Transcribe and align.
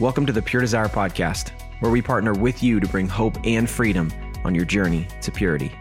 Welcome 0.00 0.26
to 0.26 0.32
the 0.32 0.40
Pure 0.40 0.62
Desire 0.62 0.86
Podcast, 0.86 1.50
where 1.80 1.90
we 1.90 2.00
partner 2.00 2.32
with 2.32 2.62
you 2.62 2.78
to 2.78 2.86
bring 2.86 3.08
hope 3.08 3.36
and 3.44 3.68
freedom 3.68 4.12
on 4.44 4.54
your 4.54 4.64
journey 4.64 5.08
to 5.22 5.32
purity. 5.32 5.72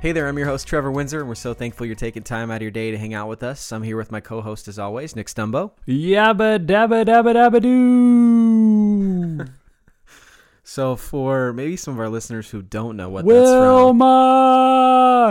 Hey 0.00 0.10
there, 0.10 0.26
I'm 0.26 0.36
your 0.36 0.48
host, 0.48 0.66
Trevor 0.66 0.90
Windsor, 0.90 1.20
and 1.20 1.28
we're 1.28 1.36
so 1.36 1.54
thankful 1.54 1.86
you're 1.86 1.94
taking 1.94 2.24
time 2.24 2.50
out 2.50 2.56
of 2.56 2.62
your 2.62 2.72
day 2.72 2.90
to 2.90 2.98
hang 2.98 3.14
out 3.14 3.28
with 3.28 3.44
us. 3.44 3.70
I'm 3.70 3.84
here 3.84 3.96
with 3.96 4.10
my 4.10 4.18
co 4.18 4.40
host, 4.40 4.66
as 4.66 4.80
always, 4.80 5.14
Nick 5.14 5.28
Stumbo. 5.28 5.70
Yabba 5.86 6.66
dabba 6.66 7.04
dabba 7.04 7.34
dabba 7.34 7.62
doo. 7.62 9.44
So, 10.64 10.96
for 10.96 11.54
maybe 11.54 11.76
some 11.78 11.94
of 11.94 12.00
our 12.00 12.10
listeners 12.10 12.50
who 12.50 12.60
don't 12.60 12.94
know 12.98 13.08
what 13.08 13.24
Wilma. 13.24 13.94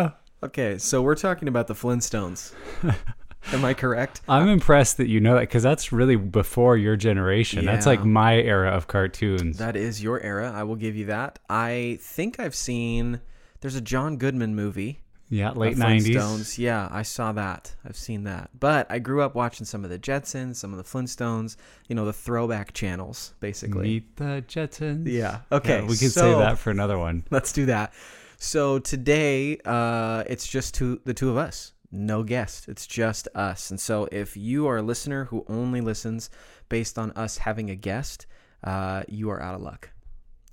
that's 0.01 0.15
from. 0.41 0.49
Okay, 0.49 0.79
so 0.79 1.03
we're 1.03 1.13
talking 1.13 1.47
about 1.47 1.67
the 1.67 1.75
Flintstones. 1.75 2.53
Am 3.53 3.63
I 3.63 3.73
correct? 3.73 4.21
I'm 4.27 4.49
impressed 4.49 4.97
that 4.97 5.07
you 5.07 5.19
know 5.21 5.35
that 5.35 5.41
because 5.41 5.63
that's 5.63 5.91
really 5.91 6.17
before 6.17 6.75
your 6.75 6.95
generation. 6.97 7.63
That's 7.65 7.85
like 7.85 8.03
my 8.03 8.35
era 8.35 8.71
of 8.71 8.87
cartoons. 8.87 9.57
That 9.57 9.75
is 9.75 10.03
your 10.03 10.19
era. 10.21 10.51
I 10.53 10.63
will 10.63 10.75
give 10.75 10.95
you 10.95 11.05
that. 11.05 11.39
I 11.49 11.97
think 12.01 12.39
I've 12.39 12.55
seen. 12.55 13.21
There's 13.61 13.75
a 13.75 13.81
John 13.81 14.17
Goodman 14.17 14.53
movie. 14.55 15.01
yeah, 15.29 15.51
late 15.51 15.77
90s. 15.77 16.57
Yeah, 16.57 16.87
I 16.91 17.01
saw 17.01 17.31
that. 17.31 17.73
I've 17.85 17.95
seen 17.95 18.25
that. 18.25 18.49
But 18.57 18.85
I 18.91 18.99
grew 18.99 19.21
up 19.21 19.33
watching 19.33 19.65
some 19.65 19.83
of 19.83 19.89
the 19.89 19.97
Jetsons, 19.99 20.57
some 20.57 20.73
of 20.73 20.77
the 20.77 20.83
Flintstones. 20.83 21.55
You 21.87 21.95
know, 21.95 22.05
the 22.05 22.13
throwback 22.13 22.73
channels, 22.73 23.33
basically. 23.39 23.83
Meet 23.83 24.17
the 24.17 24.43
Jetsons. 24.47 25.07
Yeah. 25.07 25.39
Okay. 25.51 25.79
Yeah, 25.79 25.81
we 25.87 25.97
can 25.97 26.09
so- 26.09 26.21
say 26.21 26.37
that 26.37 26.59
for 26.59 26.69
another 26.71 26.97
one. 26.99 27.23
Let's 27.31 27.51
do 27.53 27.65
that. 27.67 27.93
So 28.39 28.77
today, 28.77 29.57
uh, 29.65 30.23
it's 30.27 30.47
just 30.47 30.75
two, 30.75 31.01
the 31.05 31.13
two 31.13 31.29
of 31.29 31.37
us. 31.37 31.73
No 31.97 32.21
guest. 32.21 32.69
It's 32.69 32.85
just 32.85 33.27
us. 33.33 33.71
And 33.71 33.79
so 33.79 34.07
if 34.11 34.37
you 34.37 34.67
are 34.67 34.77
a 34.77 34.81
listener 34.83 35.25
who 35.25 35.43
only 35.47 35.81
listens 35.81 36.29
based 36.69 36.99
on 36.99 37.11
us 37.11 37.39
having 37.39 37.71
a 37.71 37.75
guest, 37.75 38.27
uh, 38.63 39.01
you 39.07 39.31
are 39.31 39.41
out 39.41 39.55
of 39.55 39.61
luck. 39.61 39.89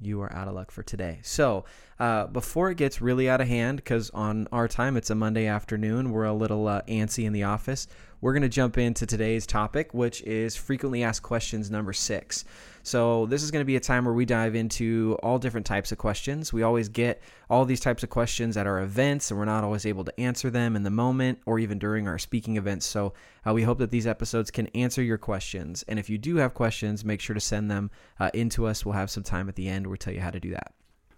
You 0.01 0.23
are 0.23 0.33
out 0.33 0.49
of 0.49 0.55
luck 0.55 0.71
for 0.71 0.83
today. 0.83 1.21
So 1.23 1.67
uh, 1.99 2.29
before 2.29 2.71
it 2.71 2.79
gets 2.79 3.03
really 3.03 3.29
out 3.29 3.43
of 3.43 3.49
hand, 3.49 3.77
because 3.77 4.09
on 4.11 4.49
our 4.53 4.67
time 4.69 4.97
it's 4.97 5.11
a 5.11 5.15
Monday 5.15 5.47
afternoon, 5.47 6.13
we're 6.13 6.25
a 6.25 6.33
little 6.33 6.67
uh, 6.67 6.81
antsy 6.89 7.25
in 7.25 7.35
the 7.35 7.45
office. 7.45 7.87
We're 8.21 8.33
going 8.33 8.43
to 8.43 8.49
jump 8.49 8.79
into 8.79 9.07
today's 9.07 9.47
topic, 9.47 9.93
which 9.93 10.23
is 10.23 10.57
frequently 10.57 11.03
asked 11.03 11.23
questions 11.23 11.71
number 11.71 11.93
six. 11.93 12.45
So, 12.83 13.27
this 13.27 13.43
is 13.43 13.51
going 13.51 13.63
to 13.63 13.67
be 13.67 13.77
a 13.77 13.81
time 13.81 14.05
where 14.05 14.13
we 14.13 14.27
dive 14.27 14.55
into 14.55 15.17
all 15.23 15.39
different 15.39 15.65
types 15.65 15.91
of 15.91 15.99
questions. 15.99 16.53
We 16.53 16.63
always 16.63 16.89
get 16.91 17.23
all 17.49 17.65
these 17.65 17.81
types 17.81 18.03
of 18.03 18.11
questions 18.11 18.57
at 18.57 18.67
our 18.67 18.81
events, 18.81 19.31
and 19.31 19.39
we're 19.39 19.47
not 19.47 19.65
always 19.65 19.87
able 19.87 20.05
to 20.05 20.21
answer 20.21 20.51
them 20.51 20.77
in 20.77 20.83
the 20.83 20.91
moment 20.91 21.39
or 21.47 21.59
even 21.59 21.79
during 21.79 22.07
our 22.07 22.19
speaking 22.19 22.57
events. 22.57 22.85
So, 22.85 23.15
uh, 23.47 23.55
we 23.55 23.63
hope 23.63 23.79
that 23.79 23.91
these 23.91 24.07
episodes 24.07 24.51
can 24.51 24.67
answer 24.69 25.03
your 25.03 25.19
questions. 25.19 25.83
And 25.89 25.99
if 25.99 26.11
you 26.11 26.19
do 26.19 26.37
have 26.37 26.53
questions, 26.53 27.05
make 27.05 27.21
sure 27.21 27.35
to 27.35 27.41
send 27.41 27.71
them 27.71 27.91
uh, 28.21 28.31
into 28.35 28.67
us. 28.67 28.85
We'll 28.85 28.95
have 28.95 29.11
some 29.11 29.23
time 29.23 29.49
at 29.49 29.55
the 29.55 29.69
end 29.69 29.87
We'll 29.87 29.97
tell 29.97 30.13
you 30.13 30.21
how 30.21 30.31
to 30.31 30.41
do 30.41 30.51
that. 30.51 30.75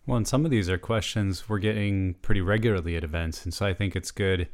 Well, 0.06 0.18
and 0.18 0.28
some 0.28 0.44
of 0.44 0.52
these 0.52 0.70
are 0.70 0.78
questions 0.78 1.48
we're 1.48 1.58
getting 1.58 2.14
pretty 2.14 2.40
regularly 2.40 2.96
at 2.96 3.02
events. 3.02 3.44
And 3.44 3.52
so 3.52 3.66
I 3.66 3.74
think 3.74 3.96
it's 3.96 4.12
good 4.12 4.48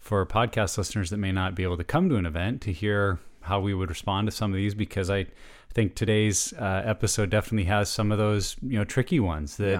for 0.00 0.24
podcast 0.26 0.76
listeners 0.78 1.10
that 1.10 1.18
may 1.18 1.30
not 1.32 1.54
be 1.54 1.62
able 1.62 1.76
to 1.76 1.84
come 1.84 2.08
to 2.08 2.16
an 2.16 2.26
event 2.26 2.60
to 2.62 2.72
hear 2.72 3.18
how 3.42 3.60
we 3.60 3.72
would 3.74 3.88
respond 3.88 4.26
to 4.26 4.32
some 4.32 4.50
of 4.50 4.56
these 4.56 4.74
because 4.74 5.08
I 5.10 5.26
think 5.72 5.94
today's 5.94 6.52
uh, 6.54 6.82
episode 6.84 7.30
definitely 7.30 7.64
has 7.66 7.88
some 7.88 8.10
of 8.10 8.18
those, 8.18 8.56
you 8.62 8.76
know, 8.78 8.84
tricky 8.84 9.20
ones 9.20 9.56
that 9.58 9.78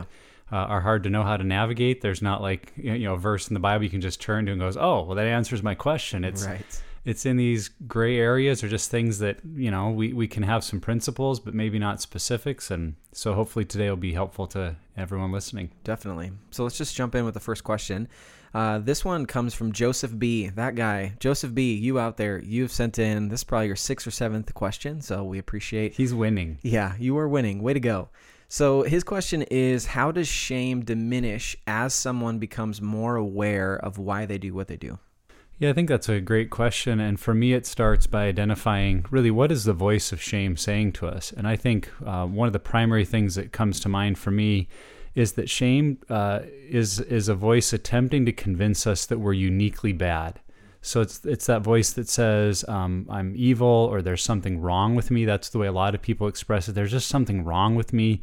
uh, 0.52 0.56
are 0.56 0.80
hard 0.80 1.02
to 1.04 1.10
know 1.10 1.22
how 1.24 1.36
to 1.36 1.44
navigate. 1.44 2.00
There's 2.00 2.22
not 2.22 2.42
like, 2.42 2.72
you 2.76 2.98
know, 3.00 3.14
a 3.14 3.18
verse 3.18 3.48
in 3.48 3.54
the 3.54 3.60
Bible 3.60 3.84
you 3.84 3.90
can 3.90 4.00
just 4.00 4.20
turn 4.20 4.46
to 4.46 4.52
and 4.52 4.60
goes, 4.60 4.76
oh, 4.76 5.02
well, 5.02 5.16
that 5.16 5.26
answers 5.26 5.62
my 5.62 5.74
question. 5.74 6.24
It's, 6.24 6.44
Right. 6.46 6.82
it's 7.04 7.24
in 7.26 7.36
these 7.36 7.70
gray 7.88 8.18
areas 8.18 8.62
or 8.62 8.68
just 8.68 8.90
things 8.90 9.18
that 9.20 9.38
you 9.54 9.70
know 9.70 9.90
we, 9.90 10.12
we 10.12 10.28
can 10.28 10.42
have 10.42 10.62
some 10.62 10.80
principles 10.80 11.40
but 11.40 11.54
maybe 11.54 11.78
not 11.78 11.98
specifics 12.02 12.70
and 12.70 12.94
so 13.12 13.32
hopefully 13.32 13.64
today 13.64 13.88
will 13.88 13.96
be 13.96 14.12
helpful 14.12 14.46
to 14.46 14.76
everyone 14.98 15.32
listening 15.32 15.70
Definitely. 15.82 16.30
So 16.50 16.62
let's 16.62 16.76
just 16.76 16.94
jump 16.94 17.14
in 17.14 17.24
with 17.24 17.32
the 17.34 17.40
first 17.40 17.64
question. 17.64 18.06
Uh, 18.52 18.78
this 18.78 19.04
one 19.04 19.26
comes 19.26 19.54
from 19.54 19.72
Joseph 19.72 20.18
B. 20.18 20.48
That 20.48 20.74
guy, 20.74 21.14
Joseph 21.20 21.54
B. 21.54 21.74
You 21.74 21.98
out 21.98 22.16
there, 22.16 22.42
you've 22.42 22.72
sent 22.72 22.98
in. 22.98 23.28
This 23.28 23.40
is 23.40 23.44
probably 23.44 23.68
your 23.68 23.76
sixth 23.76 24.06
or 24.06 24.10
seventh 24.10 24.52
question, 24.54 25.00
so 25.00 25.22
we 25.24 25.38
appreciate. 25.38 25.94
he's 25.94 26.12
winning 26.12 26.58
Yeah, 26.62 26.94
you 26.98 27.16
are 27.18 27.28
winning. 27.28 27.62
Way 27.62 27.74
to 27.74 27.80
go. 27.80 28.08
So 28.48 28.82
his 28.82 29.04
question 29.04 29.42
is: 29.42 29.86
How 29.86 30.10
does 30.10 30.26
shame 30.26 30.84
diminish 30.84 31.56
as 31.66 31.94
someone 31.94 32.38
becomes 32.38 32.82
more 32.82 33.16
aware 33.16 33.76
of 33.76 33.98
why 33.98 34.26
they 34.26 34.38
do 34.38 34.52
what 34.54 34.66
they 34.68 34.76
do? 34.76 34.98
yeah 35.60 35.68
i 35.68 35.72
think 35.74 35.88
that's 35.88 36.08
a 36.08 36.20
great 36.20 36.48
question 36.50 36.98
and 36.98 37.20
for 37.20 37.34
me 37.34 37.52
it 37.52 37.66
starts 37.66 38.06
by 38.06 38.24
identifying 38.24 39.04
really 39.10 39.30
what 39.30 39.52
is 39.52 39.64
the 39.64 39.72
voice 39.74 40.10
of 40.10 40.20
shame 40.20 40.56
saying 40.56 40.90
to 40.90 41.06
us 41.06 41.32
and 41.32 41.46
i 41.46 41.54
think 41.54 41.90
uh, 42.06 42.26
one 42.26 42.46
of 42.46 42.52
the 42.54 42.58
primary 42.58 43.04
things 43.04 43.34
that 43.34 43.52
comes 43.52 43.78
to 43.78 43.88
mind 43.88 44.18
for 44.18 44.30
me 44.30 44.66
is 45.14 45.32
that 45.32 45.50
shame 45.50 45.98
uh, 46.08 46.40
is 46.68 47.00
is 47.00 47.28
a 47.28 47.34
voice 47.34 47.72
attempting 47.72 48.24
to 48.26 48.32
convince 48.32 48.86
us 48.86 49.06
that 49.06 49.18
we're 49.18 49.32
uniquely 49.32 49.92
bad. 49.92 50.40
So 50.82 51.00
it's 51.00 51.24
it's 51.24 51.46
that 51.46 51.62
voice 51.62 51.92
that 51.92 52.08
says 52.08 52.64
um, 52.68 53.06
I'm 53.10 53.34
evil 53.36 53.66
or 53.66 54.02
there's 54.02 54.22
something 54.22 54.60
wrong 54.60 54.94
with 54.94 55.10
me. 55.10 55.24
That's 55.24 55.50
the 55.50 55.58
way 55.58 55.66
a 55.66 55.72
lot 55.72 55.94
of 55.94 56.02
people 56.02 56.26
express 56.28 56.68
it. 56.68 56.72
There's 56.72 56.92
just 56.92 57.08
something 57.08 57.44
wrong 57.44 57.74
with 57.74 57.92
me. 57.92 58.20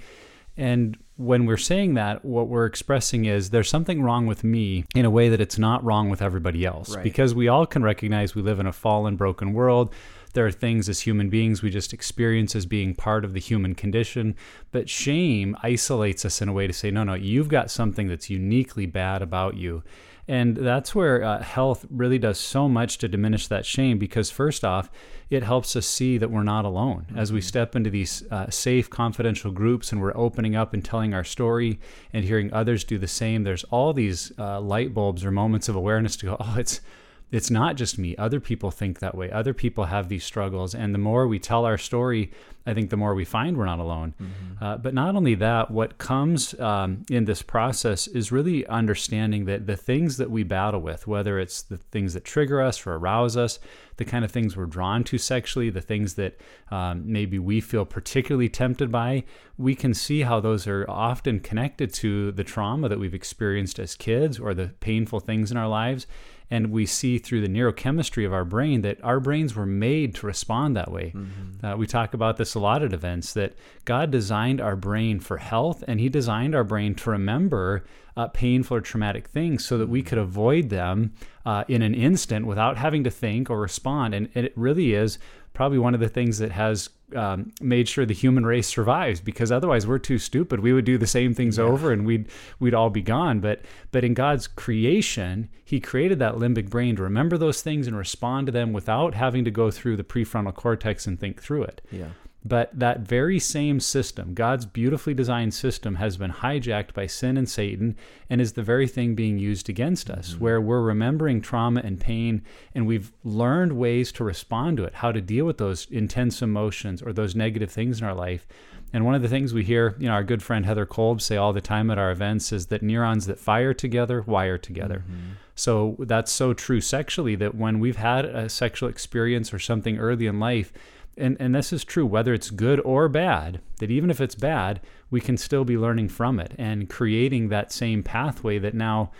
And 0.59 0.97
when 1.17 1.45
we're 1.45 1.57
saying 1.57 1.93
that, 1.95 2.25
what 2.25 2.47
we're 2.47 2.65
expressing 2.65 3.25
is 3.25 3.51
there's 3.51 3.69
something 3.69 4.01
wrong 4.01 4.25
with 4.25 4.43
me 4.43 4.85
in 4.95 5.05
a 5.05 5.09
way 5.09 5.29
that 5.29 5.39
it's 5.39 5.59
not 5.59 5.83
wrong 5.83 6.09
with 6.09 6.21
everybody 6.21 6.65
else. 6.65 6.95
Right. 6.95 7.03
Because 7.03 7.35
we 7.35 7.47
all 7.47 7.67
can 7.67 7.83
recognize 7.83 8.33
we 8.33 8.41
live 8.41 8.59
in 8.59 8.65
a 8.65 8.73
fallen, 8.73 9.17
broken 9.17 9.53
world. 9.53 9.93
There 10.33 10.45
are 10.45 10.51
things 10.51 10.89
as 10.89 11.01
human 11.01 11.29
beings 11.29 11.61
we 11.61 11.69
just 11.69 11.93
experience 11.93 12.55
as 12.55 12.65
being 12.65 12.95
part 12.95 13.25
of 13.25 13.33
the 13.33 13.39
human 13.39 13.75
condition. 13.75 14.35
But 14.71 14.89
shame 14.89 15.55
isolates 15.63 16.25
us 16.25 16.41
in 16.41 16.49
a 16.49 16.53
way 16.53 16.67
to 16.67 16.73
say, 16.73 16.91
no, 16.91 17.03
no, 17.03 17.13
you've 17.13 17.49
got 17.49 17.71
something 17.71 18.07
that's 18.07 18.29
uniquely 18.29 18.85
bad 18.85 19.21
about 19.21 19.55
you. 19.55 19.83
And 20.29 20.57
that's 20.57 20.93
where 20.93 21.23
uh, 21.23 21.41
health 21.41 21.85
really 21.89 22.19
does 22.19 22.37
so 22.37 22.67
much 22.67 22.97
to 22.97 23.07
diminish 23.07 23.47
that 23.47 23.65
shame 23.65 23.97
because, 23.97 24.29
first 24.29 24.65
off, 24.65 24.91
it 25.29 25.41
helps 25.43 25.73
us 25.77 25.87
see 25.87 26.17
that 26.17 26.29
we're 26.29 26.43
not 26.43 26.65
alone. 26.65 27.05
As 27.15 27.31
we 27.31 27.39
step 27.39 27.77
into 27.77 27.89
these 27.89 28.23
uh, 28.29 28.49
safe, 28.49 28.89
confidential 28.89 29.51
groups 29.51 29.93
and 29.93 30.01
we're 30.01 30.15
opening 30.17 30.53
up 30.53 30.73
and 30.73 30.83
telling 30.83 31.13
our 31.13 31.23
story 31.23 31.79
and 32.11 32.25
hearing 32.25 32.51
others 32.51 32.83
do 32.83 32.97
the 32.97 33.07
same, 33.07 33.43
there's 33.43 33.63
all 33.65 33.93
these 33.93 34.33
uh, 34.37 34.59
light 34.59 34.93
bulbs 34.93 35.23
or 35.23 35.31
moments 35.31 35.69
of 35.69 35.77
awareness 35.77 36.17
to 36.17 36.25
go, 36.25 36.37
oh, 36.41 36.55
it's 36.57 36.81
it's 37.29 37.51
not 37.51 37.75
just 37.75 37.97
me. 37.97 38.15
Other 38.15 38.39
people 38.39 38.71
think 38.71 38.99
that 38.99 39.15
way. 39.15 39.29
Other 39.29 39.53
people 39.53 39.85
have 39.85 40.07
these 40.07 40.23
struggles. 40.23 40.73
And 40.73 40.93
the 40.93 40.99
more 40.99 41.27
we 41.27 41.39
tell 41.39 41.65
our 41.65 41.77
story, 41.77 42.31
I 42.65 42.73
think 42.73 42.89
the 42.89 42.97
more 42.97 43.13
we 43.13 43.25
find 43.25 43.57
we're 43.57 43.65
not 43.65 43.79
alone. 43.79 44.13
Mm-hmm. 44.21 44.63
Uh, 44.63 44.77
but 44.77 44.93
not 44.93 45.15
only 45.15 45.35
that, 45.35 45.69
what 45.69 45.97
comes 45.97 46.57
um, 46.59 47.05
in 47.09 47.25
this 47.25 47.41
process 47.41 48.07
is 48.07 48.31
really 48.31 48.65
understanding 48.67 49.43
that 49.45 49.67
the 49.67 49.75
things 49.75 50.17
that 50.17 50.31
we 50.31 50.43
battle 50.43 50.79
with, 50.79 51.05
whether 51.05 51.37
it's 51.37 51.61
the 51.61 51.77
things 51.77 52.13
that 52.13 52.23
trigger 52.23 52.61
us 52.61 52.85
or 52.87 52.95
arouse 52.95 53.35
us, 53.35 53.59
the 53.97 54.05
kind 54.05 54.23
of 54.23 54.31
things 54.31 54.55
we're 54.55 54.65
drawn 54.65 55.03
to 55.05 55.17
sexually, 55.17 55.69
the 55.69 55.81
things 55.81 56.13
that 56.13 56.39
um, 56.71 57.03
maybe 57.05 57.39
we 57.39 57.59
feel 57.59 57.83
particularly 57.83 58.47
tempted 58.47 58.91
by, 58.91 59.23
we 59.57 59.75
can 59.75 59.93
see 59.93 60.21
how 60.21 60.39
those 60.39 60.65
are 60.65 60.85
often 60.89 61.41
connected 61.41 61.93
to 61.93 62.31
the 62.31 62.43
trauma 62.43 62.87
that 62.87 62.99
we've 62.99 63.13
experienced 63.13 63.79
as 63.79 63.95
kids 63.95 64.39
or 64.39 64.53
the 64.53 64.67
painful 64.79 65.19
things 65.19 65.51
in 65.51 65.57
our 65.57 65.67
lives. 65.67 66.07
And 66.49 66.71
we 66.71 66.85
see 66.85 67.17
through 67.17 67.41
the 67.41 67.49
neurochemistry 67.49 68.25
of 68.25 68.33
our 68.33 68.45
brain 68.45 68.81
that 68.81 69.03
our 69.03 69.19
brains 69.19 69.53
were 69.53 69.65
made 69.65 70.15
to 70.15 70.27
respond 70.27 70.77
that 70.77 70.91
way. 70.91 71.11
Mm-hmm. 71.15 71.65
Uh, 71.65 71.75
we 71.75 71.87
talk 71.87 72.13
about 72.13 72.37
this 72.37 72.55
a 72.55 72.59
lot 72.59 72.83
at 72.83 72.93
events 72.93 73.33
that 73.33 73.53
God 73.83 74.11
designed 74.11 74.61
our 74.61 74.77
brain 74.77 75.19
for 75.19 75.37
health 75.37 75.83
and 75.87 75.99
He 75.99 76.07
designed 76.07 76.55
our 76.55 76.63
brain 76.63 76.95
to 76.95 77.09
remember 77.09 77.83
uh, 78.15 78.27
painful 78.27 78.77
or 78.77 78.81
traumatic 78.81 79.27
things 79.27 79.65
so 79.65 79.77
that 79.77 79.89
we 79.89 80.01
could 80.01 80.17
avoid 80.17 80.69
them 80.69 81.13
uh, 81.45 81.63
in 81.67 81.81
an 81.81 81.93
instant 81.93 82.47
without 82.47 82.77
having 82.77 83.03
to 83.03 83.11
think 83.11 83.49
or 83.49 83.59
respond. 83.59 84.13
And, 84.13 84.29
and 84.33 84.45
it 84.45 84.53
really 84.55 84.93
is 84.93 85.19
probably 85.53 85.77
one 85.77 85.93
of 85.93 85.99
the 85.99 86.09
things 86.09 86.39
that 86.39 86.51
has 86.51 86.89
um, 87.15 87.51
made 87.61 87.87
sure 87.87 88.05
the 88.05 88.13
human 88.13 88.45
race 88.45 88.67
survives 88.67 89.21
because 89.21 89.51
otherwise 89.51 89.87
we're 89.87 89.99
too 89.99 90.17
stupid. 90.17 90.59
We 90.59 90.73
would 90.73 90.85
do 90.85 90.97
the 90.97 91.07
same 91.07 91.33
things 91.33 91.57
yeah. 91.57 91.63
over 91.63 91.91
and 91.91 92.05
we'd 92.05 92.27
we'd 92.59 92.73
all 92.73 92.89
be 92.89 93.01
gone. 93.01 93.39
But 93.39 93.61
but 93.91 94.03
in 94.03 94.13
God's 94.13 94.47
creation, 94.47 95.49
He 95.63 95.79
created 95.79 96.19
that 96.19 96.35
limbic 96.35 96.69
brain 96.69 96.95
to 96.97 97.03
remember 97.03 97.37
those 97.37 97.61
things 97.61 97.87
and 97.87 97.97
respond 97.97 98.47
to 98.47 98.51
them 98.51 98.73
without 98.73 99.13
having 99.15 99.45
to 99.45 99.51
go 99.51 99.71
through 99.71 99.97
the 99.97 100.03
prefrontal 100.03 100.53
cortex 100.53 101.07
and 101.07 101.19
think 101.19 101.41
through 101.41 101.63
it. 101.63 101.81
Yeah. 101.91 102.09
But 102.45 102.77
that 102.77 103.01
very 103.01 103.39
same 103.39 103.79
system, 103.79 104.33
God's 104.33 104.65
beautifully 104.65 105.13
designed 105.13 105.53
system, 105.53 105.95
has 105.95 106.17
been 106.17 106.31
hijacked 106.31 106.93
by 106.93 107.07
sin 107.07 107.35
and 107.35 107.49
Satan 107.49 107.97
and 108.29 108.39
is 108.39 108.53
the 108.53 108.63
very 108.63 108.87
thing 108.87 109.15
being 109.15 109.37
used 109.37 109.69
against 109.69 110.09
us, 110.09 110.31
mm-hmm. 110.31 110.43
where 110.43 110.61
we're 110.61 110.81
remembering 110.81 111.41
trauma 111.41 111.81
and 111.83 111.99
pain 111.99 112.43
and 112.73 112.87
we've 112.87 113.11
learned 113.23 113.73
ways 113.73 114.11
to 114.13 114.23
respond 114.23 114.77
to 114.77 114.85
it, 114.85 114.95
how 114.95 115.11
to 115.11 115.19
deal 115.19 115.45
with 115.45 115.57
those 115.57 115.87
intense 115.91 116.41
emotions 116.41 117.01
or 117.01 117.11
those 117.11 117.35
negative 117.35 117.71
things 117.71 117.99
in 117.99 118.07
our 118.07 118.15
life. 118.15 118.47
And 118.93 119.05
one 119.05 119.15
of 119.15 119.21
the 119.21 119.27
things 119.27 119.53
we 119.53 119.65
hear, 119.65 119.95
you 119.99 120.07
know, 120.07 120.13
our 120.13 120.23
good 120.23 120.41
friend 120.41 120.65
Heather 120.65 120.85
Kolb 120.85 121.21
say 121.21 121.35
all 121.35 121.51
the 121.51 121.59
time 121.59 121.91
at 121.91 121.97
our 121.97 122.11
events 122.11 122.53
is 122.53 122.67
that 122.67 122.81
neurons 122.81 123.25
that 123.25 123.39
fire 123.39 123.73
together 123.73 124.21
wire 124.21 124.57
together. 124.57 125.03
Mm-hmm. 125.05 125.31
So 125.55 125.97
that's 125.99 126.31
so 126.31 126.53
true 126.53 126.79
sexually 126.79 127.35
that 127.35 127.55
when 127.55 127.79
we've 127.79 127.97
had 127.97 128.25
a 128.25 128.47
sexual 128.47 128.87
experience 128.87 129.53
or 129.53 129.59
something 129.59 129.97
early 129.97 130.27
in 130.27 130.39
life, 130.39 130.71
and, 131.17 131.37
and 131.39 131.55
this 131.55 131.73
is 131.73 131.83
true 131.83 132.05
whether 132.05 132.33
it's 132.33 132.49
good 132.49 132.79
or 132.81 133.09
bad, 133.09 133.61
that 133.79 133.91
even 133.91 134.09
if 134.09 134.21
it's 134.21 134.35
bad, 134.35 134.81
we 135.09 135.21
can 135.21 135.37
still 135.37 135.65
be 135.65 135.77
learning 135.77 136.09
from 136.09 136.39
it 136.39 136.53
and 136.57 136.89
creating 136.89 137.49
that 137.49 137.71
same 137.71 138.03
pathway 138.03 138.59
that 138.59 138.73
now 138.73 139.11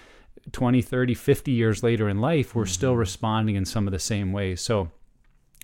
20, 0.52 0.82
30, 0.82 1.14
50 1.14 1.52
years 1.52 1.84
later 1.84 2.08
in 2.08 2.22
life, 2.22 2.56
we're 2.56 2.64
mm-hmm. 2.64 2.72
still 2.72 2.96
responding 2.96 3.56
in 3.56 3.66
some 3.66 3.88
of 3.88 3.92
the 3.92 4.00
same 4.00 4.32
ways. 4.32 4.62
So 4.62 4.92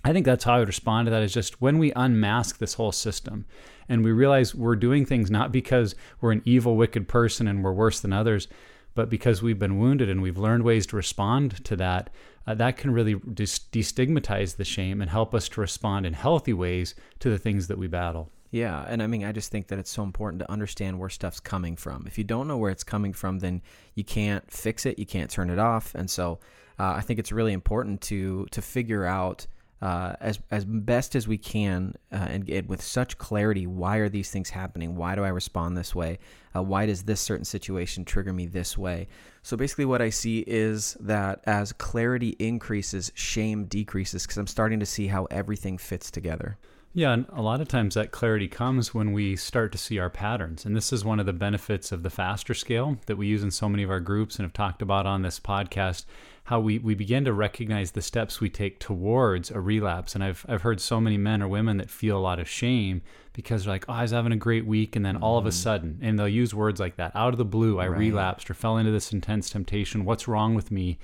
I 0.04 0.12
think 0.12 0.26
that's 0.26 0.44
how 0.44 0.56
I 0.56 0.58
would 0.58 0.68
respond 0.68 1.06
to 1.06 1.10
that 1.10 1.22
is 1.22 1.32
just 1.32 1.62
when 1.62 1.78
we 1.78 1.92
unmask 1.96 2.58
this 2.58 2.74
whole 2.74 2.92
system 2.92 3.46
and 3.88 4.04
we 4.04 4.12
realize 4.12 4.54
we're 4.54 4.76
doing 4.76 5.06
things 5.06 5.30
not 5.30 5.52
because 5.52 5.94
we're 6.20 6.32
an 6.32 6.42
evil, 6.44 6.76
wicked 6.76 7.08
person 7.08 7.48
and 7.48 7.64
we're 7.64 7.72
worse 7.72 8.00
than 8.00 8.12
others, 8.12 8.48
but 8.94 9.08
because 9.08 9.42
we've 9.42 9.58
been 9.58 9.78
wounded 9.78 10.10
and 10.10 10.20
we've 10.20 10.38
learned 10.38 10.62
ways 10.62 10.86
to 10.88 10.96
respond 10.96 11.64
to 11.64 11.76
that, 11.76 12.10
uh, 12.46 12.54
that 12.54 12.76
can 12.76 12.92
really 12.92 13.14
destigmatize 13.14 14.56
the 14.56 14.64
shame 14.64 15.00
and 15.00 15.10
help 15.10 15.34
us 15.34 15.48
to 15.50 15.60
respond 15.60 16.06
in 16.06 16.12
healthy 16.12 16.52
ways 16.52 16.94
to 17.20 17.30
the 17.30 17.38
things 17.38 17.68
that 17.68 17.78
we 17.78 17.86
battle. 17.86 18.30
Yeah, 18.50 18.84
and 18.86 19.02
I 19.02 19.08
mean, 19.08 19.24
I 19.24 19.32
just 19.32 19.50
think 19.50 19.66
that 19.68 19.80
it's 19.80 19.90
so 19.90 20.04
important 20.04 20.40
to 20.40 20.50
understand 20.50 20.98
where 20.98 21.08
stuff's 21.08 21.40
coming 21.40 21.74
from. 21.74 22.04
If 22.06 22.18
you 22.18 22.24
don't 22.24 22.46
know 22.46 22.56
where 22.56 22.70
it's 22.70 22.84
coming 22.84 23.12
from, 23.12 23.40
then 23.40 23.62
you 23.94 24.04
can't 24.04 24.48
fix 24.48 24.86
it, 24.86 24.98
you 24.98 25.06
can't 25.06 25.30
turn 25.30 25.50
it 25.50 25.58
off, 25.58 25.94
and 25.96 26.08
so 26.08 26.38
uh, 26.78 26.92
I 26.92 27.00
think 27.00 27.18
it's 27.18 27.32
really 27.32 27.52
important 27.52 28.00
to 28.02 28.46
to 28.52 28.62
figure 28.62 29.04
out 29.04 29.46
uh, 29.82 30.14
as 30.20 30.38
as 30.50 30.64
best 30.64 31.14
as 31.14 31.28
we 31.28 31.36
can 31.36 31.94
uh, 32.10 32.16
and 32.16 32.46
get 32.46 32.66
with 32.68 32.80
such 32.80 33.18
clarity 33.18 33.66
why 33.66 33.98
are 33.98 34.08
these 34.08 34.30
things 34.30 34.48
happening 34.48 34.96
why 34.96 35.14
do 35.14 35.22
i 35.22 35.28
respond 35.28 35.76
this 35.76 35.94
way 35.94 36.18
uh, 36.56 36.62
why 36.62 36.86
does 36.86 37.02
this 37.02 37.20
certain 37.20 37.44
situation 37.44 38.02
trigger 38.02 38.32
me 38.32 38.46
this 38.46 38.78
way 38.78 39.06
so 39.44 39.56
basically 39.56 39.84
what 39.84 40.02
i 40.02 40.10
see 40.10 40.40
is 40.40 40.96
that 40.98 41.40
as 41.44 41.72
clarity 41.72 42.30
increases 42.40 43.12
shame 43.14 43.66
decreases 43.66 44.24
because 44.24 44.38
i'm 44.38 44.46
starting 44.48 44.80
to 44.80 44.86
see 44.86 45.06
how 45.06 45.26
everything 45.26 45.78
fits 45.78 46.10
together 46.10 46.58
yeah, 46.96 47.12
and 47.12 47.26
a 47.32 47.42
lot 47.42 47.60
of 47.60 47.66
times 47.66 47.96
that 47.96 48.12
clarity 48.12 48.46
comes 48.46 48.94
when 48.94 49.12
we 49.12 49.34
start 49.34 49.72
to 49.72 49.78
see 49.78 49.98
our 49.98 50.08
patterns. 50.08 50.64
And 50.64 50.76
this 50.76 50.92
is 50.92 51.04
one 51.04 51.18
of 51.18 51.26
the 51.26 51.32
benefits 51.32 51.90
of 51.90 52.04
the 52.04 52.10
faster 52.10 52.54
scale 52.54 52.98
that 53.06 53.16
we 53.16 53.26
use 53.26 53.42
in 53.42 53.50
so 53.50 53.68
many 53.68 53.82
of 53.82 53.90
our 53.90 53.98
groups 53.98 54.36
and 54.36 54.44
have 54.44 54.52
talked 54.52 54.80
about 54.80 55.04
on 55.04 55.22
this 55.22 55.40
podcast 55.40 56.04
how 56.44 56.60
we, 56.60 56.78
we 56.78 56.94
begin 56.94 57.24
to 57.24 57.32
recognize 57.32 57.90
the 57.90 58.02
steps 58.02 58.40
we 58.40 58.48
take 58.48 58.78
towards 58.78 59.50
a 59.50 59.58
relapse. 59.58 60.14
And 60.14 60.22
I've, 60.22 60.46
I've 60.48 60.62
heard 60.62 60.80
so 60.80 61.00
many 61.00 61.16
men 61.16 61.42
or 61.42 61.48
women 61.48 61.78
that 61.78 61.90
feel 61.90 62.16
a 62.16 62.20
lot 62.20 62.38
of 62.38 62.48
shame 62.48 63.02
because 63.32 63.64
they're 63.64 63.74
like, 63.74 63.86
oh, 63.88 63.94
I 63.94 64.02
was 64.02 64.12
having 64.12 64.30
a 64.30 64.36
great 64.36 64.66
week. 64.66 64.94
And 64.94 65.04
then 65.04 65.16
all 65.16 65.36
of 65.36 65.46
a 65.46 65.48
mm-hmm. 65.48 65.54
sudden, 65.54 65.98
and 66.00 66.16
they'll 66.16 66.28
use 66.28 66.54
words 66.54 66.78
like 66.78 66.96
that 66.96 67.16
out 67.16 67.32
of 67.32 67.38
the 67.38 67.44
blue, 67.44 67.80
I 67.80 67.88
right. 67.88 67.98
relapsed 67.98 68.50
or 68.50 68.54
fell 68.54 68.76
into 68.76 68.92
this 68.92 69.12
intense 69.12 69.50
temptation. 69.50 70.04
What's 70.04 70.28
wrong 70.28 70.54
with 70.54 70.70
me? 70.70 70.98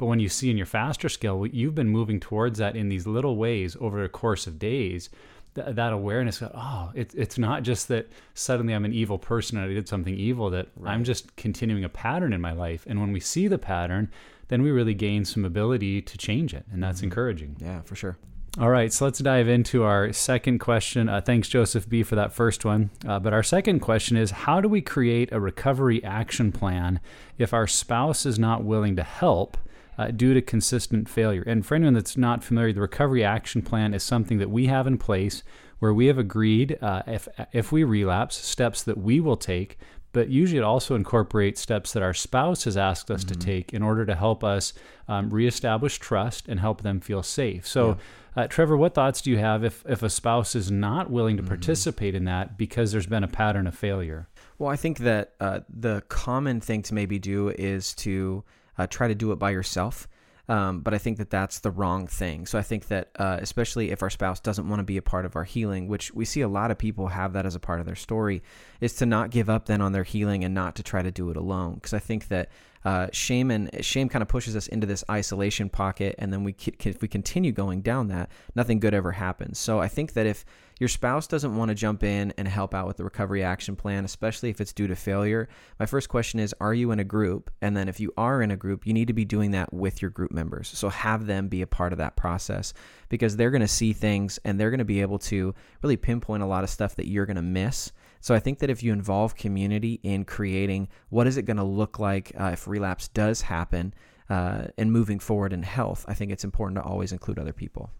But 0.00 0.06
when 0.06 0.18
you 0.18 0.30
see 0.30 0.50
in 0.50 0.56
your 0.56 0.64
faster 0.64 1.10
scale, 1.10 1.46
you've 1.46 1.74
been 1.74 1.90
moving 1.90 2.20
towards 2.20 2.58
that 2.58 2.74
in 2.74 2.88
these 2.88 3.06
little 3.06 3.36
ways 3.36 3.76
over 3.80 4.02
a 4.02 4.08
course 4.08 4.46
of 4.46 4.58
days. 4.58 5.10
Th- 5.54 5.74
that 5.74 5.92
awareness, 5.92 6.40
of, 6.40 6.52
oh, 6.54 6.90
it, 6.94 7.12
it's 7.14 7.36
not 7.36 7.64
just 7.64 7.88
that 7.88 8.08
suddenly 8.32 8.72
I'm 8.72 8.86
an 8.86 8.94
evil 8.94 9.18
person 9.18 9.58
and 9.58 9.70
I 9.70 9.74
did 9.74 9.88
something 9.88 10.14
evil, 10.14 10.48
that 10.50 10.68
right. 10.74 10.92
I'm 10.94 11.04
just 11.04 11.36
continuing 11.36 11.84
a 11.84 11.90
pattern 11.90 12.32
in 12.32 12.40
my 12.40 12.52
life. 12.52 12.86
And 12.88 12.98
when 12.98 13.12
we 13.12 13.20
see 13.20 13.46
the 13.46 13.58
pattern, 13.58 14.10
then 14.48 14.62
we 14.62 14.70
really 14.70 14.94
gain 14.94 15.26
some 15.26 15.44
ability 15.44 16.00
to 16.00 16.16
change 16.16 16.54
it. 16.54 16.64
And 16.72 16.82
that's 16.82 17.00
mm-hmm. 17.00 17.08
encouraging. 17.08 17.56
Yeah, 17.60 17.82
for 17.82 17.94
sure. 17.94 18.16
All 18.58 18.70
right, 18.70 18.90
so 18.90 19.04
let's 19.04 19.18
dive 19.18 19.48
into 19.48 19.82
our 19.82 20.14
second 20.14 20.60
question. 20.60 21.10
Uh, 21.10 21.20
thanks, 21.20 21.46
Joseph 21.46 21.90
B., 21.90 22.02
for 22.02 22.14
that 22.14 22.32
first 22.32 22.64
one. 22.64 22.88
Uh, 23.06 23.18
but 23.18 23.34
our 23.34 23.42
second 23.42 23.80
question 23.80 24.16
is 24.16 24.30
How 24.30 24.62
do 24.62 24.68
we 24.68 24.80
create 24.80 25.30
a 25.30 25.38
recovery 25.38 26.02
action 26.02 26.52
plan 26.52 27.00
if 27.36 27.52
our 27.52 27.66
spouse 27.66 28.24
is 28.24 28.38
not 28.38 28.64
willing 28.64 28.96
to 28.96 29.02
help 29.02 29.58
uh, 29.98 30.08
due 30.08 30.34
to 30.34 30.42
consistent 30.42 31.08
failure? 31.08 31.44
And 31.46 31.64
for 31.64 31.74
anyone 31.74 31.94
that's 31.94 32.16
not 32.16 32.42
familiar, 32.44 32.72
the 32.72 32.80
recovery 32.80 33.24
action 33.24 33.62
plan 33.62 33.94
is 33.94 34.02
something 34.02 34.38
that 34.38 34.50
we 34.50 34.66
have 34.66 34.86
in 34.86 34.98
place 34.98 35.42
where 35.78 35.94
we 35.94 36.06
have 36.06 36.18
agreed 36.18 36.78
uh, 36.82 37.02
if, 37.06 37.28
if 37.52 37.72
we 37.72 37.84
relapse, 37.84 38.36
steps 38.36 38.82
that 38.82 38.98
we 38.98 39.20
will 39.20 39.36
take 39.36 39.78
but 40.12 40.28
usually 40.28 40.58
it 40.58 40.64
also 40.64 40.94
incorporates 40.94 41.60
steps 41.60 41.92
that 41.92 42.02
our 42.02 42.14
spouse 42.14 42.64
has 42.64 42.76
asked 42.76 43.10
us 43.10 43.24
mm-hmm. 43.24 43.38
to 43.38 43.46
take 43.46 43.72
in 43.72 43.82
order 43.82 44.04
to 44.04 44.14
help 44.14 44.42
us 44.42 44.72
um, 45.08 45.30
reestablish 45.30 45.98
trust 45.98 46.48
and 46.48 46.60
help 46.60 46.82
them 46.82 47.00
feel 47.00 47.22
safe. 47.22 47.66
So, 47.66 47.98
yeah. 48.36 48.44
uh, 48.44 48.46
Trevor, 48.48 48.76
what 48.76 48.94
thoughts 48.94 49.20
do 49.22 49.30
you 49.30 49.38
have 49.38 49.64
if, 49.64 49.84
if 49.88 50.02
a 50.02 50.10
spouse 50.10 50.54
is 50.54 50.70
not 50.70 51.10
willing 51.10 51.36
to 51.36 51.42
mm-hmm. 51.42 51.48
participate 51.48 52.14
in 52.14 52.24
that 52.24 52.58
because 52.58 52.92
there's 52.92 53.06
been 53.06 53.24
a 53.24 53.28
pattern 53.28 53.66
of 53.66 53.74
failure? 53.74 54.28
Well, 54.58 54.70
I 54.70 54.76
think 54.76 54.98
that 54.98 55.34
uh, 55.40 55.60
the 55.68 56.02
common 56.08 56.60
thing 56.60 56.82
to 56.82 56.94
maybe 56.94 57.18
do 57.18 57.50
is 57.50 57.94
to 57.94 58.44
uh, 58.78 58.86
try 58.86 59.08
to 59.08 59.14
do 59.14 59.32
it 59.32 59.36
by 59.36 59.50
yourself. 59.50 60.08
Um, 60.48 60.80
but 60.80 60.92
I 60.92 60.98
think 60.98 61.18
that 61.18 61.30
that's 61.30 61.60
the 61.60 61.70
wrong 61.70 62.08
thing. 62.08 62.44
So 62.44 62.58
I 62.58 62.62
think 62.62 62.88
that, 62.88 63.10
uh, 63.16 63.38
especially 63.40 63.92
if 63.92 64.02
our 64.02 64.10
spouse 64.10 64.40
doesn't 64.40 64.68
want 64.68 64.80
to 64.80 64.84
be 64.84 64.96
a 64.96 65.02
part 65.02 65.24
of 65.24 65.36
our 65.36 65.44
healing, 65.44 65.86
which 65.86 66.12
we 66.12 66.24
see 66.24 66.40
a 66.40 66.48
lot 66.48 66.72
of 66.72 66.78
people 66.78 67.06
have 67.06 67.34
that 67.34 67.46
as 67.46 67.54
a 67.54 67.60
part 67.60 67.78
of 67.78 67.86
their 67.86 67.94
story, 67.94 68.42
is 68.80 68.94
to 68.94 69.06
not 69.06 69.30
give 69.30 69.48
up 69.48 69.66
then 69.66 69.80
on 69.80 69.92
their 69.92 70.02
healing 70.02 70.42
and 70.42 70.52
not 70.52 70.74
to 70.74 70.82
try 70.82 71.02
to 71.02 71.12
do 71.12 71.30
it 71.30 71.36
alone. 71.36 71.74
Because 71.74 71.94
I 71.94 72.00
think 72.00 72.26
that 72.28 72.48
uh, 72.84 73.08
shame 73.12 73.50
and 73.50 73.84
shame 73.84 74.08
kind 74.08 74.22
of 74.22 74.28
pushes 74.28 74.56
us 74.56 74.66
into 74.68 74.86
this 74.86 75.04
isolation 75.10 75.68
pocket, 75.68 76.14
and 76.18 76.32
then 76.32 76.44
we 76.44 76.54
if 76.84 77.02
we 77.02 77.08
continue 77.08 77.52
going 77.52 77.82
down 77.82 78.08
that, 78.08 78.30
nothing 78.54 78.80
good 78.80 78.94
ever 78.94 79.12
happens. 79.12 79.58
So 79.58 79.80
I 79.80 79.88
think 79.88 80.14
that 80.14 80.26
if 80.26 80.44
your 80.80 80.88
spouse 80.88 81.26
doesn't 81.26 81.54
want 81.54 81.68
to 81.68 81.74
jump 81.74 82.02
in 82.02 82.32
and 82.38 82.48
help 82.48 82.74
out 82.74 82.86
with 82.86 82.96
the 82.96 83.04
recovery 83.04 83.44
action 83.44 83.76
plan, 83.76 84.06
especially 84.06 84.48
if 84.48 84.62
it's 84.62 84.72
due 84.72 84.86
to 84.86 84.96
failure, 84.96 85.46
my 85.78 85.84
first 85.84 86.08
question 86.08 86.40
is, 86.40 86.54
are 86.58 86.72
you 86.72 86.90
in 86.90 86.98
a 86.98 87.04
group? 87.04 87.50
And 87.60 87.76
then 87.76 87.86
if 87.86 88.00
you 88.00 88.14
are 88.16 88.40
in 88.40 88.50
a 88.50 88.56
group, 88.56 88.86
you 88.86 88.94
need 88.94 89.08
to 89.08 89.12
be 89.12 89.26
doing 89.26 89.50
that 89.50 89.74
with 89.74 90.00
your 90.00 90.10
group 90.10 90.32
members. 90.32 90.68
So 90.68 90.88
have 90.88 91.26
them 91.26 91.48
be 91.48 91.60
a 91.60 91.66
part 91.66 91.92
of 91.92 91.98
that 91.98 92.16
process 92.16 92.72
because 93.10 93.36
they're 93.36 93.50
going 93.50 93.60
to 93.60 93.68
see 93.68 93.92
things 93.92 94.38
and 94.46 94.58
they're 94.58 94.70
going 94.70 94.78
to 94.78 94.86
be 94.86 95.02
able 95.02 95.18
to 95.18 95.54
really 95.82 95.98
pinpoint 95.98 96.42
a 96.42 96.46
lot 96.46 96.64
of 96.64 96.70
stuff 96.70 96.96
that 96.96 97.08
you're 97.08 97.26
going 97.26 97.36
to 97.36 97.42
miss 97.42 97.92
so 98.20 98.34
I 98.34 98.38
think 98.38 98.58
that 98.58 98.70
if 98.70 98.82
you 98.82 98.92
involve 98.92 99.34
community 99.34 100.00
in 100.02 100.24
creating 100.24 100.88
what 101.08 101.26
is 101.26 101.36
it 101.36 101.42
going 101.42 101.56
to 101.56 101.64
look 101.64 101.98
like 101.98 102.32
uh, 102.38 102.50
if 102.52 102.68
relapse 102.68 103.08
does 103.08 103.42
happen 103.42 103.94
uh, 104.28 104.68
and 104.78 104.92
moving 104.92 105.18
forward 105.18 105.52
in 105.52 105.62
health, 105.62 106.04
I 106.06 106.14
think 106.14 106.30
it's 106.30 106.44
important 106.44 106.76
to 106.76 106.82
always 106.82 107.12
include 107.12 107.38
other 107.38 107.52
people. 107.52 107.90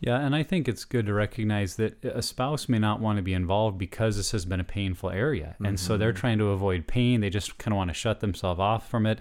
Yeah, 0.00 0.20
and 0.20 0.34
I 0.34 0.44
think 0.44 0.68
it's 0.68 0.84
good 0.84 1.06
to 1.06 1.14
recognize 1.14 1.74
that 1.76 2.04
a 2.04 2.22
spouse 2.22 2.68
may 2.68 2.78
not 2.78 3.00
want 3.00 3.16
to 3.16 3.22
be 3.22 3.34
involved 3.34 3.78
because 3.78 4.16
this 4.16 4.30
has 4.30 4.44
been 4.44 4.60
a 4.60 4.64
painful 4.64 5.10
area. 5.10 5.56
And 5.58 5.66
mm-hmm. 5.66 5.76
so 5.76 5.96
they're 5.96 6.12
mm-hmm. 6.12 6.20
trying 6.20 6.38
to 6.38 6.50
avoid 6.50 6.86
pain. 6.86 7.20
They 7.20 7.30
just 7.30 7.58
kind 7.58 7.72
of 7.72 7.78
want 7.78 7.90
to 7.90 7.94
shut 7.94 8.20
themselves 8.20 8.60
off 8.60 8.88
from 8.88 9.06
it. 9.06 9.20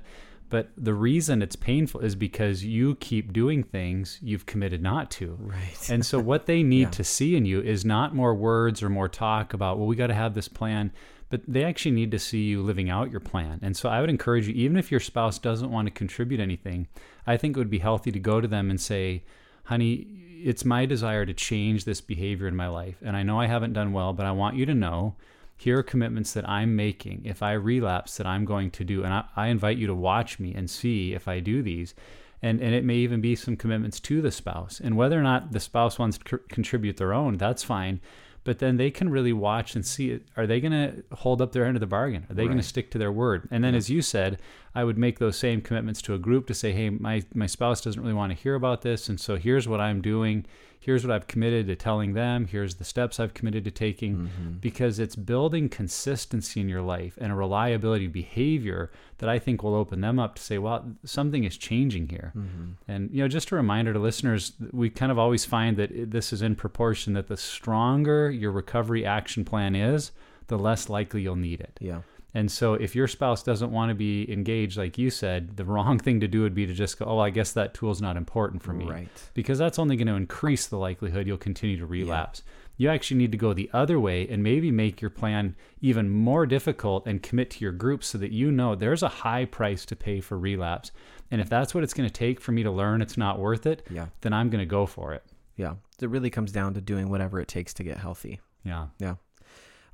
But 0.50 0.70
the 0.77 0.94
reason 0.94 1.42
it's 1.42 1.56
painful 1.58 2.00
is 2.01 2.16
because 2.16 2.63
you 2.63 2.96
keep 2.96 3.34
doing 3.34 3.63
things 3.63 4.18
you've 4.22 4.46
committed 4.46 4.82
not 4.82 5.12
to. 5.12 5.38
Right. 5.39 5.89
And 5.89 6.06
so 6.06 6.20
what 6.20 6.46
they 6.46 6.63
need 6.75 6.82
Yeah. 6.84 6.89
to 6.92 7.04
see 7.04 7.36
in 7.36 7.46
you 7.46 7.62
is 7.62 7.84
not 7.84 8.16
more 8.16 8.34
words 8.34 8.82
or 8.82 8.89
more 8.89 9.10
talk 9.10 9.54
about, 9.54 9.77
well, 9.77 9.88
we 9.88 9.96
got 9.98 10.08
to 10.08 10.13
have 10.13 10.34
this 10.36 10.48
plan, 10.48 10.94
but 11.30 11.42
they 11.46 11.66
actually 11.66 11.92
need 11.92 12.12
to 12.12 12.20
see 12.20 12.44
you 12.46 12.62
living 12.62 12.89
out 12.89 13.12
your 13.12 13.20
plan. 13.20 13.60
And 13.62 13.75
so 13.75 13.89
I 13.89 14.00
would 14.00 14.10
encourage 14.10 14.48
you, 14.48 14.54
even 14.54 14.77
if 14.77 14.89
your 14.89 15.01
spouse 15.01 15.38
doesn't 15.38 15.70
want 15.72 15.88
to 15.88 15.92
contribute 15.92 16.39
anything, 16.39 16.88
I 17.25 17.36
think 17.36 17.58
it 17.58 17.60
would 17.60 17.70
be 17.70 17.80
healthy 17.80 18.12
to 18.13 18.20
go 18.20 18.39
to 18.39 18.48
them 18.48 18.70
and 18.70 18.80
say, 18.80 19.24
honey, 19.66 20.08
it's 20.44 20.63
my 20.63 20.86
desire 20.86 21.25
to 21.25 21.34
change 21.34 21.84
this 21.84 22.00
behavior 22.00 22.48
in 22.48 22.56
my 22.56 22.68
life. 22.70 22.96
And 23.01 23.18
I 23.18 23.24
know 23.24 23.39
I 23.42 23.48
haven't 23.48 23.74
done 23.74 23.92
well, 23.92 24.13
but 24.13 24.25
I 24.25 24.32
want 24.32 24.56
you 24.56 24.66
to 24.68 24.74
know 24.75 25.16
here 25.58 25.80
are 25.80 25.84
commitments 25.84 26.34
that 26.34 26.48
I'm 26.48 26.76
making. 26.76 27.24
If 27.26 27.42
I 27.42 27.54
relapse, 27.54 28.18
that 28.18 28.28
I'm 28.28 28.46
going 28.46 28.70
to 28.72 28.86
do. 28.86 29.04
And 29.04 29.12
I, 29.12 29.26
I 29.36 29.48
invite 29.48 29.78
you 29.78 29.88
to 29.88 29.96
watch 29.96 30.40
me 30.40 30.54
and 30.54 30.70
see 30.70 31.14
if 31.14 31.28
I 31.28 31.40
do 31.40 31.64
these. 31.64 31.96
And, 32.44 32.62
and 32.62 32.76
it 32.76 32.86
may 32.86 32.98
even 32.98 33.20
be 33.20 33.36
some 33.36 33.58
commitments 33.58 34.00
to 34.02 34.22
the 34.22 34.32
spouse. 34.32 34.80
And 34.80 34.96
whether 34.96 35.20
or 35.20 35.24
not 35.24 35.52
the 35.52 35.60
spouse 35.60 35.98
wants 35.98 36.20
to 36.20 36.38
contribute 36.50 36.98
their 36.98 37.12
own, 37.12 37.38
that's 37.38 37.64
fine. 37.64 38.00
But 38.44 38.60
then 38.60 38.78
they 38.78 38.92
can 38.92 39.10
really 39.10 39.34
watch 39.34 39.76
and 39.76 39.86
see 39.86 40.12
it. 40.12 40.28
Are 40.38 40.48
they 40.48 40.62
going 40.62 40.72
to 40.72 41.04
hold 41.16 41.42
up 41.42 41.52
their 41.52 41.66
end 41.66 41.76
of 41.76 41.82
the 41.82 41.88
bargain? 41.88 42.28
Are 42.30 42.34
they 42.36 42.46
going 42.46 42.58
to 42.58 42.64
stick 42.64 42.92
to 42.92 42.98
their 42.98 43.12
word? 43.12 43.48
And 43.52 43.62
then, 43.62 43.76
as 43.76 43.90
you 43.90 44.02
said, 44.02 44.40
I 44.74 44.86
would 44.86 44.98
make 44.98 45.20
those 45.20 45.38
same 45.38 45.60
commitments 45.60 46.02
to 46.04 46.14
a 46.14 46.20
group 46.20 46.48
to 46.48 46.54
say, 46.54 46.72
hey, 46.72 46.92
my, 46.92 47.24
my 47.34 47.48
spouse 47.48 47.82
doesn't 47.82 48.02
really 48.02 48.14
want 48.14 48.32
to 48.32 48.42
hear 48.42 48.56
about 48.56 48.84
this. 48.84 49.10
And 49.10 49.20
so 49.20 49.36
here's 49.36 49.68
what 49.68 49.82
I'm 49.82 50.02
doing. 50.02 50.46
Here's 50.88 51.06
what 51.06 51.13
I've 51.13 51.27
committed 51.27 51.67
to 51.67 51.75
telling 51.75 52.13
them. 52.13 52.46
Here's 52.46 52.75
the 52.75 52.86
steps 52.86 53.20
I've 53.20 53.34
committed 53.34 53.65
to 53.65 53.72
taking. 53.72 54.15
Mm-hmm. 54.15 54.51
Because 54.62 55.00
it's 55.00 55.17
building 55.17 55.67
consistency 55.67 56.62
in 56.62 56.70
your 56.70 56.82
life 56.82 57.17
and 57.20 57.29
a 57.29 57.36
reliability 57.36 58.08
behavior 58.08 58.89
that 59.17 59.27
I 59.27 59.38
think 59.38 59.63
will 59.63 59.75
open 59.75 60.00
them 60.00 60.17
up 60.17 60.36
to 60.36 60.41
say, 60.41 60.58
well, 60.58 60.89
something 61.03 61.44
is 61.44 61.58
changing 61.58 62.08
here. 62.08 62.32
Mm-hmm. 62.38 62.72
And, 62.88 63.12
you 63.12 63.22
know, 63.22 63.27
just 63.27 63.51
a 63.51 63.58
reminder 63.58 63.91
to 63.91 64.00
listeners, 64.00 64.53
we 64.72 64.89
kind 64.89 65.12
of 65.12 65.20
always 65.20 65.44
find 65.44 65.75
that 65.75 66.10
this 66.10 66.32
is 66.32 66.41
in 66.41 66.56
proportion 66.56 67.12
that 67.15 67.27
the 67.27 67.36
stronger 67.36 68.32
your 68.32 68.51
recovery 68.51 69.06
action 69.06 69.44
plan 69.44 69.75
is, 69.75 70.13
the 70.48 70.58
less 70.58 70.88
likely 70.88 71.22
you'll 71.22 71.36
need 71.36 71.60
it. 71.60 71.77
Yeah. 71.82 72.00
And 72.34 72.52
so 72.52 72.74
if 72.74 72.94
your 72.96 73.08
spouse 73.08 73.42
doesn't 73.42 73.72
want 73.72 73.90
to 73.90 73.96
be 73.96 74.32
engaged, 74.32 74.78
like 74.78 74.98
you 74.98 75.10
said, 75.10 75.58
the 75.58 75.66
wrong 75.66 75.98
thing 76.06 76.20
to 76.20 76.28
do 76.28 76.42
would 76.42 76.54
be 76.54 76.66
to 76.68 76.74
just 76.74 77.00
go, 77.00 77.06
oh, 77.06 77.20
I 77.20 77.30
guess 77.30 77.54
that 77.54 77.74
tool's 77.74 78.02
not 78.02 78.18
important 78.18 78.62
for 78.62 78.74
me. 78.74 78.86
Right. 78.86 79.08
Because 79.34 79.58
that's 79.58 79.80
only 79.80 79.96
going 79.96 80.08
to 80.08 80.14
increase 80.16 80.68
the 80.68 80.78
likelihood 80.78 81.26
you'll 81.26 81.38
continue 81.38 81.78
to 81.78 81.86
relapse. 81.86 82.44
You 82.80 82.90
actually 82.90 83.18
need 83.18 83.32
to 83.32 83.40
go 83.40 83.54
the 83.54 83.72
other 83.74 84.00
way 84.00 84.28
and 84.28 84.44
maybe 84.44 84.70
make 84.70 85.02
your 85.02 85.10
plan 85.10 85.56
even 85.82 86.10
more 86.12 86.46
difficult 86.46 87.08
and 87.08 87.24
commit 87.24 87.50
to 87.52 87.60
your 87.62 87.72
group 87.72 88.04
so 88.04 88.20
that 88.20 88.32
you 88.32 88.52
know 88.52 88.76
there's 88.76 89.02
a 89.02 89.08
high 89.10 89.46
price 89.46 89.84
to 89.88 89.96
pay 89.96 90.22
for 90.22 90.38
relapse. 90.38 90.92
And 91.32 91.42
if 91.42 91.50
that's 91.50 91.74
what 91.74 91.84
it's 91.84 91.94
going 91.96 92.08
to 92.08 92.14
take 92.14 92.40
for 92.40 92.52
me 92.52 92.62
to 92.62 92.70
learn 92.70 93.02
it's 93.02 93.18
not 93.18 93.40
worth 93.40 93.66
it, 93.66 93.88
Yeah. 93.90 94.08
then 94.22 94.32
I'm 94.34 94.52
going 94.52 94.60
to 94.60 94.66
go 94.68 94.86
for 94.86 95.14
it. 95.14 95.24
Yeah. 95.56 95.76
It 96.00 96.10
really 96.10 96.30
comes 96.30 96.52
down 96.52 96.76
to 96.76 96.82
doing 96.82 97.10
whatever 97.10 97.40
it 97.40 97.48
takes 97.48 97.74
to 97.76 97.84
get 97.84 97.98
healthy. 97.98 98.42
Yeah. 98.64 98.88
Yeah. 99.00 99.16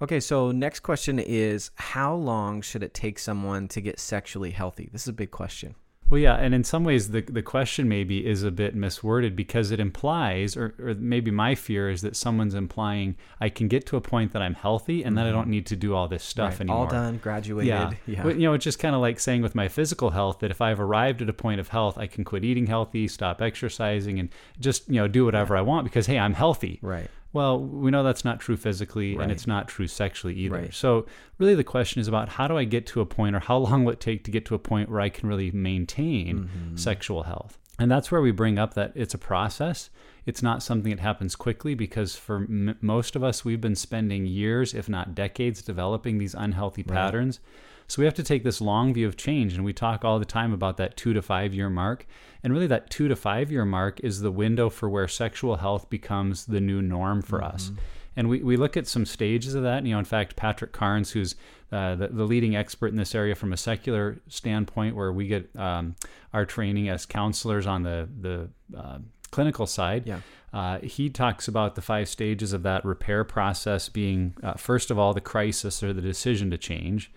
Okay, 0.03 0.19
so 0.19 0.51
next 0.51 0.81
question 0.81 1.17
is 1.17 1.71
how 1.75 2.13
long 2.13 2.61
should 2.61 2.83
it 2.83 2.93
take 2.93 3.17
someone 3.17 3.69
to 3.69 3.79
get 3.79 4.01
sexually 4.01 4.51
healthy? 4.51 4.89
This 4.91 5.03
is 5.03 5.07
a 5.07 5.13
big 5.13 5.31
question. 5.31 5.75
Well, 6.09 6.19
yeah, 6.19 6.35
and 6.35 6.53
in 6.53 6.65
some 6.65 6.83
ways, 6.83 7.11
the 7.11 7.21
the 7.21 7.41
question 7.41 7.87
maybe 7.87 8.27
is 8.27 8.43
a 8.43 8.51
bit 8.51 8.75
misworded 8.75 9.33
because 9.33 9.71
it 9.71 9.79
implies, 9.79 10.57
or, 10.57 10.75
or 10.77 10.93
maybe 10.95 11.31
my 11.31 11.55
fear 11.55 11.89
is 11.89 12.01
that 12.01 12.17
someone's 12.17 12.53
implying 12.53 13.15
I 13.39 13.47
can 13.47 13.69
get 13.69 13.85
to 13.87 13.95
a 13.95 14.01
point 14.01 14.33
that 14.33 14.41
I'm 14.41 14.55
healthy 14.55 15.03
and 15.03 15.17
that 15.17 15.25
I 15.25 15.31
don't 15.31 15.43
mm-hmm. 15.43 15.51
need 15.51 15.65
to 15.67 15.77
do 15.77 15.95
all 15.95 16.09
this 16.09 16.23
stuff 16.23 16.51
Right, 16.51 16.61
anymore. 16.61 16.79
All 16.79 16.87
done, 16.87 17.17
graduated. 17.17 17.69
Yeah. 17.69 17.91
Yeah. 18.05 18.25
Well, 18.25 18.35
you 18.35 18.41
know, 18.41 18.53
it's 18.53 18.65
just 18.65 18.79
kind 18.79 18.95
of 18.95 18.99
like 18.99 19.21
saying 19.21 19.41
with 19.41 19.55
my 19.55 19.69
physical 19.69 20.09
health 20.09 20.39
that 20.39 20.51
if 20.51 20.59
I've 20.59 20.81
arrived 20.81 21.21
at 21.21 21.29
a 21.29 21.33
point 21.33 21.61
of 21.61 21.69
health, 21.69 21.97
I 21.97 22.07
can 22.07 22.25
quit 22.25 22.43
eating 22.43 22.67
healthy, 22.67 23.07
stop 23.07 23.41
exercising, 23.41 24.19
and 24.19 24.29
just 24.59 24.89
you 24.89 24.95
know 24.95 25.07
do 25.07 25.23
whatever 25.23 25.55
I 25.55 25.61
want 25.61 25.85
because 25.85 26.07
hey, 26.07 26.19
I'm 26.19 26.33
healthy. 26.33 26.79
Right. 26.81 27.09
Well, 27.33 27.59
we 27.59 27.89
know 27.91 28.03
that's 28.03 28.23
not 28.23 28.39
true 28.39 28.55
physically, 28.55 29.15
Right. 29.17 29.23
and 29.23 29.31
it's 29.31 29.47
not 29.47 29.67
true 29.67 29.87
sexually 29.87 30.35
either. 30.35 30.55
Right. 30.55 30.73
So, 30.73 31.05
really, 31.39 31.55
the 31.55 31.63
question 31.63 31.99
is 31.99 32.07
about 32.07 32.29
how 32.29 32.47
do 32.47 32.57
I 32.57 32.63
get 32.63 32.85
to 32.87 33.01
a 33.01 33.05
point, 33.05 33.35
or 33.35 33.39
how 33.39 33.57
long 33.57 33.83
will 33.83 33.93
it 33.93 33.99
take 33.99 34.23
to 34.25 34.31
get 34.31 34.45
to 34.45 34.55
a 34.55 34.59
point 34.59 34.89
where 34.89 35.01
I 35.01 35.09
can 35.09 35.27
really 35.27 35.51
maintain 35.51 36.43
Mm-hmm. 36.45 36.75
sexual 36.77 37.23
health? 37.23 37.57
And 37.79 37.89
that's 37.91 38.11
where 38.11 38.21
we 38.21 38.31
bring 38.31 38.59
up 38.59 38.75
that 38.75 38.91
it's 38.95 39.15
a 39.15 39.17
process. 39.17 39.89
It's 40.27 40.43
not 40.43 40.61
something 40.63 40.91
that 40.91 40.99
happens 41.01 41.35
quickly 41.35 41.73
because 41.73 42.15
for 42.15 42.37
m- 42.37 42.77
most 42.81 43.15
of 43.15 43.23
us, 43.23 43.43
we've 43.43 43.59
been 43.59 43.75
spending 43.75 44.25
years, 44.27 44.73
if 44.75 44.87
not 44.87 45.15
decades, 45.15 45.61
developing 45.63 46.19
these 46.19 46.35
unhealthy 46.35 46.83
patterns. 46.83 47.39
So 47.87 48.01
we 48.01 48.05
have 48.05 48.13
to 48.15 48.23
take 48.23 48.43
this 48.43 48.61
long 48.61 48.93
view 48.93 49.07
of 49.07 49.17
change. 49.17 49.53
And 49.53 49.63
we 49.63 49.73
talk 49.73 50.03
all 50.03 50.19
the 50.19 50.25
time 50.25 50.53
about 50.53 50.77
that 50.77 50.97
two 50.97 51.13
to 51.13 51.21
five 51.21 51.53
year 51.53 51.69
mark. 51.69 52.05
And 52.43 52.51
really, 52.53 52.67
that 52.67 52.89
two 52.89 53.07
to 53.07 53.15
five 53.15 53.51
year 53.51 53.65
mark 53.65 53.99
is 54.01 54.21
the 54.21 54.31
window 54.31 54.69
for 54.69 54.89
where 54.89 55.07
sexual 55.07 55.57
health 55.57 55.89
becomes 55.89 56.45
the 56.45 56.59
new 56.61 56.81
norm 56.81 57.21
for 57.21 57.43
us. 57.43 57.71
And 58.15 58.29
we, 58.29 58.43
we 58.43 58.57
look 58.57 58.77
at 58.77 58.85
some 58.87 59.05
stages 59.05 59.55
of 59.55 59.63
that. 59.63 59.85
You 59.85 59.93
know, 59.93 59.99
in 59.99 60.05
fact, 60.05 60.35
Patrick 60.35 60.71
Carnes, 60.71 61.11
who's 61.11 61.35
uh, 61.71 61.95
the, 61.95 62.07
the 62.09 62.25
leading 62.25 62.55
expert 62.55 62.87
in 62.87 62.95
this 62.95 63.15
area 63.15 63.33
from 63.33 63.51
a 63.53 63.57
secular 63.57 64.21
standpoint, 64.27 64.95
where 64.95 65.11
we 65.11 65.25
get 65.27 65.49
um, 65.55 65.95
our 66.31 66.45
training 66.45 66.89
as 66.89 67.05
counselors 67.07 67.65
on 67.65 67.81
the, 67.83 68.07
the 68.21 68.49
uh, 68.77 68.99
clinical 69.31 69.65
side, 69.65 70.05
Yeah. 70.05 70.19
uh, 70.53 70.77
he 70.79 71.09
talks 71.09 71.47
about 71.47 71.73
the 71.73 71.81
five 71.81 72.07
stages 72.07 72.53
of 72.53 72.61
that 72.63 72.85
repair 72.85 73.23
process 73.23 73.89
being 73.89 74.35
uh, 74.43 74.53
first 74.53 74.91
of 74.91 74.99
all, 74.99 75.15
the 75.15 75.21
crisis 75.21 75.81
or 75.81 75.91
the 75.93 76.01
decision 76.01 76.51
to 76.51 76.57
change. 76.57 77.11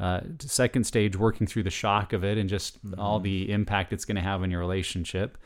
Uh, 0.00 0.20
second 0.40 0.84
stage, 0.84 1.16
working 1.16 1.46
through 1.46 1.62
the 1.62 1.70
shock 1.70 2.12
of 2.12 2.24
it 2.24 2.36
and 2.38 2.48
just 2.48 2.78
all 2.98 3.20
the 3.20 3.50
impact 3.52 3.92
it's 3.92 4.04
going 4.04 4.16
to 4.16 4.22
have 4.22 4.42
on 4.42 4.50
your 4.50 4.60
relationship. 4.60 5.38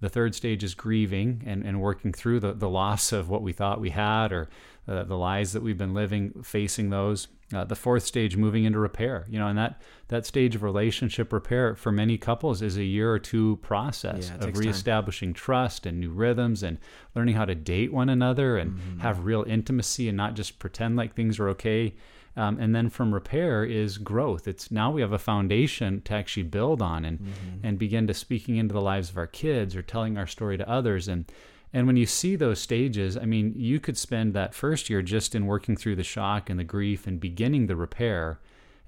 The 0.00 0.08
third 0.08 0.34
stage 0.34 0.62
is 0.62 0.74
grieving 0.74 1.42
and, 1.46 1.64
and 1.64 1.80
working 1.80 2.12
through 2.12 2.40
the, 2.40 2.52
the 2.52 2.68
loss 2.68 3.12
of 3.12 3.28
what 3.30 3.42
we 3.42 3.52
thought 3.52 3.80
we 3.80 3.90
had 3.90 4.32
or 4.32 4.50
uh, 4.86 5.04
the 5.04 5.16
lies 5.16 5.52
that 5.54 5.62
we've 5.62 5.78
been 5.78 5.94
living, 5.94 6.42
facing 6.42 6.90
those. 6.90 7.28
Uh, 7.54 7.62
the 7.62 7.76
fourth 7.76 8.02
stage, 8.04 8.36
moving 8.36 8.64
into 8.64 8.78
repair. 8.78 9.26
You 9.28 9.38
know, 9.38 9.46
and 9.48 9.56
that 9.58 9.80
that 10.08 10.26
stage 10.26 10.54
of 10.56 10.62
relationship 10.62 11.32
repair 11.32 11.74
for 11.76 11.92
many 11.92 12.18
couples 12.18 12.62
is 12.62 12.76
a 12.76 12.82
year 12.84 13.12
or 13.12 13.18
two 13.18 13.56
process 13.62 14.28
Yeah, 14.28 14.34
of 14.36 14.40
takes 14.40 14.58
time. 14.58 14.66
reestablishing 14.66 15.34
trust 15.34 15.86
and 15.86 16.00
new 16.00 16.10
rhythms 16.10 16.62
and 16.62 16.78
learning 17.14 17.36
how 17.36 17.44
to 17.44 17.54
date 17.54 17.92
one 17.92 18.08
another 18.08 18.56
and 18.58 18.72
Mm-hmm. 18.72 19.00
have 19.00 19.24
real 19.24 19.44
intimacy 19.46 20.08
and 20.08 20.16
not 20.16 20.34
just 20.34 20.58
pretend 20.58 20.96
like 20.96 21.14
things 21.14 21.38
are 21.38 21.48
okay. 21.50 21.94
Um, 22.36 22.58
and 22.58 22.74
then 22.74 22.90
from 22.90 23.14
repair 23.14 23.64
is 23.64 23.96
growth. 23.98 24.48
It's 24.48 24.70
now 24.70 24.90
we 24.90 25.00
have 25.02 25.12
a 25.12 25.18
foundation 25.18 26.02
to 26.02 26.14
actually 26.14 26.42
build 26.44 26.82
on 26.82 27.04
and 27.04 27.18
Mm-hmm. 27.20 27.66
and 27.66 27.78
begin 27.78 28.06
to 28.08 28.14
speaking 28.14 28.56
into 28.56 28.72
the 28.72 28.80
lives 28.80 29.08
of 29.10 29.16
our 29.16 29.26
kids 29.28 29.76
or 29.76 29.82
telling 29.82 30.18
our 30.18 30.26
story 30.26 30.58
to 30.58 30.68
others. 30.68 31.06
And 31.08 31.24
and 31.72 31.86
when 31.86 31.96
you 31.96 32.06
see 32.06 32.36
those 32.36 32.60
stages, 32.60 33.16
I 33.16 33.24
mean, 33.24 33.52
you 33.56 33.80
could 33.80 33.96
spend 33.98 34.32
that 34.34 34.54
first 34.54 34.88
year 34.90 35.02
just 35.02 35.34
in 35.34 35.46
working 35.46 35.76
through 35.76 35.96
the 35.96 36.04
shock 36.04 36.48
and 36.50 36.58
the 36.58 36.64
grief 36.64 37.06
and 37.06 37.18
beginning 37.20 37.66
the 37.66 37.74
repair, 37.76 38.38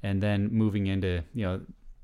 and 0.03 0.23
then 0.23 0.49
moving 0.53 0.87
into 0.87 1.23
you 1.35 1.45
know 1.45 1.61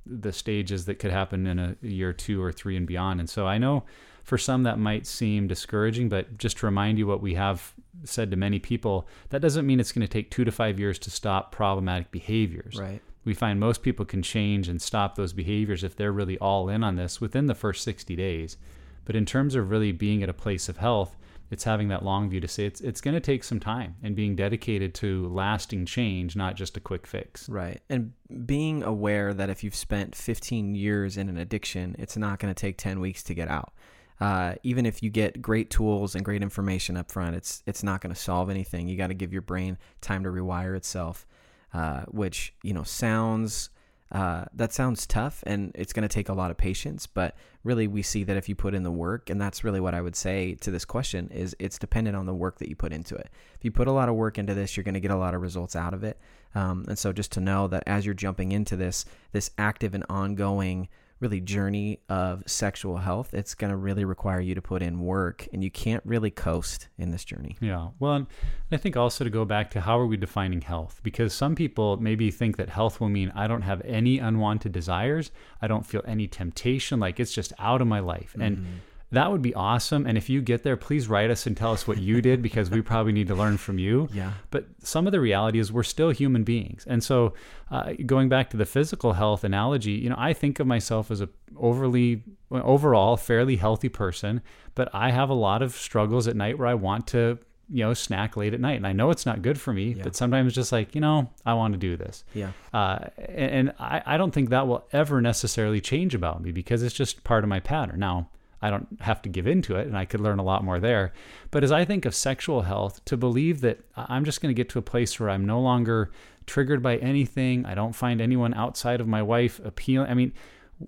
the 0.06 0.32
stages 0.32 0.84
that 0.86 0.98
could 0.98 1.12
happen 1.12 1.46
in 1.46 1.58
a 1.58 1.76
year 1.82 2.12
two 2.12 2.42
or 2.42 2.52
three 2.52 2.76
and 2.76 2.86
beyond. 2.86 3.20
And 3.20 3.30
so 3.30 3.46
I 3.46 3.58
know 3.58 3.84
for 4.22 4.38
some 4.38 4.62
that 4.62 4.78
might 4.78 5.06
seem 5.06 5.48
discouraging, 5.48 6.08
but 6.08 6.38
just 6.38 6.58
to 6.58 6.66
remind 6.66 6.98
you 6.98 7.06
what 7.06 7.20
we 7.20 7.34
have 7.34 7.74
said 8.04 8.30
to 8.30 8.36
many 8.36 8.58
people, 8.58 9.06
that 9.30 9.42
doesn't 9.42 9.66
mean 9.66 9.80
it's 9.80 9.92
going 9.92 10.06
to 10.06 10.12
take 10.12 10.30
two 10.30 10.44
to 10.44 10.52
five 10.52 10.78
years 10.78 10.98
to 11.00 11.10
stop 11.10 11.52
problematic 11.52 12.10
behaviors. 12.10 12.76
Right. 12.78 13.02
We 13.24 13.34
find 13.34 13.60
most 13.60 13.82
people 13.82 14.04
can 14.04 14.22
change 14.22 14.68
and 14.68 14.82
stop 14.82 15.14
those 15.14 15.32
behaviors 15.32 15.84
if 15.84 15.96
they're 15.96 16.12
really 16.12 16.38
all 16.38 16.68
in 16.68 16.82
on 16.82 16.96
this 16.96 17.20
within 17.20 17.46
the 17.46 17.54
first 17.54 17.84
60 17.84 18.16
days. 18.16 18.56
But 19.04 19.16
in 19.16 19.26
terms 19.26 19.54
of 19.54 19.70
really 19.70 19.92
being 19.92 20.22
at 20.22 20.28
a 20.28 20.34
place 20.34 20.68
of 20.68 20.78
health, 20.78 21.16
it's 21.50 21.64
having 21.64 21.88
that 21.88 22.02
long 22.02 22.30
view 22.30 22.40
to 22.40 22.48
say 22.48 22.64
it's 22.64 22.80
it's 22.80 23.02
going 23.02 23.14
to 23.14 23.20
take 23.20 23.44
some 23.44 23.60
time 23.60 23.96
and 24.02 24.16
being 24.16 24.34
dedicated 24.34 24.94
to 24.94 25.28
lasting 25.28 25.84
change, 25.84 26.34
not 26.34 26.56
just 26.56 26.78
a 26.78 26.80
quick 26.80 27.06
fix. 27.06 27.46
Right. 27.48 27.80
And 27.90 28.12
being 28.46 28.82
aware 28.82 29.34
that 29.34 29.50
if 29.50 29.62
you've 29.62 29.74
spent 29.74 30.14
15 30.14 30.74
years 30.74 31.18
in 31.18 31.28
an 31.28 31.36
addiction, 31.36 31.94
it's 31.98 32.16
not 32.16 32.38
going 32.38 32.52
to 32.52 32.58
take 32.58 32.78
10 32.78 33.00
weeks 33.00 33.22
to 33.24 33.34
get 33.34 33.48
out. 33.48 33.74
Uh, 34.22 34.54
even 34.62 34.86
if 34.86 35.02
you 35.02 35.10
get 35.10 35.42
great 35.42 35.68
tools 35.68 36.14
and 36.14 36.24
great 36.24 36.42
information 36.42 36.96
up 36.96 37.10
front, 37.10 37.34
it's 37.34 37.60
it's 37.66 37.82
not 37.82 38.00
going 38.00 38.14
to 38.14 38.20
solve 38.20 38.50
anything. 38.50 38.86
You 38.86 38.96
got 38.96 39.08
to 39.08 39.14
give 39.14 39.32
your 39.32 39.42
brain 39.42 39.76
time 40.00 40.22
to 40.22 40.30
rewire 40.30 40.76
itself, 40.76 41.26
uh, 41.74 42.02
which 42.02 42.54
you 42.62 42.72
know 42.72 42.84
sounds 42.84 43.70
uh, 44.12 44.44
that 44.54 44.72
sounds 44.72 45.08
tough, 45.08 45.42
and 45.44 45.72
it's 45.74 45.92
going 45.92 46.06
to 46.06 46.14
take 46.14 46.28
a 46.28 46.32
lot 46.34 46.52
of 46.52 46.56
patience. 46.56 47.04
But 47.04 47.34
really, 47.64 47.88
we 47.88 48.00
see 48.02 48.22
that 48.22 48.36
if 48.36 48.48
you 48.48 48.54
put 48.54 48.74
in 48.74 48.84
the 48.84 48.92
work, 48.92 49.28
and 49.28 49.40
that's 49.40 49.64
really 49.64 49.80
what 49.80 49.92
I 49.92 50.00
would 50.00 50.14
say 50.14 50.54
to 50.60 50.70
this 50.70 50.84
question 50.84 51.26
is 51.32 51.56
it's 51.58 51.76
dependent 51.76 52.16
on 52.16 52.24
the 52.24 52.34
work 52.34 52.60
that 52.60 52.68
you 52.68 52.76
put 52.76 52.92
into 52.92 53.16
it. 53.16 53.28
If 53.56 53.64
you 53.64 53.72
put 53.72 53.88
a 53.88 53.92
lot 53.92 54.08
of 54.08 54.14
work 54.14 54.38
into 54.38 54.54
this, 54.54 54.76
you're 54.76 54.84
going 54.84 54.94
to 54.94 55.00
get 55.00 55.10
a 55.10 55.16
lot 55.16 55.34
of 55.34 55.40
results 55.40 55.74
out 55.74 55.94
of 55.94 56.04
it. 56.04 56.20
Um, 56.54 56.84
and 56.86 56.96
so 56.96 57.12
just 57.12 57.32
to 57.32 57.40
know 57.40 57.66
that 57.66 57.82
as 57.88 58.06
you're 58.06 58.14
jumping 58.14 58.52
into 58.52 58.76
this, 58.76 59.04
this 59.32 59.50
active 59.58 59.94
and 59.94 60.04
ongoing 60.08 60.88
really 61.22 61.40
journey 61.40 62.00
of 62.08 62.42
sexual 62.46 62.98
health, 62.98 63.32
it's 63.32 63.54
going 63.54 63.70
to 63.70 63.76
really 63.76 64.04
require 64.04 64.40
you 64.40 64.54
to 64.54 64.60
put 64.60 64.82
in 64.82 65.00
work 65.00 65.48
and 65.52 65.62
you 65.64 65.70
can't 65.70 66.02
really 66.04 66.30
coast 66.30 66.88
in 66.98 67.10
this 67.10 67.24
journey. 67.24 67.56
Yeah. 67.60 67.88
Well, 67.98 68.14
and 68.14 68.26
I 68.70 68.76
think 68.76 68.96
also 68.96 69.24
to 69.24 69.30
go 69.30 69.44
back 69.44 69.70
to 69.70 69.80
how 69.80 69.98
are 69.98 70.06
we 70.06 70.16
defining 70.16 70.60
health? 70.60 71.00
Because 71.02 71.32
some 71.32 71.54
people 71.54 71.96
maybe 71.96 72.30
think 72.30 72.56
that 72.56 72.68
health 72.68 73.00
will 73.00 73.08
mean 73.08 73.32
I 73.34 73.46
don't 73.46 73.62
have 73.62 73.80
any 73.84 74.18
unwanted 74.18 74.72
desires, 74.72 75.30
I 75.62 75.68
don't 75.68 75.86
feel 75.86 76.02
any 76.06 76.26
temptation, 76.26 77.00
like 77.00 77.20
it's 77.20 77.32
just 77.32 77.52
out 77.58 77.80
of 77.80 77.86
my 77.86 78.00
life. 78.00 78.34
And 78.38 78.42
Mm-hmm. 78.52 78.64
That 79.12 79.30
would 79.30 79.42
be 79.42 79.54
awesome. 79.54 80.06
And 80.06 80.18
if 80.18 80.28
you 80.28 80.40
get 80.42 80.62
there, 80.62 80.76
please 80.76 81.08
write 81.08 81.30
us 81.30 81.46
and 81.46 81.56
tell 81.56 81.72
us 81.72 81.86
what 81.86 81.98
you 81.98 82.20
did 82.20 82.42
because 82.42 82.70
we 82.70 82.80
probably 82.82 83.12
need 83.12 83.28
to 83.28 83.34
learn 83.34 83.56
from 83.58 83.78
you. 83.78 84.08
Yeah. 84.14 84.32
But 84.50 84.66
some 84.82 85.06
of 85.06 85.12
the 85.12 85.20
reality 85.20 85.58
is 85.58 85.70
we're 85.72 85.82
still 85.84 86.10
human 86.10 86.42
beings. 86.44 86.84
And 86.88 87.02
so, 87.04 87.34
uh, 87.70 87.92
going 88.04 88.28
back 88.28 88.50
to 88.50 88.56
the 88.56 88.66
physical 88.66 89.12
health 89.14 89.44
analogy, 89.44 89.92
you 89.92 90.08
know, 90.10 90.16
I 90.18 90.32
think 90.32 90.58
of 90.60 90.66
myself 90.66 91.10
as 91.10 91.20
a 91.20 91.28
overly, 91.56 92.22
overall, 92.50 93.16
fairly 93.16 93.56
healthy 93.56 93.88
person, 93.88 94.42
but 94.74 94.88
I 94.94 95.10
have 95.10 95.30
a 95.30 95.34
lot 95.34 95.62
of 95.62 95.74
struggles 95.74 96.26
at 96.28 96.36
night 96.36 96.58
where 96.58 96.68
I 96.68 96.74
want 96.74 97.06
to, 97.08 97.38
you 97.70 97.84
know, 97.84 97.94
snack 97.94 98.36
late 98.36 98.52
at 98.54 98.60
night. 98.60 98.76
And 98.76 98.86
I 98.86 98.92
know 98.92 99.10
it's 99.10 99.24
not 99.24 99.40
good 99.42 99.58
for 99.60 99.72
me, 99.72 99.92
Yeah. 99.94 100.02
but 100.04 100.16
sometimes 100.16 100.52
just 100.54 100.72
like, 100.72 100.94
you 100.94 101.00
know, 101.00 101.30
I 101.46 101.54
want 101.54 101.72
to 101.74 101.78
do 101.78 101.96
this. 101.96 102.24
Yeah. 102.34 102.50
Uh, 102.74 103.06
and 103.18 103.50
and 103.68 103.72
I, 103.78 104.02
I 104.04 104.16
don't 104.16 104.32
think 104.32 104.50
that 104.50 104.66
will 104.66 104.84
ever 104.92 105.20
necessarily 105.20 105.80
change 105.80 106.14
about 106.14 106.42
me 106.42 106.52
because 106.52 106.82
it's 106.82 106.94
just 106.94 107.24
part 107.24 107.44
of 107.44 107.48
my 107.48 107.60
pattern. 107.60 108.00
Now, 108.00 108.28
I 108.62 108.70
don't 108.70 108.86
have 109.00 109.20
to 109.22 109.28
give 109.28 109.46
into 109.46 109.76
it 109.76 109.86
and 109.86 109.96
I 109.96 110.04
could 110.04 110.20
learn 110.20 110.38
a 110.38 110.44
lot 110.44 110.64
more 110.64 110.78
there. 110.78 111.12
But 111.50 111.64
as 111.64 111.72
I 111.72 111.84
think 111.84 112.04
of 112.04 112.14
sexual 112.14 112.62
health, 112.62 113.04
to 113.06 113.16
believe 113.16 113.60
that 113.62 113.80
I'm 113.96 114.24
just 114.24 114.40
going 114.40 114.54
to 114.54 114.56
get 114.56 114.68
to 114.70 114.78
a 114.78 114.82
place 114.82 115.18
where 115.18 115.28
I'm 115.28 115.44
no 115.44 115.60
longer 115.60 116.10
triggered 116.46 116.82
by 116.82 116.96
anything, 116.98 117.66
I 117.66 117.74
don't 117.74 117.94
find 117.94 118.20
anyone 118.20 118.54
outside 118.54 119.00
of 119.00 119.08
my 119.08 119.22
wife 119.22 119.60
appealing. 119.64 120.08
I 120.10 120.14
mean, 120.14 120.32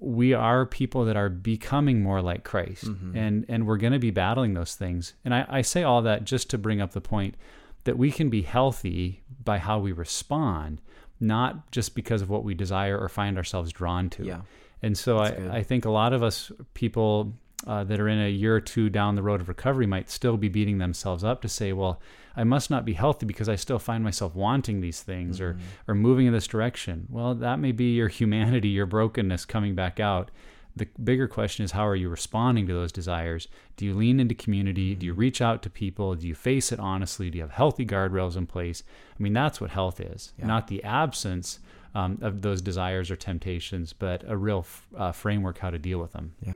we 0.00 0.33
are 0.33 0.66
people 0.66 1.04
that 1.04 1.16
are 1.16 1.28
becoming 1.28 2.02
more 2.02 2.23
like 2.23 2.45
Christ 2.45 2.87
mm-hmm. 2.87 3.16
and, 3.16 3.45
and 3.49 3.66
we're 3.66 3.76
going 3.76 3.93
to 3.93 3.99
be 3.99 4.11
battling 4.11 4.54
those 4.54 4.75
things. 4.75 5.14
And 5.25 5.35
I, 5.35 5.47
I 5.49 5.62
say 5.62 5.83
all 5.83 6.02
that 6.02 6.25
just 6.25 6.50
to 6.50 6.59
bring 6.59 6.81
up 6.81 6.93
the 6.93 7.00
point 7.00 7.35
that 7.85 7.99
we 7.99 8.11
can 8.11 8.31
be 8.31 8.43
healthy 8.43 9.23
by 9.45 9.59
how 9.59 9.78
we 9.78 9.93
respond, 9.93 10.81
not 11.21 11.71
just 11.71 11.95
because 11.95 12.23
of 12.23 12.31
what 12.31 12.45
we 12.45 12.54
desire 12.54 12.99
or 12.99 13.09
find 13.09 13.37
ourselves 13.37 13.73
drawn 13.73 14.11
to. 14.11 14.25
Yeah. 14.25 14.40
And 14.83 14.99
so 14.99 15.19
I, 15.19 15.31
good. 15.31 15.50
I 15.50 15.62
think 15.62 15.85
a 15.85 15.90
lot 15.90 16.12
of 16.12 16.23
us 16.23 16.50
people 16.75 17.35
uh, 17.67 17.85
that 17.85 18.01
are 18.01 18.09
in 18.09 18.19
a 18.21 18.29
year 18.29 18.57
or 18.57 18.61
two 18.61 18.91
down 18.91 19.15
the 19.15 19.23
road 19.23 19.41
of 19.41 19.49
recovery 19.49 19.87
might 19.87 20.11
still 20.11 20.37
be 20.37 20.49
beating 20.49 20.79
themselves 20.79 21.25
up 21.25 21.41
to 21.43 21.49
say, 21.49 21.73
well, 21.73 22.01
I 22.37 22.45
must 22.45 22.69
not 22.71 22.85
be 22.85 22.95
healthy 22.95 23.27
because 23.27 23.49
I 23.49 23.57
still 23.57 23.79
find 23.79 24.03
myself 24.05 24.35
wanting 24.35 24.81
these 24.81 25.01
things 25.03 25.41
or, 25.41 25.57
or 25.89 25.95
moving 25.95 26.27
in 26.27 26.33
this 26.33 26.47
direction. 26.49 27.07
Well, 27.09 27.35
that 27.37 27.59
may 27.61 27.73
be 27.73 27.95
your 27.95 28.09
humanity, 28.09 28.69
your 28.69 28.87
brokenness 28.87 29.45
coming 29.47 29.75
back 29.75 29.99
out. 30.01 30.31
The 30.77 30.89
bigger 31.03 31.29
question 31.29 31.65
is 31.65 31.71
how 31.71 31.87
are 31.87 31.95
you 31.95 32.09
responding 32.09 32.67
to 32.67 32.73
those 32.75 32.91
desires? 32.91 33.47
Do 33.77 33.85
you 33.87 33.95
lean 33.95 34.19
into 34.19 34.35
community? 34.35 34.97
Do 34.97 35.07
you 35.07 35.13
reach 35.15 35.41
out 35.41 35.63
to 35.63 35.71
people? 35.71 36.17
Do 36.17 36.27
you 36.27 36.35
face 36.35 36.73
it 36.73 36.81
honestly? 36.81 37.31
Do 37.31 37.39
you 37.39 37.43
have 37.45 37.53
healthy 37.53 37.87
guardrails 37.87 38.37
in 38.37 38.47
place? 38.47 38.83
I 39.19 39.23
mean, 39.23 39.33
that's 39.33 39.61
what 39.61 39.71
health 39.71 40.01
is, 40.01 40.33
Yeah. 40.37 40.47
not 40.47 40.67
the 40.67 40.83
absence 40.83 41.61
um, 41.95 42.19
of 42.21 42.43
those 42.43 42.61
desires 42.61 43.09
or 43.13 43.15
temptations, 43.17 43.93
but 43.93 44.25
a 44.27 44.37
real 44.37 44.59
f- 44.67 44.89
uh, 44.97 45.13
framework 45.13 45.59
how 45.59 45.71
to 45.71 45.79
deal 45.79 46.01
with 46.01 46.11
them. 46.13 46.35
Yeah. 46.45 46.55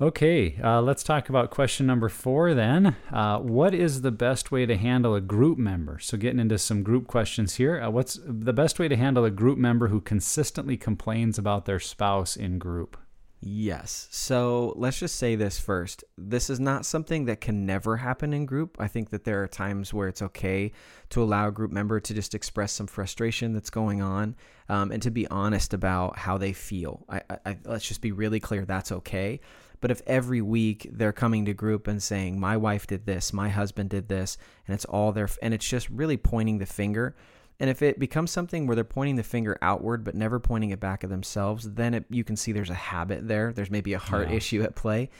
Okay, 0.00 0.56
uh, 0.62 0.80
let's 0.80 1.02
talk 1.02 1.28
about 1.28 1.50
question 1.50 1.84
number 1.84 2.08
four 2.08 2.54
then. 2.54 2.94
Uh, 3.12 3.40
what 3.40 3.74
is 3.74 4.02
the 4.02 4.12
best 4.12 4.52
way 4.52 4.64
to 4.64 4.76
handle 4.76 5.16
a 5.16 5.20
group 5.20 5.58
member? 5.58 5.98
So, 5.98 6.16
getting 6.16 6.38
into 6.38 6.56
some 6.56 6.84
group 6.84 7.08
questions 7.08 7.56
here. 7.56 7.82
Uh, 7.82 7.90
what's 7.90 8.16
the 8.24 8.52
best 8.52 8.78
way 8.78 8.86
to 8.86 8.94
handle 8.94 9.24
a 9.24 9.30
group 9.30 9.58
member 9.58 9.88
who 9.88 10.00
consistently 10.00 10.76
complains 10.76 11.36
about 11.36 11.64
their 11.64 11.80
spouse 11.80 12.36
in 12.36 12.60
group? 12.60 12.96
Yes. 13.40 14.08
So 14.10 14.72
let's 14.76 14.98
just 14.98 15.16
say 15.16 15.36
this 15.36 15.60
first. 15.60 16.02
This 16.16 16.50
is 16.50 16.58
not 16.58 16.84
something 16.84 17.26
that 17.26 17.40
can 17.40 17.66
never 17.66 17.96
happen 17.96 18.32
in 18.32 18.46
group. 18.46 18.76
I 18.80 18.88
think 18.88 19.10
that 19.10 19.22
there 19.22 19.42
are 19.44 19.46
times 19.46 19.94
where 19.94 20.08
it's 20.08 20.22
okay 20.22 20.72
to 21.10 21.22
allow 21.22 21.46
a 21.46 21.52
group 21.52 21.70
member 21.70 22.00
to 22.00 22.14
just 22.14 22.34
express 22.34 22.72
some 22.72 22.88
frustration 22.88 23.52
that's 23.52 23.70
going 23.70 24.02
on 24.02 24.34
um, 24.68 24.90
and 24.90 25.00
to 25.02 25.12
be 25.12 25.28
honest 25.28 25.72
about 25.72 26.18
how 26.18 26.36
they 26.36 26.52
feel. 26.52 27.04
I, 27.08 27.22
I, 27.46 27.58
let's 27.64 27.86
just 27.86 28.00
be 28.00 28.10
really 28.10 28.40
clear 28.40 28.64
that's 28.64 28.90
okay. 28.90 29.40
But 29.80 29.90
if 29.90 30.02
every 30.06 30.42
week 30.42 30.88
they're 30.92 31.12
coming 31.12 31.44
to 31.44 31.54
group 31.54 31.86
and 31.86 32.02
saying, 32.02 32.40
my 32.40 32.56
wife 32.56 32.86
did 32.86 33.06
this, 33.06 33.32
my 33.32 33.48
husband 33.48 33.90
did 33.90 34.08
this, 34.08 34.36
and 34.66 34.74
it's 34.74 34.84
all 34.84 35.12
their, 35.12 35.28
and 35.42 35.54
it's 35.54 35.68
just 35.68 35.88
really 35.90 36.16
pointing 36.16 36.58
the 36.58 36.66
finger, 36.66 37.14
and 37.60 37.68
if 37.70 37.82
it 37.82 37.98
becomes 37.98 38.30
something 38.30 38.66
where 38.66 38.74
they're 38.76 38.84
pointing 38.84 39.16
the 39.16 39.22
finger 39.24 39.58
outward 39.62 40.04
but 40.04 40.14
never 40.14 40.38
pointing 40.38 40.70
it 40.70 40.78
back 40.80 41.02
at 41.02 41.10
themselves, 41.10 41.72
then 41.74 41.92
it, 41.94 42.04
you 42.08 42.22
can 42.22 42.36
see 42.36 42.52
there's 42.52 42.70
a 42.70 42.74
habit 42.74 43.26
there. 43.26 43.52
There's 43.52 43.70
maybe 43.70 43.94
a 43.94 43.98
heart 43.98 44.28
Yeah. 44.30 44.36
issue 44.36 44.62
at 44.62 44.76
play. 44.76 45.10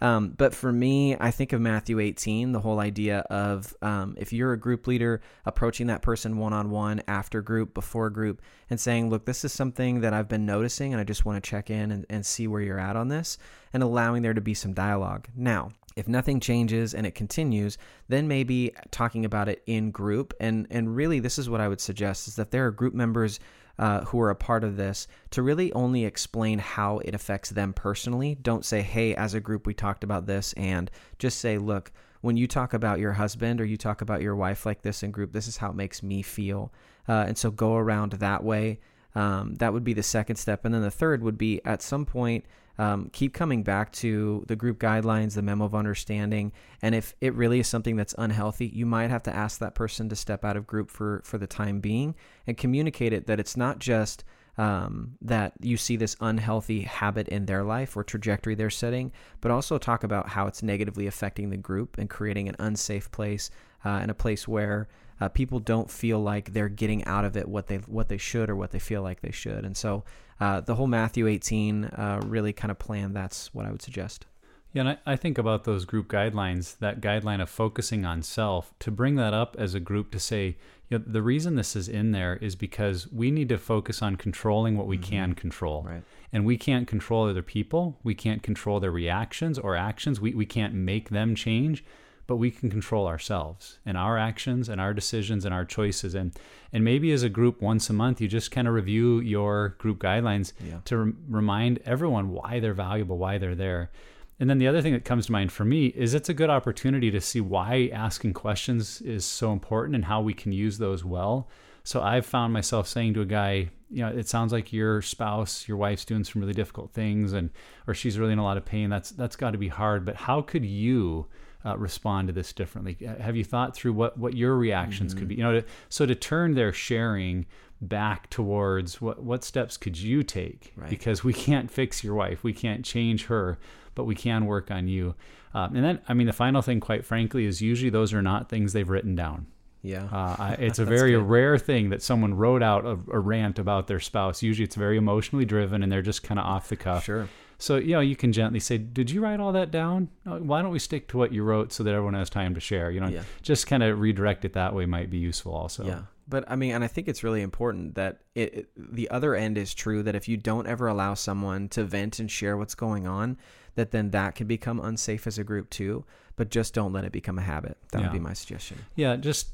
Um, 0.00 0.30
but 0.30 0.54
for 0.54 0.72
me, 0.72 1.16
I 1.18 1.30
think 1.30 1.52
of 1.52 1.60
Matthew 1.60 1.98
18, 1.98 2.52
the 2.52 2.60
whole 2.60 2.80
idea 2.80 3.20
of 3.30 3.74
um, 3.82 4.14
if 4.18 4.32
you're 4.32 4.52
a 4.52 4.58
group 4.58 4.86
leader, 4.86 5.20
approaching 5.44 5.88
that 5.88 6.02
person 6.02 6.38
one 6.38 6.52
on 6.52 6.70
one, 6.70 7.02
after 7.08 7.42
group, 7.42 7.74
before 7.74 8.10
group, 8.10 8.40
and 8.70 8.80
saying, 8.80 9.10
Look, 9.10 9.24
this 9.24 9.44
is 9.44 9.52
something 9.52 10.00
that 10.00 10.14
I've 10.14 10.28
been 10.28 10.46
noticing, 10.46 10.92
and 10.92 11.00
I 11.00 11.04
just 11.04 11.24
want 11.24 11.42
to 11.42 11.50
check 11.50 11.70
in 11.70 11.90
and, 11.90 12.06
and 12.08 12.24
see 12.24 12.46
where 12.46 12.60
you're 12.60 12.78
at 12.78 12.96
on 12.96 13.08
this, 13.08 13.38
and 13.72 13.82
allowing 13.82 14.22
there 14.22 14.34
to 14.34 14.40
be 14.40 14.54
some 14.54 14.72
dialogue. 14.72 15.28
Now, 15.34 15.70
if 15.96 16.06
nothing 16.06 16.38
changes 16.38 16.94
and 16.94 17.04
it 17.04 17.16
continues, 17.16 17.76
then 18.06 18.28
maybe 18.28 18.72
talking 18.92 19.24
about 19.24 19.48
it 19.48 19.64
in 19.66 19.90
group. 19.90 20.32
And 20.38 20.68
and 20.70 20.94
really, 20.94 21.18
this 21.18 21.38
is 21.38 21.50
what 21.50 21.60
I 21.60 21.66
would 21.66 21.80
suggest: 21.80 22.28
is 22.28 22.36
that 22.36 22.52
there 22.52 22.66
are 22.66 22.70
group 22.70 22.94
members 22.94 23.40
uh, 23.78 24.02
who 24.06 24.20
are 24.20 24.30
a 24.30 24.36
part 24.36 24.64
of 24.64 24.76
this 24.76 25.06
to 25.30 25.42
really 25.42 25.72
only 25.72 26.04
explain 26.04 26.58
how 26.58 26.98
it 26.98 27.14
affects 27.14 27.50
them 27.50 27.72
personally. 27.72 28.34
Don't 28.34 28.64
say, 28.64 28.82
"Hey, 28.82 29.14
as 29.14 29.34
a 29.34 29.40
group, 29.40 29.66
we 29.66 29.74
talked 29.74 30.04
about 30.04 30.26
this," 30.26 30.52
and 30.54 30.90
just 31.18 31.38
say, 31.38 31.58
"Look." 31.58 31.92
When 32.20 32.36
you 32.36 32.48
talk 32.48 32.74
about 32.74 32.98
your 32.98 33.12
husband 33.12 33.60
or 33.60 33.64
you 33.64 33.76
talk 33.76 34.00
about 34.00 34.22
your 34.22 34.34
wife 34.34 34.66
like 34.66 34.82
this 34.82 35.04
in 35.04 35.12
group, 35.12 35.32
this 35.32 35.46
is 35.46 35.58
how 35.58 35.70
it 35.70 35.76
makes 35.76 36.02
me 36.02 36.20
feel. 36.22 36.72
Uh, 37.08 37.26
and 37.28 37.38
so 37.38 37.52
go 37.52 37.76
around 37.76 38.14
that 38.14 38.42
way. 38.42 38.80
Um, 39.14 39.54
that 39.56 39.72
would 39.72 39.84
be 39.84 39.92
the 39.92 40.02
second 40.02 40.34
step. 40.34 40.64
And 40.64 40.74
then 40.74 40.82
the 40.82 40.90
third 40.90 41.22
would 41.22 41.38
be 41.38 41.64
at 41.64 41.80
some 41.80 42.04
point, 42.04 42.44
um, 42.78 43.10
keep 43.12 43.34
coming 43.34 43.62
back 43.62 43.92
to 43.92 44.44
the 44.46 44.56
group 44.56 44.78
guidelines, 44.78 45.34
the 45.34 45.42
memo 45.42 45.64
of 45.64 45.74
understanding. 45.74 46.52
And 46.80 46.94
if 46.94 47.14
it 47.20 47.34
really 47.34 47.60
is 47.60 47.66
something 47.66 47.96
that's 47.96 48.14
unhealthy, 48.16 48.66
you 48.66 48.86
might 48.86 49.10
have 49.10 49.24
to 49.24 49.34
ask 49.34 49.58
that 49.58 49.74
person 49.74 50.08
to 50.08 50.16
step 50.16 50.44
out 50.44 50.56
of 50.56 50.66
group 50.66 50.90
for, 50.90 51.20
for 51.24 51.38
the 51.38 51.46
time 51.46 51.80
being 51.80 52.14
and 52.46 52.56
communicate 52.56 53.12
it 53.12 53.26
that 53.26 53.40
it's 53.40 53.56
not 53.56 53.80
just 53.80 54.24
um, 54.58 55.16
that 55.22 55.52
you 55.60 55.76
see 55.76 55.96
this 55.96 56.16
unhealthy 56.20 56.82
habit 56.82 57.28
in 57.28 57.46
their 57.46 57.62
life 57.62 57.96
or 57.96 58.02
trajectory 58.02 58.54
they're 58.56 58.70
setting, 58.70 59.12
but 59.40 59.52
also 59.52 59.78
talk 59.78 60.02
about 60.02 60.28
how 60.28 60.46
it's 60.46 60.62
negatively 60.62 61.06
affecting 61.06 61.50
the 61.50 61.56
group 61.56 61.96
and 61.96 62.10
creating 62.10 62.48
an 62.48 62.56
unsafe 62.58 63.10
place 63.12 63.50
uh, 63.84 63.98
and 64.02 64.10
a 64.10 64.14
place 64.14 64.46
where 64.46 64.88
uh, 65.20 65.28
people 65.28 65.58
don't 65.58 65.90
feel 65.90 66.20
like 66.20 66.52
they're 66.52 66.68
getting 66.68 67.04
out 67.04 67.24
of 67.24 67.36
it 67.36 67.48
what 67.48 67.66
they 67.66 67.76
what 67.76 68.08
they 68.08 68.18
should 68.18 68.48
or 68.48 68.56
what 68.56 68.70
they 68.70 68.78
feel 68.78 69.02
like 69.02 69.20
they 69.20 69.32
should. 69.32 69.64
And 69.64 69.76
so 69.76 70.04
uh, 70.40 70.60
the 70.60 70.76
whole 70.76 70.86
Matthew 70.86 71.26
18 71.26 71.84
uh, 71.84 72.20
really 72.24 72.52
kind 72.52 72.70
of 72.70 72.78
plan. 72.78 73.12
That's 73.12 73.52
what 73.52 73.66
I 73.66 73.70
would 73.70 73.82
suggest. 73.82 74.26
Yeah, 74.72 74.80
and 74.82 74.88
I, 74.90 74.98
I 75.06 75.16
think 75.16 75.38
about 75.38 75.64
those 75.64 75.84
group 75.84 76.08
guidelines, 76.08 76.78
that 76.78 77.00
guideline 77.00 77.40
of 77.40 77.48
focusing 77.48 78.04
on 78.04 78.22
self, 78.22 78.74
to 78.80 78.90
bring 78.90 79.16
that 79.16 79.32
up 79.32 79.56
as 79.58 79.74
a 79.74 79.80
group 79.80 80.10
to 80.12 80.20
say, 80.20 80.56
you 80.90 80.98
know, 80.98 81.04
the 81.06 81.22
reason 81.22 81.54
this 81.56 81.74
is 81.74 81.88
in 81.88 82.12
there 82.12 82.36
is 82.36 82.54
because 82.54 83.10
we 83.10 83.30
need 83.30 83.48
to 83.48 83.58
focus 83.58 84.02
on 84.02 84.16
controlling 84.16 84.76
what 84.76 84.86
we 84.86 84.98
can 84.98 85.34
control. 85.34 85.84
Right. 85.84 86.02
And 86.32 86.44
we 86.44 86.58
can't 86.58 86.86
control 86.86 87.28
other 87.28 87.42
people. 87.42 87.98
We 88.02 88.14
can't 88.14 88.42
control 88.42 88.78
their 88.78 88.90
reactions 88.90 89.58
or 89.58 89.74
actions. 89.74 90.20
We, 90.20 90.34
we 90.34 90.46
can't 90.46 90.74
make 90.74 91.08
them 91.08 91.34
change, 91.34 91.82
but 92.28 92.36
we 92.36 92.50
can 92.52 92.70
control 92.70 93.06
ourselves 93.08 93.78
and 93.86 93.96
our 93.96 94.18
actions 94.18 94.68
and 94.68 94.80
our 94.80 94.92
decisions 94.94 95.44
and 95.46 95.52
our 95.52 95.64
choices. 95.64 96.14
And, 96.14 96.32
and 96.72 96.84
maybe 96.84 97.10
as 97.10 97.22
a 97.24 97.28
group, 97.30 97.60
once 97.62 97.88
a 97.90 97.94
month, 97.94 98.20
you 98.20 98.28
just 98.28 98.50
kind 98.50 98.68
of 98.68 98.74
review 98.74 99.18
your 99.20 99.70
group 99.78 99.98
guidelines 99.98 100.52
Yeah. 100.64 100.78
to 100.84 100.96
rem- 100.98 101.16
remind 101.28 101.80
everyone 101.86 102.30
why 102.30 102.60
they're 102.60 102.74
valuable, 102.74 103.16
why 103.16 103.38
they're 103.38 103.54
there. 103.56 103.90
And 104.38 104.48
then 104.48 104.58
the 104.58 104.68
other 104.68 104.82
thing 104.82 104.92
that 104.92 105.06
comes 105.06 105.26
to 105.26 105.32
mind 105.32 105.50
for 105.50 105.64
me 105.64 105.86
is 105.86 106.12
it's 106.12 106.28
a 106.28 106.34
good 106.34 106.50
opportunity 106.50 107.10
to 107.10 107.20
see 107.20 107.40
why 107.40 107.90
asking 107.94 108.34
questions 108.34 109.00
is 109.00 109.24
so 109.24 109.50
important 109.52 109.96
and 109.96 110.04
how 110.04 110.20
we 110.20 110.34
can 110.34 110.52
use 110.52 110.76
those 110.76 111.02
well. 111.04 111.48
So 111.82 112.02
I've 112.02 112.26
found 112.26 112.52
myself 112.52 112.86
saying 112.86 113.14
to 113.14 113.22
a 113.22 113.26
guy, 113.26 113.70
you 113.90 114.02
know, 114.02 114.08
it 114.08 114.28
sounds 114.28 114.52
like 114.52 114.70
your 114.70 115.00
spouse, 115.00 115.66
your 115.66 115.78
wife's 115.78 116.04
doing 116.04 116.24
some 116.24 116.40
really 116.42 116.52
difficult 116.52 116.92
things 116.92 117.32
and 117.32 117.48
or 117.86 117.94
she's 117.94 118.18
really 118.18 118.34
in 118.34 118.38
a 118.38 118.44
lot 118.44 118.58
of 118.58 118.66
pain. 118.66 118.90
That's 118.90 119.10
that's 119.12 119.34
got 119.34 119.52
to 119.52 119.58
be 119.58 119.68
hard, 119.68 120.04
but 120.04 120.14
how 120.14 120.42
could 120.42 120.66
you 120.66 121.26
uh, 121.68 121.76
respond 121.76 122.28
to 122.28 122.32
this 122.34 122.52
differently? 122.52 122.96
Have 123.20 123.36
you 123.36 123.44
thought 123.44 123.74
through 123.76 123.92
what 123.92 124.18
what 124.18 124.34
your 124.34 124.56
reactions 124.56 125.14
could 125.14 125.28
be? 125.28 125.34
You 125.36 125.42
know, 125.42 125.60
to, 125.60 125.64
so 125.88 126.06
to 126.06 126.14
turn 126.14 126.54
their 126.54 126.72
sharing 126.72 127.46
back 127.80 128.28
towards 128.30 129.00
what 129.00 129.22
what 129.22 129.44
steps 129.44 129.76
could 129.76 129.96
you 129.98 130.22
take 130.24 130.72
Right. 130.76 130.90
because 130.90 131.22
we 131.22 131.32
can't 131.32 131.70
fix 131.70 132.02
your 132.02 132.14
wife 132.16 132.42
we 132.42 132.52
can't 132.52 132.84
change 132.84 133.26
her 133.26 133.56
but 133.94 134.02
we 134.02 134.16
can 134.16 134.46
work 134.46 134.72
on 134.72 134.88
you 134.88 135.14
um, 135.54 135.76
and 135.76 135.84
then 135.84 136.00
i 136.08 136.12
mean 136.12 136.26
the 136.26 136.32
final 136.32 136.60
thing 136.60 136.80
quite 136.80 137.04
frankly 137.04 137.44
is 137.44 137.62
usually 137.62 137.88
those 137.88 138.12
are 138.12 138.20
not 138.20 138.48
things 138.48 138.72
they've 138.72 138.88
written 138.88 139.14
down 139.14 139.46
Yeah. 139.82 140.06
uh, 140.10 140.56
it's 140.58 140.80
a 140.80 140.84
very 140.84 141.12
good. 141.12 141.22
rare 141.28 141.56
thing 141.56 141.90
that 141.90 142.02
someone 142.02 142.34
wrote 142.34 142.64
out 142.64 142.84
a, 142.84 142.98
a 143.12 143.20
rant 143.20 143.60
about 143.60 143.86
their 143.86 144.00
spouse 144.00 144.42
usually 144.42 144.64
it's 144.64 144.74
very 144.74 144.96
emotionally 144.96 145.44
driven 145.44 145.84
and 145.84 145.92
they're 145.92 146.02
just 146.02 146.24
kind 146.24 146.40
of 146.40 146.46
off 146.46 146.68
the 146.68 146.74
cuff 146.76 147.04
sure. 147.04 147.28
So, 147.60 147.76
you 147.76 147.92
know, 147.94 148.00
you 148.00 148.14
can 148.16 148.32
gently 148.32 148.60
say, 148.60 148.78
Did 148.78 149.10
you 149.10 149.20
write 149.20 149.40
all 149.40 149.52
that 149.52 149.70
down? 149.70 150.08
Uh, 150.24 150.38
why 150.38 150.62
don't 150.62 150.70
we 150.70 150.78
stick 150.78 151.08
to 151.08 151.18
what 151.18 151.32
you 151.32 151.42
wrote 151.42 151.72
so 151.72 151.82
that 151.82 151.92
everyone 151.92 152.14
has 152.14 152.30
time 152.30 152.54
to 152.54 152.60
share? 152.60 152.90
You 152.90 153.00
know, 153.00 153.08
Yeah. 153.08 153.22
just 153.42 153.66
kind 153.66 153.82
of 153.82 153.98
redirect 154.00 154.44
it 154.44 154.52
that 154.52 154.74
way 154.74 154.86
might 154.86 155.10
be 155.10 155.18
useful 155.18 155.52
also. 155.52 155.84
Yeah. 155.84 156.02
But 156.28 156.44
I 156.46 156.56
mean, 156.56 156.72
and 156.74 156.84
I 156.84 156.86
think 156.86 157.08
it's 157.08 157.24
really 157.24 157.40
important 157.42 157.94
that 157.96 158.20
it, 158.34 158.54
it, 158.54 158.68
the 158.76 159.10
other 159.10 159.34
end 159.34 159.56
is 159.58 159.74
true 159.74 160.02
that 160.04 160.14
if 160.14 160.28
you 160.28 160.36
don't 160.36 160.66
ever 160.66 160.86
allow 160.86 161.14
someone 161.14 161.68
to 161.70 161.84
vent 161.84 162.18
and 162.18 162.30
share 162.30 162.56
what's 162.56 162.74
going 162.74 163.06
on, 163.06 163.38
that 163.76 163.90
then 163.92 164.10
that 164.10 164.34
can 164.34 164.46
become 164.46 164.78
unsafe 164.78 165.26
as 165.26 165.38
a 165.38 165.44
group 165.44 165.70
too. 165.70 166.04
But 166.36 166.50
just 166.50 166.74
don't 166.74 166.92
let 166.92 167.04
it 167.04 167.12
become 167.12 167.38
a 167.38 167.42
habit. 167.42 167.78
That 167.90 168.00
Yeah. 168.00 168.06
would 168.08 168.12
be 168.12 168.18
my 168.20 168.34
suggestion. 168.34 168.78
Yeah, 168.94 169.16
just 169.16 169.48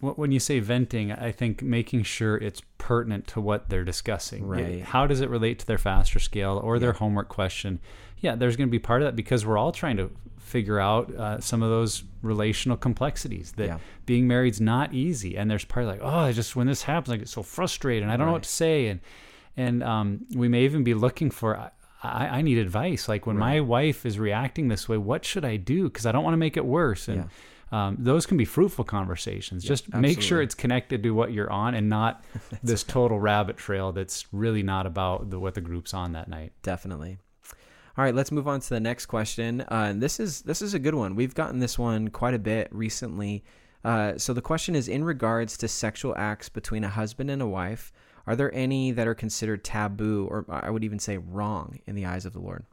when 0.00 0.32
you 0.32 0.40
say 0.40 0.60
venting, 0.60 1.12
I 1.12 1.30
think 1.32 1.62
making 1.62 2.04
sure 2.04 2.36
it's 2.36 2.62
pertinent 2.78 3.26
to 3.28 3.40
what 3.40 3.68
they're 3.68 3.84
discussing. 3.84 4.46
Right. 4.46 4.82
How 4.82 5.06
does 5.06 5.20
it 5.20 5.28
relate 5.30 5.58
to 5.60 5.66
their 5.66 5.78
faster 5.78 6.18
scale 6.18 6.60
or 6.62 6.78
their 6.78 6.92
homework 6.94 7.28
question? 7.28 7.80
Yeah, 8.18 8.34
there's 8.34 8.56
going 8.56 8.68
to 8.68 8.70
be 8.70 8.78
part 8.78 9.02
of 9.02 9.06
that 9.06 9.16
because 9.16 9.44
we're 9.46 9.58
all 9.58 9.72
trying 9.72 9.96
to 9.98 10.10
figure 10.38 10.80
out 10.80 11.14
uh, 11.14 11.40
some 11.40 11.62
of 11.62 11.70
those 11.70 12.02
relational 12.22 12.76
complexities 12.76 13.52
that 13.52 13.66
Yeah. 13.66 13.78
being 14.06 14.26
married's 14.26 14.60
not 14.60 14.92
easy. 14.92 15.36
And 15.36 15.50
there's 15.50 15.64
part 15.64 15.86
like, 15.86 16.00
oh, 16.02 16.08
I 16.08 16.32
just 16.32 16.56
when 16.56 16.66
this 16.66 16.82
happens, 16.82 17.12
I 17.12 17.16
get 17.18 17.28
so 17.28 17.42
frustrated 17.42 18.02
and 18.02 18.10
I 18.12 18.16
don't 18.16 18.26
know 18.26 18.32
what 18.32 18.42
to 18.42 18.48
say. 18.48 18.86
And 18.88 19.00
and 19.56 19.82
um, 19.82 20.26
we 20.34 20.48
may 20.48 20.64
even 20.64 20.82
be 20.84 20.94
looking 20.94 21.30
for. 21.30 21.56
I, 21.56 21.70
I 22.02 22.26
I 22.38 22.42
need 22.42 22.56
advice. 22.58 23.08
Like 23.08 23.26
when 23.26 23.36
my 23.36 23.60
wife 23.60 24.06
is 24.06 24.18
reacting 24.18 24.68
this 24.68 24.88
way, 24.88 24.96
what 24.96 25.24
should 25.24 25.44
I 25.44 25.56
do? 25.56 25.84
Because 25.84 26.06
I 26.06 26.12
don't 26.12 26.24
want 26.24 26.32
to 26.32 26.38
make 26.38 26.56
it 26.56 26.64
worse. 26.64 27.08
And 27.08 27.28
um, 27.72 27.96
those 27.98 28.26
can 28.26 28.36
be 28.36 28.44
fruitful 28.44 28.84
conversations. 28.84 29.62
Just 29.62 29.92
make 29.94 30.20
sure 30.20 30.42
it's 30.42 30.54
connected 30.54 31.02
to 31.04 31.10
what 31.12 31.32
you're 31.32 31.50
on 31.50 31.74
and 31.74 31.88
not 31.88 32.24
this 32.62 32.82
total 32.82 33.20
rabbit 33.20 33.56
trail 33.56 33.92
that's 33.92 34.26
really 34.32 34.62
not 34.62 34.86
about 34.86 35.30
the, 35.30 35.38
what 35.38 35.54
the 35.54 35.60
group's 35.60 35.94
on 35.94 36.12
that 36.12 36.28
night. 36.28 36.52
Definitely. 36.62 37.18
All 37.96 38.04
right, 38.04 38.14
let's 38.14 38.32
move 38.32 38.48
on 38.48 38.60
to 38.60 38.68
the 38.70 38.80
next 38.80 39.06
question. 39.06 39.60
Uh, 39.62 39.88
and 39.90 40.02
this 40.02 40.20
is 40.20 40.42
this 40.42 40.62
is 40.62 40.74
a 40.74 40.78
good 40.78 40.94
one. 40.94 41.16
We've 41.16 41.34
gotten 41.34 41.58
this 41.58 41.78
one 41.78 42.08
quite 42.08 42.34
a 42.34 42.38
bit 42.38 42.68
recently. 42.70 43.44
Uh, 43.84 44.16
so 44.16 44.32
the 44.32 44.42
question 44.42 44.74
is 44.74 44.88
in 44.88 45.04
regards 45.04 45.56
to 45.58 45.68
sexual 45.68 46.14
acts 46.16 46.48
between 46.48 46.84
a 46.84 46.88
husband 46.88 47.30
and 47.30 47.42
a 47.42 47.46
wife. 47.46 47.92
Are 48.26 48.36
there 48.36 48.54
any 48.54 48.92
that 48.92 49.08
are 49.08 49.14
considered 49.14 49.64
taboo, 49.64 50.28
or 50.30 50.44
I 50.48 50.70
would 50.70 50.84
even 50.84 50.98
say 50.98 51.18
wrong, 51.18 51.80
in 51.86 51.94
the 51.94 52.06
eyes 52.06 52.26
of 52.26 52.32
the 52.32 52.40
Lord? 52.40 52.64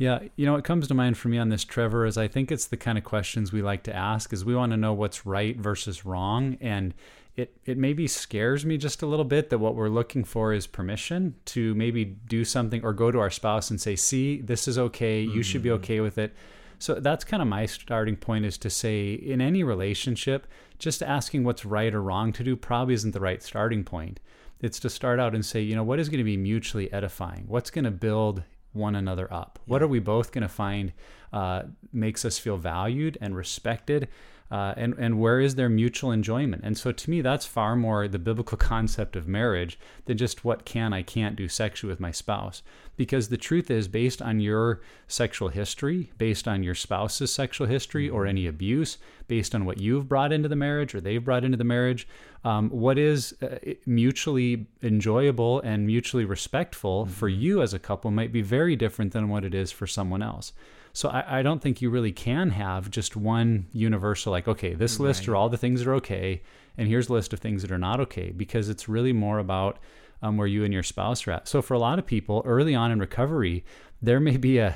Yeah, 0.00 0.20
you 0.34 0.46
know 0.46 0.54
what 0.54 0.64
comes 0.64 0.88
to 0.88 0.94
mind 0.94 1.18
for 1.18 1.28
me 1.28 1.36
on 1.36 1.50
this, 1.50 1.62
Trevor, 1.62 2.06
is 2.06 2.16
I 2.16 2.26
think 2.26 2.50
it's 2.50 2.66
the 2.66 2.78
kind 2.78 2.96
of 2.96 3.04
questions 3.04 3.52
we 3.52 3.60
like 3.60 3.82
to 3.82 3.94
ask. 3.94 4.32
Is 4.32 4.46
we 4.46 4.54
want 4.54 4.72
to 4.72 4.78
know 4.78 4.94
what's 4.94 5.26
right 5.26 5.54
versus 5.58 6.06
wrong, 6.06 6.56
and 6.62 6.94
it 7.36 7.54
it 7.66 7.76
maybe 7.76 8.06
scares 8.06 8.64
me 8.64 8.78
just 8.78 9.02
a 9.02 9.06
little 9.06 9.26
bit 9.26 9.50
that 9.50 9.58
what 9.58 9.74
we're 9.74 9.90
looking 9.90 10.24
for 10.24 10.54
is 10.54 10.66
permission 10.66 11.34
to 11.44 11.74
maybe 11.74 12.06
do 12.06 12.46
something 12.46 12.82
or 12.82 12.94
go 12.94 13.10
to 13.10 13.18
our 13.18 13.28
spouse 13.28 13.68
and 13.68 13.78
say, 13.78 13.94
"See, 13.94 14.40
this 14.40 14.66
is 14.66 14.78
okay. 14.78 15.20
You 15.20 15.42
should 15.42 15.62
be 15.62 15.68
mm. 15.68 15.74
okay 15.74 16.00
with 16.00 16.16
it." 16.16 16.34
So 16.78 16.94
that's 16.94 17.22
kind 17.22 17.42
of 17.42 17.48
my 17.48 17.66
starting 17.66 18.16
point 18.16 18.46
is 18.46 18.56
to 18.56 18.70
say 18.70 19.12
in 19.12 19.42
any 19.42 19.62
relationship, 19.62 20.46
just 20.78 21.02
asking 21.02 21.44
what's 21.44 21.66
right 21.66 21.94
or 21.94 22.00
wrong 22.00 22.32
to 22.32 22.42
do 22.42 22.56
probably 22.56 22.94
isn't 22.94 23.12
the 23.12 23.20
right 23.20 23.42
starting 23.42 23.84
point. 23.84 24.18
It's 24.60 24.80
to 24.80 24.88
start 24.88 25.20
out 25.20 25.34
and 25.34 25.44
say, 25.44 25.60
you 25.60 25.76
know, 25.76 25.84
what 25.84 26.00
is 26.00 26.08
going 26.08 26.20
to 26.20 26.24
be 26.24 26.38
mutually 26.38 26.90
edifying? 26.90 27.44
What's 27.48 27.70
going 27.70 27.84
to 27.84 27.90
build 27.90 28.44
one 28.72 28.94
another 28.94 29.32
up? 29.32 29.58
What 29.66 29.82
are 29.82 29.88
we 29.88 29.98
both 29.98 30.32
going 30.32 30.42
to 30.42 30.48
find 30.48 30.92
uh, 31.32 31.62
makes 31.92 32.24
us 32.24 32.38
feel 32.38 32.56
valued 32.56 33.18
and 33.20 33.36
respected? 33.36 34.08
Uh, 34.50 34.74
and, 34.76 34.94
and 34.98 35.20
where 35.20 35.40
is 35.40 35.54
their 35.54 35.68
mutual 35.68 36.10
enjoyment? 36.10 36.62
And 36.64 36.76
so 36.76 36.90
to 36.90 37.10
me, 37.10 37.20
that's 37.20 37.46
far 37.46 37.76
more 37.76 38.08
the 38.08 38.18
biblical 38.18 38.58
concept 38.72 39.14
of 39.14 39.28
marriage 39.28 39.78
than 40.06 40.16
just 40.16 40.44
what 40.44 40.64
can 40.64 40.92
I 40.92 41.02
can't 41.02 41.36
do 41.36 41.48
sexually 41.48 41.90
with 41.90 42.00
my 42.00 42.10
spouse. 42.10 42.62
Because 42.96 43.28
the 43.28 43.36
truth 43.36 43.70
is, 43.70 43.88
based 43.88 44.20
on 44.20 44.40
your 44.40 44.80
sexual 45.06 45.48
history, 45.48 46.10
based 46.18 46.46
on 46.48 46.62
your 46.62 46.74
spouse's 46.74 47.32
sexual 47.32 47.66
history 47.66 48.10
or 48.10 48.26
any 48.26 48.46
abuse, 48.46 48.98
based 49.28 49.54
on 49.54 49.64
what 49.64 49.78
you've 49.78 50.08
brought 50.08 50.32
into 50.32 50.48
the 50.48 50.56
marriage 50.56 50.94
or 50.94 51.00
they've 51.00 51.24
brought 51.24 51.44
into 51.44 51.56
the 51.56 51.64
marriage, 51.64 52.06
um, 52.44 52.68
what 52.70 52.98
is 52.98 53.34
uh, 53.42 53.58
mutually 53.86 54.66
enjoyable 54.82 55.60
and 55.60 55.86
mutually 55.86 56.24
respectful 56.24 57.06
for 57.06 57.28
you 57.28 57.62
as 57.62 57.72
a 57.72 57.78
couple 57.78 58.10
might 58.10 58.32
be 58.32 58.42
very 58.42 58.76
different 58.76 59.12
than 59.12 59.28
what 59.28 59.44
it 59.44 59.54
is 59.54 59.70
for 59.70 59.86
someone 59.86 60.22
else. 60.22 60.52
So 60.92 61.08
I, 61.08 61.40
I 61.40 61.42
don't 61.42 61.62
think 61.62 61.80
you 61.80 61.90
really 61.90 62.12
can 62.12 62.50
have 62.50 62.90
just 62.90 63.16
one 63.16 63.66
universal, 63.72 64.32
like, 64.32 64.48
okay, 64.48 64.74
this 64.74 64.98
list 64.98 65.28
are 65.28 65.36
all 65.36 65.48
the 65.48 65.56
things 65.56 65.80
that 65.80 65.90
are 65.90 65.94
okay, 65.96 66.42
and 66.76 66.88
here's 66.88 67.08
a 67.08 67.12
list 67.12 67.32
of 67.32 67.38
things 67.40 67.62
that 67.62 67.70
are 67.70 67.78
not 67.78 68.00
okay, 68.00 68.30
because 68.30 68.68
it's 68.68 68.88
really 68.88 69.12
more 69.12 69.38
about 69.38 69.78
um, 70.22 70.36
where 70.36 70.46
you 70.46 70.64
and 70.64 70.72
your 70.72 70.82
spouse 70.82 71.26
are 71.26 71.32
at. 71.32 71.48
So 71.48 71.62
for 71.62 71.74
a 71.74 71.78
lot 71.78 71.98
of 71.98 72.06
people, 72.06 72.42
early 72.44 72.74
on 72.74 72.90
in 72.92 72.98
recovery, 72.98 73.64
there 74.02 74.20
may 74.20 74.36
be 74.38 74.58
a 74.58 74.74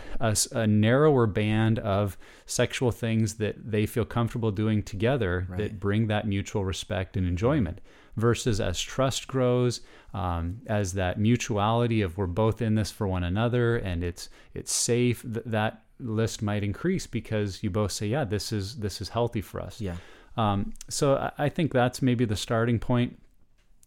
a 0.52 0.66
narrower 0.66 1.26
band 1.26 1.78
of 1.78 2.18
sexual 2.46 2.90
things 2.90 3.34
that 3.34 3.56
they 3.70 3.86
feel 3.86 4.04
comfortable 4.04 4.50
doing 4.50 4.82
together 4.82 5.46
that 5.58 5.80
bring 5.80 6.08
that 6.08 6.26
mutual 6.26 6.64
respect 6.64 7.16
and 7.16 7.26
enjoyment. 7.26 7.80
Versus 8.16 8.60
as 8.60 8.80
trust 8.80 9.26
grows, 9.26 9.80
um, 10.12 10.60
as 10.66 10.92
that 10.92 11.18
mutuality 11.18 12.00
of 12.00 12.16
we're 12.16 12.26
both 12.26 12.62
in 12.62 12.74
this 12.76 12.90
for 12.90 13.08
one 13.08 13.24
another 13.24 13.76
and 13.76 14.04
it's 14.04 14.28
it's 14.52 14.72
safe, 14.72 15.22
th- 15.22 15.44
that 15.46 15.83
list 15.98 16.42
might 16.42 16.64
increase 16.64 17.06
because 17.06 17.62
you 17.62 17.70
both 17.70 17.92
say, 17.92 18.06
yeah, 18.06 18.24
this 18.24 18.52
is 18.52 18.76
this 18.76 19.00
is 19.00 19.10
healthy 19.10 19.40
for 19.40 19.60
us. 19.60 19.80
Yeah. 19.80 19.96
Um, 20.36 20.74
so 20.88 21.16
I, 21.16 21.44
I 21.44 21.48
think 21.48 21.72
that's 21.72 22.02
maybe 22.02 22.24
the 22.24 22.36
starting 22.36 22.78
point. 22.78 23.18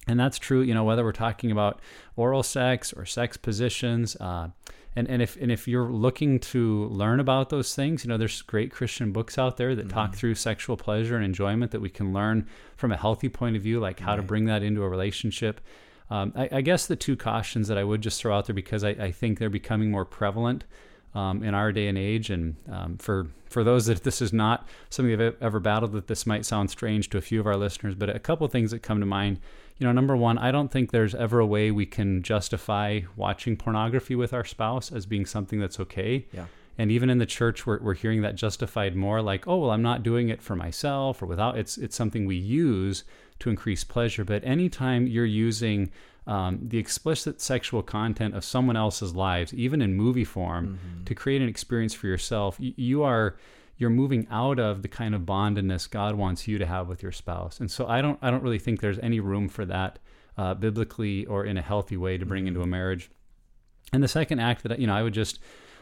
And 0.10 0.17
that's 0.17 0.39
true, 0.39 0.62
you 0.62 0.74
know, 0.74 0.86
whether 0.86 1.04
we're 1.04 1.12
talking 1.12 1.52
about 1.52 1.82
oral 2.15 2.43
sex 2.43 2.93
or 2.93 3.06
sex 3.06 3.36
positions. 3.36 4.15
Uh, 4.15 4.50
and, 4.96 5.08
and 5.10 5.22
if 5.22 5.36
and 5.36 5.52
if 5.52 5.67
you're 5.67 5.91
looking 5.91 6.39
to 6.39 6.86
learn 6.86 7.20
about 7.20 7.50
those 7.50 7.76
things, 7.76 8.04
you 8.04 8.08
know, 8.10 8.17
there's 8.17 8.41
great 8.41 8.72
Christian 8.72 9.12
books 9.12 9.38
out 9.38 9.58
there 9.58 9.76
that 9.76 9.89
talk 9.89 10.15
through 10.15 10.36
sexual 10.36 10.78
pleasure 10.78 11.15
and 11.15 11.26
enjoyment 11.26 11.72
that 11.72 11.82
we 11.82 11.89
can 11.89 12.13
learn 12.13 12.48
from 12.78 12.91
a 12.91 12.98
healthy 12.98 13.30
point 13.30 13.56
of 13.56 13.62
view, 13.62 13.80
like 13.80 14.00
how 14.00 14.15
to 14.15 14.24
bring 14.24 14.46
that 14.46 14.63
into 14.63 14.82
a 14.82 14.89
relationship. 14.89 15.62
Um, 16.10 16.32
I, 16.36 16.50
I 16.52 16.62
guess 16.62 16.88
the 16.88 16.96
two 16.96 17.17
cautions 17.17 17.67
that 17.67 17.78
I 17.78 17.84
would 17.84 18.02
just 18.02 18.20
throw 18.22 18.36
out 18.36 18.48
there 18.48 18.56
because 18.56 18.84
I, 18.84 18.89
I 18.91 19.12
think 19.12 19.38
they're 19.38 19.50
becoming 19.50 19.91
more 19.91 20.06
prevalent 20.06 20.63
um, 21.18 21.44
in 21.44 21.54
our 21.56 21.72
day 21.72 21.88
and 21.88 21.98
age. 21.98 22.30
And 22.30 22.56
um, 22.72 22.98
for 22.98 23.28
for 23.46 23.64
those 23.64 23.86
that 23.88 24.04
this 24.04 24.22
is 24.22 24.34
not 24.34 24.68
something 24.90 25.18
they've 25.18 25.42
ever 25.42 25.60
battled, 25.60 25.94
that 25.94 26.08
this 26.08 26.26
might 26.26 26.46
sound 26.46 26.70
strange 26.70 27.10
to 27.10 27.18
a 27.18 27.22
few 27.22 27.40
of 27.40 27.48
our 27.48 27.56
listeners, 27.56 27.96
but 27.96 28.10
a 28.10 28.20
couple 28.20 28.46
of 28.46 28.52
things 28.52 28.72
that 28.72 28.84
come 28.84 29.00
to 29.00 29.06
mind. 29.06 29.40
You 29.80 29.86
know, 29.88 29.94
number 29.94 30.18
one, 30.18 30.38
I 30.38 30.52
don't 30.52 30.72
think 30.72 30.92
there's 30.92 31.16
ever 31.16 31.40
a 31.40 31.46
way 31.46 31.72
we 31.72 31.86
can 31.86 32.24
justify 32.24 33.02
watching 33.16 33.56
pornography 33.58 34.16
with 34.16 34.34
our 34.34 34.44
spouse 34.44 34.92
as 34.92 35.06
being 35.06 35.26
something 35.26 35.60
that's 35.60 35.80
okay. 35.80 36.26
Yeah. 36.34 36.46
And 36.80 36.92
even 36.92 37.10
in 37.10 37.20
the 37.20 37.26
church, 37.26 37.66
we're, 37.66 37.80
we're 37.80 37.94
hearing 37.94 38.22
that 38.22 38.36
justified 38.36 38.96
more 38.96 39.22
like, 39.22 39.48
oh, 39.48 39.58
well, 39.58 39.72
I'm 39.72 39.82
not 39.82 40.04
doing 40.04 40.30
it 40.30 40.42
for 40.42 40.56
myself 40.56 41.22
or 41.22 41.26
without. 41.26 41.58
It's, 41.58 41.78
it's 41.78 41.96
something 41.96 42.26
we 42.26 42.36
use 42.36 43.04
to 43.40 43.50
increase 43.50 43.84
pleasure. 43.84 44.26
But 44.26 44.44
anytime 44.44 45.08
you're 45.08 45.26
using 45.26 45.92
um, 46.28 46.60
the 46.62 46.78
explicit 46.78 47.42
sexual 47.42 47.82
content 47.82 48.36
of 48.36 48.44
someone 48.44 48.76
else's 48.76 49.16
lives, 49.16 49.54
even 49.54 49.82
in 49.82 49.96
movie 49.96 50.26
form, 50.26 50.80
to 51.06 51.16
create 51.16 51.42
an 51.42 51.48
experience 51.48 51.94
for 51.94 52.08
yourself, 52.08 52.60
y- 52.60 52.74
you 52.76 53.04
are 53.04 53.38
you're 53.80 53.90
moving 53.92 54.28
out 54.32 54.60
of 54.60 54.82
the 54.82 54.88
kind 54.88 55.13
of 55.13 55.22
bondedness 55.22 55.90
God 55.90 56.16
wants 56.16 56.48
you 56.48 56.58
to 56.58 56.66
have 56.66 56.88
with 56.88 57.04
your 57.04 57.12
spouse. 57.12 57.60
And 57.60 57.70
so 57.72 57.88
I 57.88 58.02
don't 58.02 58.20
I 58.22 58.30
don't 58.32 58.44
really 58.44 58.60
think 58.60 58.82
there's 58.82 59.00
any 59.00 59.20
room 59.20 59.48
for 59.48 59.66
that 59.66 60.00
uh, 60.38 60.54
biblically 60.54 61.26
or 61.26 61.46
in 61.46 61.58
a 61.58 61.62
healthy 61.62 61.98
way 61.98 62.18
to 62.18 62.26
bring 62.26 62.48
into 62.48 62.62
a 62.62 62.68
marriage. 62.68 63.10
And 63.94 64.04
the 64.04 64.08
second 64.08 64.40
act 64.40 64.63
that 64.63 64.80
you 64.80 64.88
know 64.88 64.96
I 64.96 65.04
would 65.04 65.13
just 65.13 65.40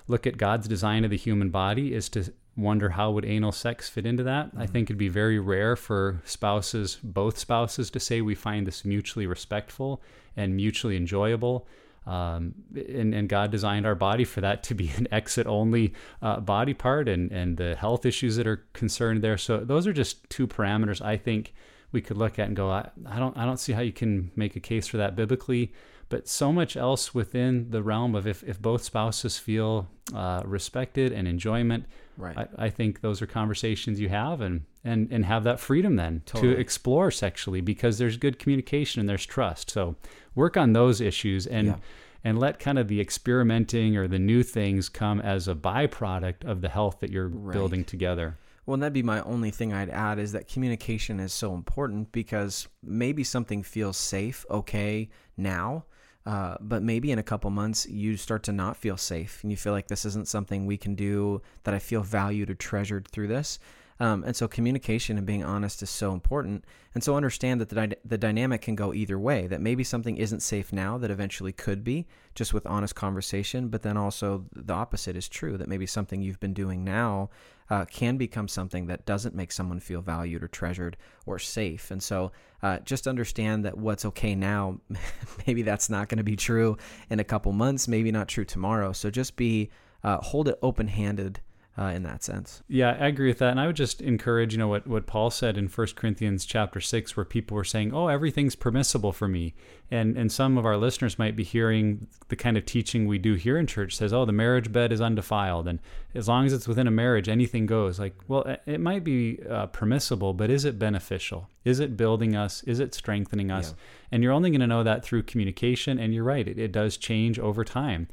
look 0.08 0.27
at 0.27 0.38
God's 0.38 0.67
design 0.67 1.03
of 1.03 1.10
the 1.10 1.17
human 1.17 1.49
body 1.49 1.93
is 1.93 2.10
to 2.10 2.31
wonder 2.57 2.89
how 2.89 3.11
would 3.11 3.25
anal 3.25 3.51
sex 3.51 3.89
fit 3.89 4.05
into 4.05 4.23
that. 4.23 4.51
I 4.57 4.65
think 4.65 4.87
it'd 4.87 4.97
be 4.97 5.09
very 5.09 5.39
rare 5.39 5.75
for 5.75 6.21
spouses, 6.23 6.97
both 7.03 7.37
spouses, 7.37 7.89
to 7.91 7.99
say 7.99 8.21
we 8.21 8.35
find 8.35 8.65
this 8.65 8.85
mutually 8.85 9.27
respectful 9.27 10.01
and 10.37 10.55
mutually 10.55 10.95
enjoyable. 10.95 11.67
Um, 12.05 12.53
and, 12.75 13.15
and 13.15 13.27
God 13.27 13.51
designed 13.51 13.85
our 13.85 13.95
body 13.95 14.25
for 14.25 14.39
that 14.41 14.63
to 14.63 14.75
be 14.75 14.89
an 14.97 15.07
exit 15.11 15.47
only 15.47 15.93
uh, 16.21 16.39
body 16.39 16.73
part 16.73 17.09
and, 17.09 17.31
and 17.31 17.57
the 17.57 17.75
health 17.75 18.05
issues 18.05 18.35
that 18.37 18.47
are 18.47 18.63
concerned 18.73 19.21
there. 19.21 19.37
So 19.37 19.57
those 19.57 19.87
are 19.87 19.93
just 19.93 20.29
two 20.29 20.47
parameters 20.47 21.01
I 21.01 21.17
think 21.17 21.53
we 21.91 22.01
could 22.01 22.17
look 22.17 22.37
at 22.39 22.47
and 22.47 22.55
go, 22.55 22.69
I, 22.69 22.89
I 23.05 23.19
don't 23.19 23.35
I 23.37 23.45
don't 23.45 23.59
see 23.59 23.73
how 23.73 23.81
you 23.81 23.93
can 23.93 24.31
make 24.35 24.55
a 24.55 24.59
case 24.59 24.85
for 24.87 24.97
that 24.97 25.15
biblically. 25.15 25.73
But 26.09 26.27
so 26.27 26.53
much 26.53 26.77
else 26.77 27.15
within 27.15 27.71
the 27.71 27.81
realm 27.81 28.13
of 28.13 28.27
if, 28.27 28.43
if 28.43 28.61
both 28.61 28.83
spouses 28.83 29.39
feel 29.39 29.87
uh, 30.13 30.43
respected 30.45 31.11
and 31.11 31.27
enjoyment, 31.27 31.85
Right. 32.17 32.38
I, 32.38 32.65
I 32.65 32.69
think 32.69 33.01
those 33.01 33.21
are 33.21 33.28
conversations 33.28 33.99
you 33.99 34.10
have 34.10 34.41
and, 34.41 34.62
and, 34.84 35.12
and 35.12 35.25
have 35.25 35.43
that 35.43 35.60
freedom 35.60 35.95
then 35.95 36.21
Totally. 36.25 36.54
to 36.56 36.60
explore 36.60 37.12
sexually 37.12 37.62
because 37.62 37.97
there's 37.97 38.17
good 38.17 38.39
communication 38.39 38.99
and 38.99 39.10
there's 39.10 39.25
trust. 39.25 39.69
So 39.69 39.95
work 40.34 40.58
on 40.58 40.73
those 40.73 41.01
issues 41.01 41.45
and 41.47 41.67
Yeah. 41.67 41.75
and 42.23 42.39
let 42.39 42.58
kind 42.60 42.80
of 42.80 42.88
the 42.88 42.99
experimenting 43.01 43.95
or 43.97 44.08
the 44.08 44.17
new 44.19 44.41
things 44.43 44.89
come 44.89 45.19
as 45.21 45.47
a 45.47 45.54
byproduct 45.56 46.43
of 46.43 46.62
the 46.62 46.69
health 46.69 46.99
that 47.01 47.12
you're 47.12 47.30
building 47.30 47.84
together. 47.84 48.38
Well, 48.65 48.73
and 48.73 48.82
that'd 48.82 48.93
be 48.93 49.04
my 49.04 49.21
only 49.21 49.51
thing 49.51 49.73
I'd 49.73 49.91
add 49.91 50.17
is 50.17 50.32
that 50.32 50.47
communication 50.47 51.19
is 51.19 51.32
so 51.34 51.54
important 51.54 52.12
because 52.12 52.67
maybe 52.82 53.23
something 53.23 53.62
feels 53.62 53.95
safe, 53.97 54.43
okay, 54.49 55.10
now, 55.38 55.86
Uh, 56.25 56.55
but 56.59 56.81
maybe 56.81 57.11
in 57.11 57.19
a 57.19 57.23
couple 57.23 57.49
months, 57.51 57.88
you 57.88 58.17
start 58.17 58.41
to 58.43 58.51
not 58.51 58.77
feel 58.77 58.97
safe 58.97 59.39
and 59.43 59.51
you 59.51 59.57
feel 59.57 59.73
like 59.73 59.88
this 59.88 60.05
isn't 60.05 60.27
something 60.27 60.65
we 60.65 60.77
can 60.77 60.95
do 60.95 61.41
that 61.63 61.73
I 61.73 61.79
feel 61.79 62.01
valued 62.01 62.49
or 62.49 62.55
treasured 62.55 63.07
through 63.07 63.27
this. 63.27 63.59
Um, 63.99 64.23
and 64.25 64.36
so 64.36 64.47
communication 64.47 65.17
and 65.17 65.25
being 65.25 65.43
honest 65.43 65.81
is 65.81 65.89
so 65.89 66.12
important. 66.12 66.65
And 66.93 67.03
so 67.03 67.15
understand 67.15 67.62
that 67.62 67.69
the, 67.69 67.88
dy- 67.88 67.95
the 68.03 68.17
dynamic 68.17 68.62
can 68.62 68.75
go 68.75 68.93
either 68.93 69.17
way, 69.17 69.47
that 69.47 69.62
maybe 69.62 69.84
something 69.86 70.17
isn't 70.17 70.41
safe 70.41 70.73
now 70.73 70.97
that 70.97 71.12
eventually 71.12 71.53
could 71.53 71.84
be 71.84 72.05
just 72.34 72.53
with 72.53 72.65
honest 72.65 72.93
conversation. 72.95 73.69
But 73.69 73.84
then 73.84 73.95
also 73.95 74.45
the 74.53 74.73
opposite 74.73 75.15
is 75.15 75.29
true, 75.29 75.58
that 75.58 75.69
maybe 75.69 75.86
something 75.86 76.21
you've 76.21 76.41
been 76.41 76.53
doing 76.53 76.84
now 76.84 77.29
uh, 77.69 77.86
can 77.86 78.17
become 78.17 78.49
something 78.49 78.88
that 78.88 79.05
doesn't 79.05 79.34
make 79.34 79.51
someone 79.51 79.79
feel 79.79 80.01
valued 80.01 80.43
or 80.43 80.49
treasured 80.49 80.97
or 81.25 81.39
safe. 81.39 81.89
And 81.89 82.03
so 82.03 82.34
uh, 82.62 82.79
just 82.79 83.08
understand 83.08 83.63
that 83.63 83.77
what's 83.77 84.03
okay 84.05 84.36
now, 84.36 84.81
maybe 85.47 85.62
that's 85.62 85.89
not 85.89 86.10
going 86.10 86.17
to 86.17 86.23
be 86.23 86.36
true 86.36 86.77
in 87.10 87.21
a 87.21 87.23
couple 87.23 87.53
months, 87.53 87.88
maybe 87.88 88.12
not 88.12 88.27
true 88.27 88.45
tomorrow. 88.45 88.91
So 88.91 89.10
just 89.10 89.38
be, 89.38 89.69
uh, 90.03 90.17
hold 90.17 90.49
it 90.49 90.60
open 90.62 90.89
handed 90.89 91.39
uh, 91.77 91.88
in 91.88 92.03
that 92.03 92.23
sense. 92.23 92.63
Yeah, 92.69 92.97
I 92.97 93.07
agree 93.07 93.27
with 93.27 93.39
that. 93.39 93.51
And 93.51 93.59
I 93.59 93.67
would 93.67 93.75
just 93.75 94.01
encourage, 94.01 94.53
you 94.53 94.57
know, 94.57 94.69
what, 94.69 94.88
what 94.88 95.07
Paul 95.07 95.29
said 95.29 95.57
in 95.57 95.67
1 95.67 95.88
Corinthians 95.95 96.45
chapter 96.45 96.79
6, 96.79 97.17
where 97.17 97.25
people 97.25 97.55
were 97.55 97.65
saying, 97.65 97.93
oh, 97.93 98.07
everything's 98.07 98.55
permissible 98.55 99.11
for 99.11 99.27
me. 99.27 99.53
And, 99.91 100.17
and 100.17 100.31
some 100.31 100.57
of 100.57 100.65
our 100.65 100.77
listeners 100.77 101.19
might 101.19 101.35
be 101.35 101.43
hearing 101.43 102.07
the 102.29 102.38
kind 102.38 102.55
of 102.55 102.65
teaching 102.65 103.07
we 103.07 103.17
do 103.17 103.33
here 103.33 103.57
in 103.57 103.67
church 103.67 103.95
says, 103.95 104.13
oh, 104.13 104.23
the 104.23 104.31
marriage 104.31 104.71
bed 104.71 104.93
is 104.93 105.01
undefiled. 105.01 105.67
And 105.67 105.79
as 106.13 106.29
long 106.29 106.45
as 106.45 106.53
it's 106.53 106.67
within 106.67 106.88
a 106.88 106.91
marriage, 106.91 107.27
anything 107.27 107.65
goes. 107.65 107.99
Like, 107.99 108.15
well, 108.29 108.57
it 108.65 108.79
might 108.79 109.03
be 109.03 109.39
uh, 109.49 109.65
permissible, 109.67 110.33
but 110.33 110.49
is 110.49 110.63
it 110.63 110.79
beneficial? 110.79 111.49
Is 111.65 111.81
it 111.81 111.97
building 111.97 112.38
us? 112.38 112.63
Is 112.63 112.79
it 112.79 112.95
strengthening 112.95 113.51
us? 113.51 113.71
Yeah. 113.71 113.83
And 114.13 114.23
you're 114.23 114.31
only 114.31 114.49
going 114.49 114.61
to 114.61 114.67
know 114.67 114.83
that 114.83 115.03
through 115.03 115.23
communication. 115.23 115.99
And 115.99 116.13
you're 116.13 116.23
right, 116.23 116.47
it, 116.47 116.57
it 116.57 116.71
does 116.71 116.95
change 116.95 117.38
over 117.38 117.65
time. 117.65 118.07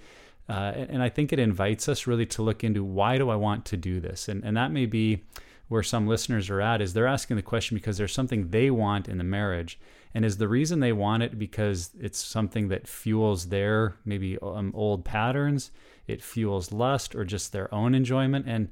Uh, 0.49 0.73
and 0.75 1.03
I 1.03 1.09
think 1.09 1.33
it 1.33 1.39
invites 1.39 1.89
us 1.89 2.07
really 2.07 2.27
to 2.27 2.43
look 2.43 2.65
into 2.65 2.85
why 2.85 3.17
do 3.17 3.31
I 3.31 3.37
want 3.37 3.65
to 3.67 3.77
do 3.77 4.01
this? 4.01 4.29
And, 4.29 4.45
and 4.45 4.57
that 4.57 4.73
may 4.73 4.87
be 4.87 5.23
where 5.69 5.83
some 5.83 6.07
listeners 6.07 6.51
are 6.51 6.61
at 6.61 6.83
is 6.83 6.93
they're 6.93 7.07
asking 7.07 7.37
the 7.37 7.43
question 7.43 7.77
because 7.77 7.97
there's 7.97 8.13
something 8.13 8.51
they 8.51 8.71
want 8.71 9.09
in 9.09 9.19
the 9.19 9.25
marriage. 9.25 9.79
And 10.15 10.25
is 10.25 10.37
the 10.37 10.49
reason 10.49 10.81
they 10.81 10.93
want 10.93 11.23
it 11.23 11.39
because 11.39 11.91
it's 11.99 12.19
something 12.19 12.69
that 12.69 12.87
fuels 12.87 13.49
their 13.49 13.97
maybe 14.05 14.37
um, 14.43 14.73
old 14.77 15.07
patterns, 15.07 15.71
it 16.07 16.23
fuels 16.23 16.71
lust 16.71 17.15
or 17.15 17.25
just 17.25 17.53
their 17.53 17.75
own 17.75 17.95
enjoyment. 17.95 18.45
And 18.47 18.69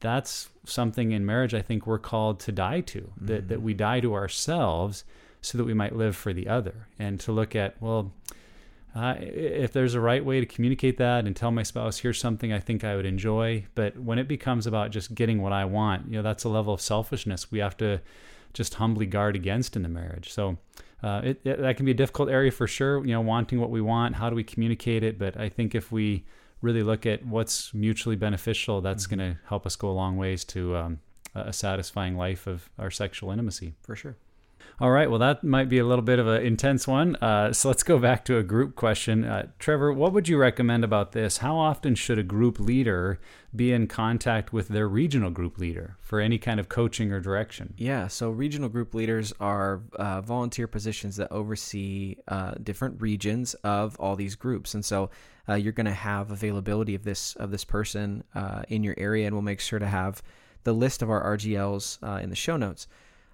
that's 0.00 0.48
something 0.64 1.12
in 1.12 1.26
marriage 1.26 1.52
I 1.52 1.60
think 1.60 1.86
we're 1.86 1.98
called 1.98 2.40
to 2.40 2.52
die 2.52 2.80
to, 2.80 3.00
mm-hmm. 3.00 3.26
that, 3.26 3.48
that 3.48 3.60
we 3.60 3.74
die 3.74 4.00
to 4.00 4.14
ourselves 4.14 5.04
so 5.42 5.58
that 5.58 5.64
we 5.64 5.74
might 5.74 5.94
live 5.94 6.16
for 6.16 6.32
the 6.32 6.48
other. 6.48 6.88
And 6.98 7.20
to 7.20 7.32
look 7.32 7.54
at, 7.54 7.80
well, 7.82 8.12
uh, 8.94 9.14
if 9.18 9.72
there's 9.72 9.94
a 9.94 10.00
right 10.00 10.24
way 10.24 10.40
to 10.40 10.46
communicate 10.46 10.96
that 10.96 11.26
and 11.26 11.36
tell 11.36 11.50
my 11.50 11.62
spouse 11.62 11.98
here's 11.98 12.18
something 12.18 12.52
i 12.52 12.58
think 12.58 12.84
i 12.84 12.96
would 12.96 13.06
enjoy 13.06 13.64
but 13.74 13.98
when 13.98 14.18
it 14.18 14.26
becomes 14.26 14.66
about 14.66 14.90
just 14.90 15.14
getting 15.14 15.42
what 15.42 15.52
i 15.52 15.64
want 15.64 16.06
you 16.06 16.16
know 16.16 16.22
that's 16.22 16.44
a 16.44 16.48
level 16.48 16.72
of 16.72 16.80
selfishness 16.80 17.50
we 17.50 17.58
have 17.58 17.76
to 17.76 18.00
just 18.52 18.74
humbly 18.74 19.06
guard 19.06 19.36
against 19.36 19.76
in 19.76 19.82
the 19.82 19.88
marriage. 19.88 20.32
So 20.32 20.58
uh, 21.02 21.20
it, 21.24 21.40
it, 21.44 21.60
that 21.60 21.76
can 21.76 21.86
be 21.86 21.92
a 21.92 21.94
difficult 21.94 22.28
area 22.28 22.50
for 22.50 22.66
sure 22.66 23.04
you 23.04 23.12
know 23.12 23.20
wanting 23.20 23.60
what 23.60 23.70
we 23.70 23.80
want 23.80 24.16
how 24.16 24.28
do 24.30 24.36
we 24.36 24.44
communicate 24.44 25.02
it? 25.04 25.18
But 25.18 25.36
i 25.36 25.48
think 25.48 25.74
if 25.74 25.92
we 25.92 26.24
really 26.60 26.82
look 26.82 27.06
at 27.06 27.24
what's 27.24 27.72
mutually 27.72 28.16
beneficial 28.16 28.80
that's 28.80 29.06
mm-hmm. 29.06 29.20
going 29.20 29.34
to 29.34 29.40
help 29.46 29.64
us 29.64 29.76
go 29.76 29.88
a 29.88 29.92
long 29.92 30.16
ways 30.16 30.44
to 30.44 30.76
um, 30.76 30.98
a 31.34 31.52
satisfying 31.52 32.16
life 32.16 32.48
of 32.48 32.68
our 32.78 32.90
sexual 32.90 33.30
intimacy. 33.30 33.74
For 33.82 33.94
sure 33.94 34.16
all 34.80 34.90
right. 34.90 35.10
Well, 35.10 35.18
that 35.18 35.42
might 35.42 35.68
be 35.68 35.78
a 35.78 35.84
little 35.84 36.04
bit 36.04 36.20
of 36.20 36.28
an 36.28 36.40
intense 36.40 36.86
one. 36.86 37.16
Uh, 37.16 37.52
so 37.52 37.68
let's 37.68 37.82
go 37.82 37.98
back 37.98 38.24
to 38.26 38.36
a 38.38 38.44
group 38.44 38.76
question. 38.76 39.24
Uh, 39.24 39.48
Trevor, 39.58 39.92
what 39.92 40.12
would 40.12 40.28
you 40.28 40.38
recommend 40.38 40.84
about 40.84 41.10
this? 41.12 41.38
How 41.38 41.56
often 41.56 41.96
should 41.96 42.16
a 42.16 42.22
group 42.22 42.60
leader 42.60 43.18
be 43.56 43.72
in 43.72 43.88
contact 43.88 44.52
with 44.52 44.68
their 44.68 44.86
regional 44.88 45.30
group 45.30 45.58
leader 45.58 45.96
for 46.00 46.20
any 46.20 46.38
kind 46.38 46.60
of 46.60 46.68
coaching 46.68 47.10
or 47.10 47.18
direction? 47.18 47.74
Yeah. 47.76 48.06
So 48.06 48.30
regional 48.30 48.68
group 48.68 48.94
leaders 48.94 49.32
are 49.40 49.80
uh, 49.96 50.20
volunteer 50.20 50.68
positions 50.68 51.16
that 51.16 51.32
oversee 51.32 52.16
uh, 52.28 52.54
different 52.62 53.02
regions 53.02 53.54
of 53.64 53.98
all 53.98 54.14
these 54.14 54.36
groups, 54.36 54.74
and 54.74 54.84
so 54.84 55.10
uh, 55.48 55.54
you're 55.54 55.72
going 55.72 55.86
to 55.86 55.92
have 55.92 56.30
availability 56.30 56.94
of 56.94 57.02
this 57.02 57.34
of 57.36 57.50
this 57.50 57.64
person 57.64 58.22
uh, 58.36 58.62
in 58.68 58.84
your 58.84 58.94
area, 58.96 59.26
and 59.26 59.34
we'll 59.34 59.42
make 59.42 59.60
sure 59.60 59.80
to 59.80 59.88
have 59.88 60.22
the 60.62 60.72
list 60.72 61.02
of 61.02 61.10
our 61.10 61.36
RGLs 61.36 62.22
in 62.22 62.30
the 62.30 62.36
show 62.36 62.56
notes. 62.56 62.86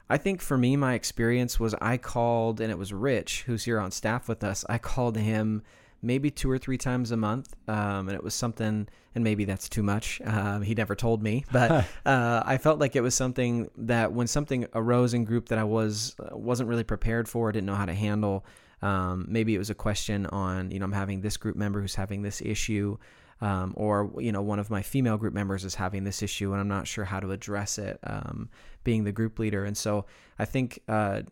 I 0.08 0.18
think 0.18 0.42
for 0.42 0.58
me, 0.58 0.76
my 0.76 0.94
experience 0.94 1.58
was 1.58 1.74
I 1.80 1.96
called, 1.96 2.60
and 2.60 2.70
it 2.70 2.78
was 2.78 2.92
Rich, 2.92 3.44
who's 3.44 3.64
here 3.64 3.80
on 3.80 3.90
staff 3.90 4.28
with 4.28 4.44
us. 4.44 4.64
I 4.68 4.78
called 4.78 5.16
him 5.16 5.62
maybe 6.02 6.30
two 6.30 6.50
or 6.50 6.58
three 6.58 6.76
times 6.76 7.10
a 7.10 7.16
month, 7.16 7.54
um, 7.66 8.08
and 8.08 8.12
it 8.12 8.22
was 8.22 8.34
something, 8.34 8.86
and 9.14 9.24
maybe 9.24 9.46
that's 9.46 9.68
too 9.68 9.82
much. 9.82 10.20
Um, 10.24 10.60
he 10.60 10.74
never 10.74 10.94
told 10.94 11.22
me, 11.22 11.44
but 11.50 11.70
uh, 12.06 12.42
I 12.44 12.58
felt 12.58 12.78
like 12.78 12.94
it 12.94 13.00
was 13.00 13.14
something 13.14 13.70
that 13.78 14.12
when 14.12 14.26
something 14.26 14.66
arose 14.74 15.14
in 15.14 15.24
group 15.24 15.48
that 15.48 15.58
I 15.58 15.64
was 15.64 16.14
uh, 16.20 16.36
wasn't 16.36 16.68
really 16.68 16.84
prepared 16.84 17.26
for, 17.26 17.50
didn't 17.50 17.66
know 17.66 17.74
how 17.74 17.86
to 17.86 17.94
handle. 17.94 18.44
Um, 18.82 19.24
maybe 19.28 19.54
it 19.54 19.58
was 19.58 19.70
a 19.70 19.74
question 19.74 20.26
on, 20.26 20.70
you 20.70 20.78
know, 20.78 20.84
I'm 20.84 20.92
having 20.92 21.22
this 21.22 21.38
group 21.38 21.56
member 21.56 21.80
who's 21.80 21.94
having 21.94 22.20
this 22.20 22.42
issue 22.42 22.98
um, 23.40 23.74
or 23.76 24.10
you 24.18 24.32
know 24.32 24.42
one 24.42 24.58
of 24.58 24.70
my 24.70 24.82
female 24.82 25.16
group 25.16 25.34
members 25.34 25.64
is 25.64 25.74
having 25.74 26.04
this 26.04 26.22
issue 26.22 26.52
and 26.52 26.60
I'm 26.60 26.68
not 26.68 26.86
sure 26.86 27.04
how 27.04 27.20
to 27.20 27.30
address 27.30 27.78
it, 27.78 27.98
um, 28.04 28.48
being 28.84 29.04
the 29.04 29.12
group 29.12 29.38
leader. 29.38 29.64
And 29.64 29.76
so 29.76 30.06
I 30.38 30.44
think 30.44 30.80
uh, 30.88 31.22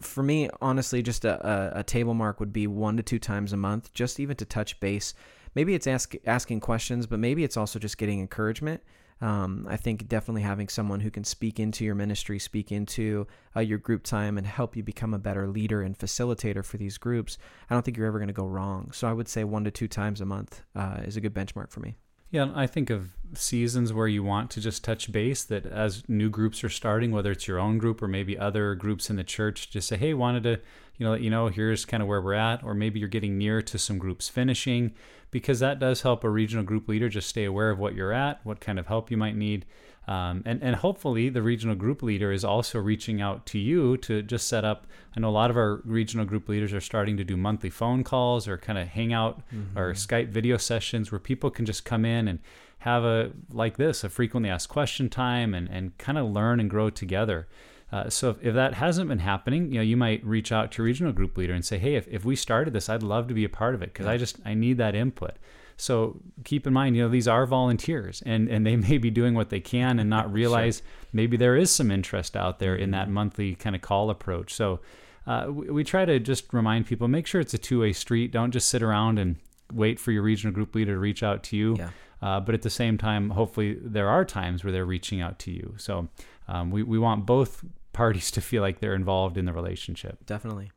for 0.00 0.22
me, 0.22 0.50
honestly, 0.60 1.02
just 1.02 1.24
a, 1.24 1.74
a, 1.76 1.80
a, 1.80 1.82
table 1.82 2.14
mark 2.14 2.40
would 2.40 2.52
be 2.52 2.66
one 2.66 2.96
to 2.98 3.02
two 3.02 3.18
times 3.18 3.52
a 3.52 3.56
month, 3.56 3.92
just 3.94 4.20
even 4.20 4.36
to 4.36 4.44
touch 4.44 4.78
base. 4.80 5.14
Maybe 5.54 5.74
it's 5.74 5.86
ask, 5.86 6.14
asking 6.26 6.60
questions, 6.60 7.06
but 7.06 7.18
maybe 7.18 7.42
it's 7.42 7.56
also 7.56 7.78
just 7.78 7.96
getting 7.96 8.20
encouragement. 8.20 8.82
Um, 9.20 9.66
I 9.68 9.76
think 9.76 10.06
definitely 10.06 10.42
having 10.42 10.68
someone 10.68 11.00
who 11.00 11.10
can 11.10 11.24
speak 11.24 11.58
into 11.58 11.84
your 11.84 11.94
ministry, 11.94 12.38
speak 12.38 12.70
into 12.70 13.26
uh, 13.56 13.60
your 13.60 13.78
group 13.78 14.04
time, 14.04 14.38
and 14.38 14.46
help 14.46 14.76
you 14.76 14.82
become 14.82 15.12
a 15.12 15.18
better 15.18 15.48
leader 15.48 15.82
and 15.82 15.98
facilitator 15.98 16.64
for 16.64 16.76
these 16.76 16.98
groups, 16.98 17.36
I 17.68 17.74
don't 17.74 17.84
think 17.84 17.96
you're 17.96 18.06
ever 18.06 18.18
going 18.18 18.28
to 18.28 18.34
go 18.34 18.46
wrong. 18.46 18.92
So 18.92 19.08
I 19.08 19.12
would 19.12 19.28
say 19.28 19.44
one 19.44 19.64
to 19.64 19.70
two 19.70 19.88
times 19.88 20.20
a 20.20 20.26
month 20.26 20.62
uh, 20.76 21.00
is 21.04 21.16
a 21.16 21.20
good 21.20 21.34
benchmark 21.34 21.70
for 21.70 21.80
me. 21.80 21.96
Yeah, 22.30 22.52
I 22.54 22.66
think 22.66 22.90
of 22.90 23.14
seasons 23.32 23.90
where 23.90 24.06
you 24.06 24.22
want 24.22 24.50
to 24.50 24.60
just 24.60 24.84
touch 24.84 25.10
base 25.10 25.44
that 25.44 25.64
as 25.64 26.06
new 26.08 26.28
groups 26.28 26.62
are 26.62 26.68
starting, 26.68 27.10
whether 27.10 27.32
it's 27.32 27.48
your 27.48 27.58
own 27.58 27.78
group 27.78 28.02
or 28.02 28.08
maybe 28.08 28.36
other 28.36 28.74
groups 28.74 29.08
in 29.08 29.16
the 29.16 29.24
church, 29.24 29.70
just 29.70 29.88
say, 29.88 29.96
hey, 29.96 30.12
wanted 30.12 30.42
to, 30.42 30.60
you 30.98 31.06
know, 31.06 31.12
let 31.12 31.22
you 31.22 31.30
know 31.30 31.48
here's 31.48 31.86
kind 31.86 32.02
of 32.02 32.08
where 32.08 32.20
we're 32.20 32.34
at, 32.34 32.62
or 32.62 32.74
maybe 32.74 33.00
you're 33.00 33.08
getting 33.08 33.38
near 33.38 33.62
to 33.62 33.78
some 33.78 33.96
groups 33.96 34.28
finishing, 34.28 34.92
because 35.30 35.60
that 35.60 35.78
does 35.78 36.02
help 36.02 36.24
a 36.24 36.30
regional 36.30 36.64
group 36.64 36.88
leader 36.88 37.08
just 37.08 37.28
stay 37.28 37.44
aware 37.44 37.70
of 37.70 37.78
what 37.78 37.94
you're 37.94 38.12
at, 38.12 38.44
what 38.44 38.60
kind 38.60 38.78
of 38.78 38.86
help 38.86 39.10
you 39.10 39.16
might 39.16 39.36
need. 39.36 39.66
Um, 40.08 40.42
and, 40.46 40.62
and 40.62 40.76
hopefully 40.76 41.28
the 41.28 41.42
regional 41.42 41.74
group 41.74 42.02
leader 42.02 42.32
is 42.32 42.42
also 42.42 42.78
reaching 42.78 43.20
out 43.20 43.44
to 43.46 43.58
you 43.58 43.98
to 43.98 44.22
just 44.22 44.48
set 44.48 44.64
up. 44.64 44.86
I 45.14 45.20
know 45.20 45.28
a 45.28 45.30
lot 45.30 45.50
of 45.50 45.56
our 45.58 45.82
regional 45.84 46.24
group 46.24 46.48
leaders 46.48 46.72
are 46.72 46.80
starting 46.80 47.18
to 47.18 47.24
do 47.24 47.36
monthly 47.36 47.68
phone 47.68 48.04
calls 48.04 48.48
or 48.48 48.56
kind 48.56 48.78
of 48.78 48.88
hangout 48.88 49.42
mm-hmm. 49.54 49.78
or 49.78 49.92
Skype 49.92 50.28
video 50.30 50.56
sessions 50.56 51.12
where 51.12 51.18
people 51.18 51.50
can 51.50 51.66
just 51.66 51.84
come 51.84 52.06
in 52.06 52.26
and 52.26 52.38
have 52.78 53.04
a 53.04 53.32
like 53.50 53.76
this 53.76 54.02
a 54.02 54.08
frequently 54.08 54.48
asked 54.48 54.68
question 54.68 55.10
time 55.10 55.52
and, 55.52 55.68
and 55.68 55.98
kind 55.98 56.16
of 56.16 56.26
learn 56.26 56.58
and 56.58 56.70
grow 56.70 56.88
together. 56.88 57.46
Uh, 57.90 58.10
so 58.10 58.30
if, 58.30 58.36
if, 58.42 58.54
that 58.54 58.74
hasn't 58.74 59.08
been 59.08 59.20
happening, 59.20 59.72
you 59.72 59.78
know, 59.78 59.82
you 59.82 59.96
might 59.96 60.24
reach 60.24 60.52
out 60.52 60.70
to 60.70 60.82
your 60.82 60.86
regional 60.86 61.12
group 61.12 61.36
leader 61.38 61.54
and 61.54 61.64
say, 61.64 61.78
"Hey, 61.78 61.94
if, 61.94 62.06
if 62.08 62.24
we 62.24 62.36
started 62.36 62.74
this, 62.74 62.88
I'd 62.88 63.02
love 63.02 63.28
to 63.28 63.34
be 63.34 63.44
a 63.44 63.48
part 63.48 63.74
of 63.74 63.82
it 63.82 63.92
because 63.92 64.06
yeah. 64.06 64.12
I 64.12 64.16
just 64.18 64.38
I 64.44 64.54
need 64.54 64.76
that 64.78 64.94
input." 64.94 65.36
So 65.78 66.20
keep 66.44 66.66
in 66.66 66.72
mind, 66.72 66.96
you 66.96 67.02
know, 67.02 67.08
these 67.08 67.28
are 67.28 67.46
volunteers 67.46 68.20
and, 68.26 68.48
and 68.48 68.66
they 68.66 68.76
may 68.88 68.98
be 68.98 69.10
doing 69.10 69.34
what 69.34 69.48
they 69.48 69.60
can 69.60 69.98
and 69.98 70.10
not 70.10 70.30
realize 70.30 70.78
sure. 70.78 70.86
maybe 71.12 71.36
there 71.36 71.56
is 71.56 71.70
some 71.70 71.90
interest 71.90 72.36
out 72.36 72.58
there 72.58 72.74
in 72.74 72.90
that 72.90 73.04
mm-hmm. 73.04 73.14
monthly 73.14 73.54
kind 73.54 73.76
of 73.76 73.80
call 73.80 74.10
approach. 74.10 74.52
So 74.52 74.80
uh, 75.26 75.46
we, 75.48 75.70
we 75.70 75.84
try 75.84 76.04
to 76.04 76.18
just 76.18 76.52
remind 76.52 76.86
people 76.86 77.06
make 77.06 77.26
sure 77.26 77.40
it's 77.40 77.54
a 77.54 77.58
two 77.58 77.80
way 77.80 77.92
street. 77.92 78.32
Don't 78.32 78.50
just 78.50 78.68
sit 78.68 78.82
around 78.82 79.18
and 79.18 79.36
wait 79.72 80.00
for 80.00 80.10
your 80.10 80.22
regional 80.22 80.52
group 80.52 80.74
leader 80.74 80.94
to 80.94 80.98
reach 80.98 81.22
out 81.22 81.42
to 81.44 81.56
you. 81.56 81.76
Yeah. 81.78 81.90
Uh, 82.20 82.40
but 82.40 82.54
at 82.54 82.62
the 82.62 82.70
same 82.70 82.98
time, 82.98 83.30
hopefully, 83.30 83.78
there 83.80 84.08
are 84.08 84.24
times 84.24 84.64
where 84.64 84.72
they're 84.72 84.84
reaching 84.84 85.20
out 85.20 85.38
to 85.38 85.52
you. 85.52 85.74
So 85.76 86.08
um, 86.48 86.72
we, 86.72 86.82
we 86.82 86.98
want 86.98 87.26
both 87.26 87.64
parties 87.98 88.30
to 88.30 88.40
feel 88.40 88.62
like 88.62 88.78
they're 88.78 88.94
involved 88.94 89.36
in 89.36 89.44
the 89.44 89.52
relationship. 89.52 90.24
Definitely. 90.24 90.70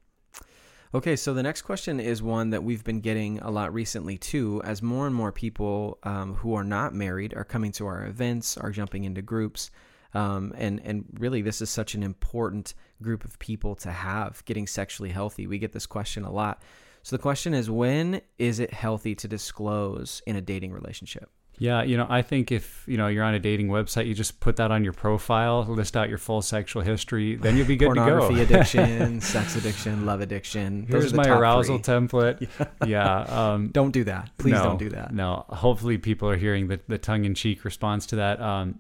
Okay, 0.91 1.15
so 1.15 1.35
the 1.35 1.43
next 1.43 1.61
question 1.61 1.99
is 1.99 2.23
one 2.23 2.49
that 2.49 2.63
we've 2.63 2.83
been 2.83 2.99
getting 2.99 3.37
a 3.41 3.51
lot 3.51 3.71
recently 3.71 4.17
too, 4.17 4.59
as 4.65 4.81
more 4.81 5.05
and 5.05 5.15
more 5.15 5.31
people 5.31 5.99
um, 6.01 6.33
who 6.33 6.55
are 6.55 6.63
not 6.63 6.95
married 6.95 7.35
are 7.35 7.43
coming 7.43 7.71
to 7.73 7.85
our 7.85 8.07
events, 8.07 8.57
are 8.57 8.71
jumping 8.71 9.03
into 9.03 9.21
groups. 9.21 9.69
Um, 10.15 10.51
and 10.57 10.81
and 10.83 11.05
really, 11.19 11.43
this 11.43 11.61
is 11.61 11.69
such 11.69 11.93
an 11.93 12.01
important 12.01 12.73
group 13.03 13.23
of 13.23 13.37
people 13.37 13.75
to 13.75 13.91
have 13.91 14.43
getting 14.45 14.65
sexually 14.65 15.11
healthy. 15.11 15.45
We 15.45 15.59
get 15.59 15.73
this 15.73 15.85
question 15.85 16.23
a 16.25 16.31
lot. 16.31 16.63
So 17.03 17.15
the 17.15 17.21
question 17.21 17.53
is, 17.53 17.69
when 17.69 18.21
is 18.39 18.59
it 18.59 18.73
healthy 18.73 19.13
to 19.15 19.27
disclose 19.27 20.23
in 20.25 20.35
a 20.35 20.41
dating 20.41 20.73
relationship? 20.73 21.29
Yeah, 21.61 21.83
you 21.83 21.95
know, 21.95 22.07
I 22.09 22.23
think 22.23 22.51
if 22.51 22.83
you 22.87 22.97
know 22.97 23.05
you're 23.05 23.23
on 23.23 23.35
a 23.35 23.39
dating 23.39 23.67
website, 23.67 24.07
you 24.07 24.15
just 24.15 24.39
put 24.39 24.55
that 24.55 24.71
on 24.71 24.83
your 24.83 24.93
profile, 24.93 25.63
list 25.63 25.95
out 25.95 26.09
your 26.09 26.17
full 26.17 26.41
sexual 26.41 26.81
history, 26.81 27.35
then 27.35 27.55
you'll 27.55 27.67
be 27.67 27.75
good 27.75 27.89
to 27.89 27.93
go. 27.93 28.17
Pornography 28.17 28.41
addiction, 28.55 29.21
sex 29.21 29.55
addiction, 29.55 30.07
love 30.07 30.21
addiction. 30.21 30.87
Those 30.89 31.03
Here's 31.03 31.13
my 31.13 31.27
arousal 31.29 31.77
three. 31.77 31.93
template. 31.93 32.47
Yeah. 32.87 33.19
um, 33.53 33.67
Don't 33.67 33.91
do 33.91 34.03
that. 34.05 34.31
Please 34.39 34.53
no, 34.53 34.63
don't 34.63 34.79
do 34.79 34.89
that. 34.89 35.13
No. 35.13 35.45
Hopefully, 35.49 35.99
people 35.99 36.27
are 36.29 36.35
hearing 36.35 36.67
the, 36.67 36.79
the 36.87 36.97
tongue 36.97 37.25
in 37.25 37.35
cheek 37.35 37.63
response 37.63 38.07
to 38.07 38.15
that. 38.15 38.41
Um, 38.41 38.79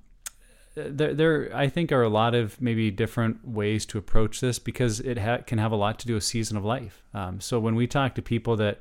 there, 0.73 1.13
there, 1.13 1.55
I 1.55 1.67
think, 1.69 1.91
are 1.91 2.01
a 2.01 2.09
lot 2.09 2.33
of 2.33 2.59
maybe 2.59 2.89
different 2.89 3.47
ways 3.47 3.85
to 3.87 3.99
approach 3.99 4.41
this 4.41 4.57
because 4.57 4.99
it 5.01 5.19
ha- 5.19 5.43
can 5.45 5.59
have 5.59 5.71
a 5.71 5.75
lot 5.75 5.99
to 5.99 6.07
do 6.07 6.15
with 6.15 6.23
season 6.23 6.57
of 6.57 6.65
life. 6.65 7.03
Um, 7.13 7.41
so 7.41 7.59
when 7.59 7.75
we 7.75 7.85
talk 7.85 8.15
to 8.15 8.23
people 8.23 8.55
that, 8.55 8.79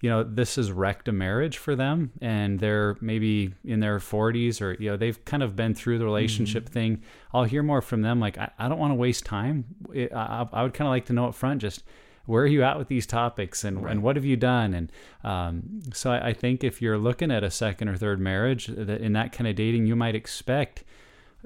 you 0.00 0.08
know, 0.08 0.22
this 0.22 0.56
has 0.56 0.72
wrecked 0.72 1.08
a 1.08 1.12
marriage 1.12 1.58
for 1.58 1.76
them 1.76 2.10
and 2.22 2.58
they're 2.58 2.96
maybe 3.00 3.52
in 3.64 3.80
their 3.80 3.98
40s 3.98 4.60
or, 4.62 4.72
you 4.82 4.90
know, 4.90 4.96
they've 4.96 5.22
kind 5.24 5.42
of 5.42 5.54
been 5.54 5.74
through 5.74 5.98
the 5.98 6.04
relationship 6.04 6.64
Mm-hmm. 6.64 6.72
thing, 6.72 7.02
I'll 7.34 7.44
hear 7.44 7.62
more 7.62 7.82
from 7.82 8.02
them 8.02 8.18
like, 8.18 8.38
I, 8.38 8.50
I 8.58 8.68
don't 8.68 8.78
want 8.78 8.92
to 8.92 8.96
waste 8.96 9.24
time. 9.26 9.64
It, 9.92 10.12
I, 10.12 10.46
I 10.52 10.62
would 10.62 10.72
kind 10.74 10.86
of 10.88 10.90
like 10.92 11.04
to 11.06 11.12
know 11.12 11.26
up 11.26 11.34
front 11.34 11.60
just 11.60 11.84
where 12.26 12.44
are 12.44 12.46
you 12.46 12.62
at 12.62 12.78
with 12.78 12.88
these 12.88 13.06
topics 13.06 13.64
and, 13.64 13.84
and 13.86 14.02
what 14.02 14.16
have 14.16 14.24
you 14.24 14.36
done? 14.36 14.72
And 14.74 14.92
um, 15.24 15.80
so 15.92 16.12
I, 16.12 16.28
I 16.28 16.32
think 16.32 16.64
if 16.64 16.80
you're 16.80 16.98
looking 16.98 17.30
at 17.30 17.42
a 17.44 17.50
second 17.50 17.88
or 17.88 17.96
third 17.96 18.20
marriage 18.20 18.68
that 18.68 19.00
in 19.00 19.12
that 19.14 19.32
kind 19.32 19.48
of 19.48 19.56
dating 19.56 19.86
you 19.86 19.96
might 19.96 20.14
expect 20.14 20.84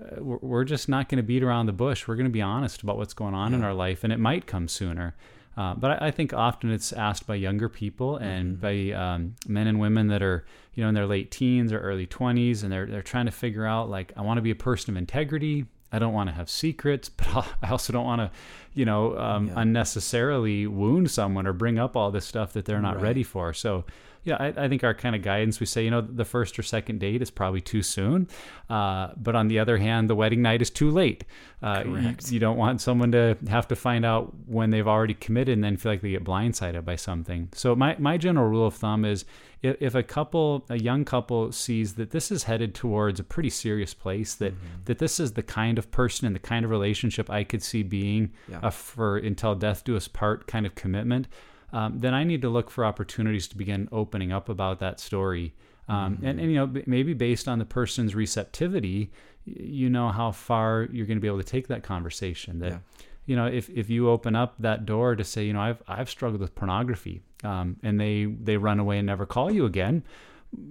uh, 0.00 0.22
we're, 0.22 0.38
we're 0.42 0.64
just 0.64 0.88
not 0.88 1.08
going 1.08 1.16
to 1.16 1.22
beat 1.22 1.42
around 1.42 1.66
the 1.66 1.72
bush. 1.72 2.06
We're 2.06 2.16
going 2.16 2.26
to 2.26 2.30
be 2.30 2.42
honest 2.42 2.82
about 2.82 2.98
what's 2.98 3.14
going 3.14 3.34
on 3.34 3.54
in 3.54 3.64
our 3.64 3.74
life 3.74 4.04
and 4.04 4.12
it 4.12 4.18
might 4.18 4.46
come 4.46 4.68
sooner 4.68 5.14
uh, 5.56 5.74
but 5.74 6.02
I, 6.02 6.08
I 6.08 6.10
think 6.10 6.32
often 6.32 6.70
it's 6.70 6.92
asked 6.92 7.26
by 7.26 7.36
younger 7.36 7.68
people 7.68 8.16
and 8.16 8.60
by 8.60 8.90
um, 8.90 9.36
men 9.46 9.66
and 9.66 9.78
women 9.78 10.08
that 10.08 10.22
are 10.22 10.44
you 10.74 10.82
know 10.82 10.88
in 10.88 10.94
their 10.94 11.06
late 11.06 11.30
teens 11.30 11.72
or 11.72 11.78
early 11.78 12.06
20s 12.06 12.62
and 12.62 12.72
they're, 12.72 12.86
they're 12.86 13.02
trying 13.02 13.26
to 13.26 13.32
figure 13.32 13.64
out 13.64 13.88
like 13.88 14.12
i 14.16 14.20
want 14.20 14.38
to 14.38 14.42
be 14.42 14.50
a 14.50 14.56
person 14.56 14.90
of 14.90 14.96
integrity. 14.96 15.66
I 15.92 16.00
don't 16.00 16.12
want 16.12 16.28
to 16.28 16.34
have 16.34 16.50
secrets, 16.50 17.08
but 17.16 17.28
I'll- 17.28 17.46
also 17.70 17.92
don't 17.92 18.04
want 18.04 18.20
to, 18.20 18.30
you 18.72 18.84
know, 18.84 19.16
um, 19.16 19.48
unnecessarily 19.54 20.66
wound 20.66 21.08
someone 21.10 21.46
or 21.46 21.52
bring 21.52 21.78
up 21.78 21.96
all 21.96 22.10
this 22.10 22.24
stuff 22.26 22.52
that 22.54 22.64
they're 22.64 22.80
not 22.80 23.00
ready 23.00 23.22
for. 23.22 23.52
So, 23.52 23.84
yeah, 24.24 24.36
I, 24.40 24.64
I 24.64 24.68
think 24.68 24.82
our 24.84 24.94
kind 24.94 25.14
of 25.14 25.22
guidance, 25.22 25.60
we 25.60 25.66
say, 25.66 25.84
you 25.84 25.90
know, 25.90 26.00
the 26.00 26.24
first 26.24 26.58
or 26.58 26.62
second 26.62 26.98
date 27.00 27.20
is 27.22 27.30
probably 27.30 27.60
too 27.60 27.82
soon. 27.82 28.28
Uh, 28.70 29.08
but 29.16 29.34
on 29.36 29.48
the 29.48 29.58
other 29.58 29.76
hand, 29.76 30.08
the 30.08 30.14
wedding 30.14 30.40
night 30.42 30.62
is 30.62 30.70
too 30.70 30.90
late. 30.90 31.24
Uh, 31.62 31.82
you- 31.84 31.92
Correct. 31.92 32.32
You, 32.32 32.38
don't 32.40 32.56
want 32.56 32.80
someone 32.80 33.12
to 33.12 33.36
have 33.48 33.68
to 33.68 33.76
find 33.76 34.04
out 34.04 34.32
when 34.46 34.70
they've 34.70 34.88
already 34.88 35.14
committed 35.14 35.52
and 35.54 35.62
then 35.64 35.76
feel 35.76 35.92
like 35.92 36.00
they 36.00 36.10
get 36.10 36.24
blindsided 36.24 36.84
by 36.84 36.96
something. 36.96 37.48
So 37.52 37.76
my, 37.76 37.96
my 37.98 38.16
general 38.16 38.48
rule 38.48 38.66
of 38.66 38.74
thumb 38.74 39.04
is 39.04 39.24
if, 39.62 39.76
if 39.80 39.94
a 39.94 40.02
couple, 40.02 40.64
a 40.70 40.76
young 40.78 41.04
couple 41.04 41.52
sees 41.52 41.94
that 41.94 42.10
this 42.10 42.30
is 42.30 42.44
headed 42.44 42.74
towards 42.74 43.20
a 43.20 43.24
pretty 43.24 43.50
serious 43.50 43.92
place, 43.94 44.34
that, 44.36 44.54
that 44.86 44.98
this 44.98 45.20
is 45.20 45.32
the 45.32 45.42
kind 45.42 45.78
of 45.78 45.90
person 45.90 46.26
and 46.26 46.34
the 46.34 46.40
kind 46.40 46.64
of 46.64 46.70
relationship 46.70 47.28
I 47.30 47.44
could 47.44 47.62
see 47.62 47.82
being 47.82 48.32
Yeah. 48.48 48.60
a 48.62 48.70
for 48.70 49.16
until 49.18 49.54
death 49.54 49.84
do 49.84 49.96
us 49.96 50.08
part 50.08 50.46
kind 50.46 50.64
of 50.66 50.74
commitment, 50.74 51.28
um, 51.74 51.98
then 52.00 52.14
I 52.14 52.22
need 52.24 52.40
to 52.42 52.48
look 52.48 52.70
for 52.70 52.84
opportunities 52.84 53.48
to 53.48 53.56
begin 53.56 53.88
opening 53.90 54.32
up 54.32 54.48
about 54.48 54.78
that 54.78 55.00
story. 55.00 55.54
Um, 55.88 56.18
and, 56.22 56.40
and, 56.40 56.50
you 56.52 56.56
know, 56.56 56.82
maybe 56.86 57.12
based 57.14 57.46
on 57.48 57.58
the 57.58 57.64
person's 57.64 58.14
receptivity, 58.14 59.10
you 59.44 59.90
know 59.90 60.08
how 60.08 60.30
far 60.30 60.88
you're 60.92 61.04
going 61.06 61.18
to 61.18 61.20
be 61.20 61.26
able 61.28 61.42
to 61.42 61.44
take 61.56 61.66
that 61.68 61.82
conversation. 61.82 62.60
That, 62.60 62.70
Yeah. 62.72 62.78
you 63.26 63.36
know, 63.36 63.46
if, 63.46 63.68
if 63.70 63.90
you 63.90 64.08
open 64.08 64.34
up 64.36 64.54
that 64.60 64.86
door 64.86 65.16
to 65.16 65.24
say, 65.24 65.44
you 65.44 65.52
know, 65.52 65.60
I've, 65.60 65.82
I've 65.88 66.08
struggled 66.08 66.40
with 66.40 66.54
pornography, 66.54 67.20
um, 67.42 67.76
and 67.82 68.00
they, 68.00 68.24
they 68.24 68.56
run 68.56 68.78
away 68.80 68.96
and 68.98 69.06
never 69.06 69.26
call 69.26 69.50
you 69.50 69.66
again, 69.66 70.04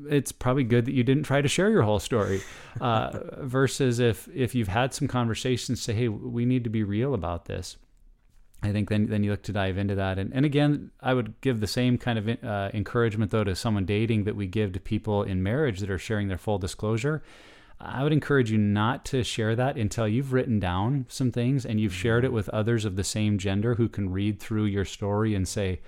it's 0.09 0.31
probably 0.31 0.63
good 0.63 0.85
that 0.85 0.93
you 0.93 1.03
didn't 1.03 1.23
try 1.23 1.41
to 1.41 1.47
share 1.49 1.69
your 1.69 1.81
whole 1.83 1.99
story 1.99 2.41
uh, 2.79 3.11
versus 3.39 3.99
if 3.99 4.29
if 4.33 4.55
you've 4.55 4.69
had 4.69 4.93
some 4.93 5.09
conversations 5.09 5.81
say 5.81 5.91
hey 5.93 6.07
we 6.07 6.45
need 6.45 6.63
to 6.63 6.69
be 6.69 6.83
real 6.85 7.13
about 7.13 7.43
this 7.45 7.75
i 8.63 8.71
think 8.71 8.89
then 8.89 9.08
then 9.08 9.23
you 9.23 9.32
look 9.32 9.43
to 9.43 9.54
dive 9.54 9.78
into 9.78 9.95
that. 9.95 10.17
And, 10.17 10.34
and 10.34 10.45
again 10.45 10.91
i 11.02 11.13
would 11.13 11.39
give 11.41 11.60
the 11.60 11.67
same 11.67 11.97
kind 11.97 12.17
of 12.19 12.43
uh, 12.43 12.71
encouragement 12.73 13.32
though 13.32 13.43
to 13.43 13.56
someone 13.56 13.86
dating 13.86 14.23
that 14.23 14.36
we 14.36 14.47
give 14.47 14.73
to 14.73 14.80
people 14.80 15.23
in 15.23 15.43
marriage 15.43 15.80
that 15.80 15.91
are 15.91 15.99
sharing 15.99 16.28
their 16.28 16.38
full 16.38 16.58
disclosure. 16.58 17.21
I 17.80 18.02
would 18.02 18.13
encourage 18.13 18.49
you 18.49 18.58
not 18.58 19.04
to 19.06 19.23
share 19.23 19.58
that 19.58 19.78
until 19.78 20.08
you've 20.08 20.32
written 20.32 20.58
down 20.60 21.06
some 21.10 21.32
things 21.32 21.65
and 21.65 21.82
you've 21.82 21.93
shared 21.93 22.23
it 22.23 22.32
with 22.32 22.47
others 22.49 22.86
of 22.86 22.95
the 22.95 23.04
same 23.04 23.38
gender 23.38 23.76
who 23.76 23.89
can 23.89 24.10
read 24.10 24.39
through 24.39 24.65
your 24.65 24.86
story 24.86 25.36
and 25.36 25.45
say, 25.45 25.82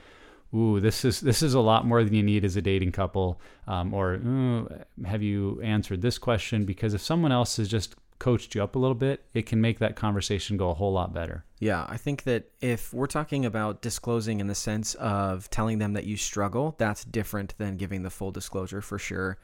ooh, 0.54 0.80
this 0.80 1.06
is 1.06 1.22
this 1.22 1.42
is 1.42 1.54
a 1.54 1.60
lot 1.60 1.86
more 1.86 2.04
than 2.04 2.14
you 2.14 2.24
need 2.24 2.46
as 2.46 2.56
a 2.56 2.62
dating 2.62 2.92
couple, 2.92 3.40
um, 3.68 3.94
or 3.94 4.14
"Ooh, 4.14 4.70
have 5.06 5.22
you 5.22 5.62
answered 5.62 6.02
this 6.02 6.18
question? 6.18 6.66
Because 6.66 6.94
if 6.94 7.02
someone 7.02 7.32
else 7.32 7.60
is 7.60 7.68
just 7.68 7.96
coached 8.20 8.56
you 8.56 8.64
up 8.64 8.76
a 8.76 8.80
little 8.80 8.96
bit, 8.96 9.26
it 9.34 9.46
can 9.46 9.62
make 9.62 9.80
that 9.80 9.96
conversation 9.96 10.58
go 10.58 10.70
a 10.70 10.74
whole 10.74 10.94
lot 10.94 11.14
better. 11.14 11.46
Yeah, 11.60 11.86
I 11.88 11.98
think 11.98 12.24
that 12.24 12.52
if 12.62 12.94
we're 12.94 13.08
talking 13.08 13.46
about 13.46 13.82
disclosing 13.82 14.40
in 14.40 14.48
the 14.48 14.56
sense 14.56 14.96
of 14.96 15.50
telling 15.50 15.80
them 15.80 15.94
that 15.94 16.06
you 16.06 16.18
struggle, 16.18 16.76
that's 16.78 17.04
different 17.06 17.58
than 17.58 17.78
giving 17.78 18.04
the 18.04 18.10
full 18.10 18.32
disclosure 18.32 18.82
for 18.82 18.98
sure. 19.00 19.38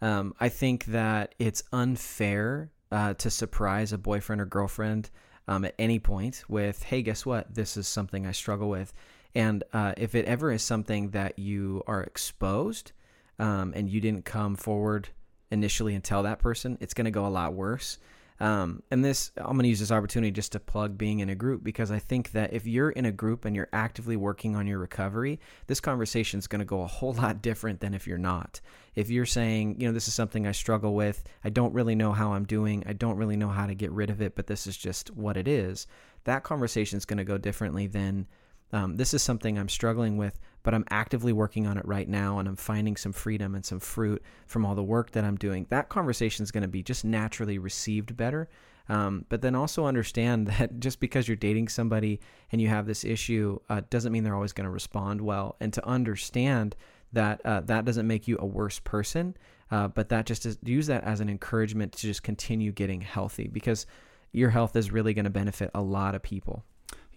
Um, 0.00 0.34
I 0.40 0.48
think 0.48 0.86
that 0.86 1.34
it's 1.38 1.62
unfair 1.72 2.70
uh, 2.92 3.14
to 3.14 3.30
surprise 3.30 3.92
a 3.92 3.98
boyfriend 3.98 4.40
or 4.40 4.46
girlfriend 4.46 5.10
um, 5.48 5.64
at 5.64 5.74
any 5.78 5.98
point 5.98 6.44
with, 6.48 6.82
hey, 6.82 7.02
guess 7.02 7.24
what? 7.24 7.54
This 7.54 7.76
is 7.76 7.88
something 7.88 8.26
I 8.26 8.32
struggle 8.32 8.68
with. 8.68 8.92
And 9.34 9.64
uh, 9.72 9.92
if 9.96 10.14
it 10.14 10.24
ever 10.24 10.50
is 10.50 10.62
something 10.62 11.10
that 11.10 11.38
you 11.38 11.82
are 11.86 12.02
exposed 12.02 12.92
um, 13.38 13.72
and 13.76 13.88
you 13.88 14.00
didn't 14.00 14.24
come 14.24 14.56
forward 14.56 15.10
initially 15.50 15.94
and 15.94 16.02
tell 16.02 16.22
that 16.22 16.38
person, 16.38 16.78
it's 16.80 16.94
going 16.94 17.04
to 17.04 17.10
go 17.10 17.26
a 17.26 17.28
lot 17.28 17.54
worse. 17.54 17.98
Um, 18.38 18.82
and 18.90 19.04
this, 19.04 19.32
I'm 19.36 19.52
going 19.52 19.62
to 19.62 19.68
use 19.68 19.80
this 19.80 19.90
opportunity 19.90 20.30
just 20.30 20.52
to 20.52 20.60
plug 20.60 20.98
being 20.98 21.20
in 21.20 21.28
a 21.28 21.34
group 21.34 21.64
because 21.64 21.90
I 21.90 21.98
think 21.98 22.32
that 22.32 22.52
if 22.52 22.66
you're 22.66 22.90
in 22.90 23.06
a 23.06 23.12
group 23.12 23.44
and 23.44 23.56
you're 23.56 23.68
actively 23.72 24.16
working 24.16 24.56
on 24.56 24.66
your 24.66 24.78
recovery, 24.78 25.40
this 25.66 25.80
conversation 25.80 26.38
is 26.38 26.46
going 26.46 26.58
to 26.58 26.66
go 26.66 26.82
a 26.82 26.86
whole 26.86 27.12
lot 27.14 27.40
different 27.40 27.80
than 27.80 27.94
if 27.94 28.06
you're 28.06 28.18
not. 28.18 28.60
If 28.94 29.10
you're 29.10 29.26
saying, 29.26 29.80
you 29.80 29.86
know, 29.86 29.92
this 29.92 30.08
is 30.08 30.14
something 30.14 30.46
I 30.46 30.52
struggle 30.52 30.94
with, 30.94 31.24
I 31.44 31.50
don't 31.50 31.74
really 31.74 31.94
know 31.94 32.12
how 32.12 32.32
I'm 32.32 32.44
doing, 32.44 32.82
I 32.86 32.92
don't 32.92 33.16
really 33.16 33.36
know 33.36 33.48
how 33.48 33.66
to 33.66 33.74
get 33.74 33.90
rid 33.90 34.10
of 34.10 34.20
it, 34.20 34.34
but 34.34 34.46
this 34.46 34.66
is 34.66 34.76
just 34.76 35.14
what 35.14 35.36
it 35.36 35.48
is, 35.48 35.86
that 36.24 36.44
conversation 36.44 36.96
is 36.96 37.04
going 37.04 37.18
to 37.18 37.24
go 37.24 37.38
differently 37.38 37.86
than 37.86 38.26
um, 38.72 38.96
this 38.96 39.14
is 39.14 39.22
something 39.22 39.58
I'm 39.58 39.68
struggling 39.68 40.16
with, 40.16 40.38
but 40.62 40.74
I'm 40.74 40.84
actively 40.90 41.32
working 41.32 41.66
on 41.66 41.78
it 41.78 41.86
right 41.86 42.08
now 42.08 42.38
and 42.38 42.48
I'm 42.48 42.56
finding 42.56 42.96
some 42.96 43.12
freedom 43.12 43.54
and 43.54 43.64
some 43.64 43.80
fruit 43.80 44.22
from 44.46 44.66
all 44.66 44.74
the 44.74 44.82
work 44.82 45.12
that 45.12 45.24
I'm 45.24 45.36
doing. 45.36 45.66
That 45.70 45.88
conversation 45.88 46.42
is 46.42 46.50
going 46.50 46.62
to 46.62 46.68
be 46.68 46.82
just 46.82 47.04
naturally 47.04 47.58
received 47.58 48.16
better. 48.16 48.48
Um, 48.88 49.24
but 49.28 49.42
then 49.42 49.54
also 49.54 49.86
understand 49.86 50.46
that 50.58 50.80
just 50.80 51.00
because 51.00 51.28
you're 51.28 51.36
dating 51.36 51.68
somebody 51.68 52.20
and 52.50 52.60
you 52.60 52.68
have 52.68 52.86
this 52.86 53.04
issue 53.04 53.58
uh, 53.68 53.82
doesn't 53.90 54.12
mean 54.12 54.24
they're 54.24 54.34
always 54.34 54.52
going 54.52 54.66
to 54.66 54.70
respond 54.70 55.20
well. 55.20 55.56
And 55.60 55.72
to 55.72 55.86
understand 55.86 56.76
that 57.12 57.40
uh, 57.44 57.60
that 57.62 57.84
doesn't 57.84 58.06
make 58.06 58.26
you 58.26 58.36
a 58.40 58.46
worse 58.46 58.80
person, 58.80 59.36
uh, 59.70 59.88
but 59.88 60.08
that 60.08 60.26
just 60.26 60.44
is, 60.46 60.58
use 60.64 60.88
that 60.88 61.04
as 61.04 61.20
an 61.20 61.28
encouragement 61.28 61.92
to 61.92 62.02
just 62.02 62.22
continue 62.22 62.72
getting 62.72 63.00
healthy 63.00 63.48
because 63.48 63.86
your 64.32 64.50
health 64.50 64.76
is 64.76 64.90
really 64.90 65.14
going 65.14 65.24
to 65.24 65.30
benefit 65.30 65.70
a 65.74 65.80
lot 65.80 66.14
of 66.14 66.22
people. 66.22 66.64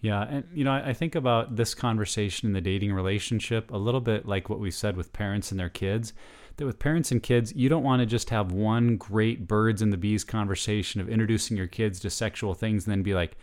Yeah, 0.00 0.22
and 0.22 0.44
you 0.54 0.64
know, 0.64 0.72
I, 0.72 0.88
I 0.88 0.92
think 0.92 1.14
about 1.14 1.56
this 1.56 1.74
conversation 1.74 2.46
in 2.46 2.52
the 2.52 2.60
dating 2.60 2.92
relationship 2.92 3.70
a 3.70 3.76
little 3.76 4.00
bit 4.00 4.26
like 4.26 4.48
what 4.48 4.58
we 4.58 4.70
said 4.70 4.96
with 4.96 5.12
parents 5.12 5.50
and 5.50 5.60
their 5.60 5.68
kids. 5.68 6.12
That 6.56 6.66
with 6.66 6.78
parents 6.78 7.10
and 7.10 7.22
kids, 7.22 7.54
you 7.54 7.68
don't 7.68 7.82
want 7.82 8.00
to 8.00 8.06
just 8.06 8.30
have 8.30 8.52
one 8.52 8.96
great 8.96 9.46
birds 9.46 9.82
and 9.82 9.92
the 9.92 9.96
bees 9.96 10.24
conversation 10.24 11.00
of 11.00 11.08
introducing 11.08 11.56
your 11.56 11.66
kids 11.66 12.00
to 12.00 12.10
sexual 12.10 12.54
things 12.54 12.86
and 12.86 12.92
then 12.92 13.02
be 13.02 13.14
like, 13.14 13.36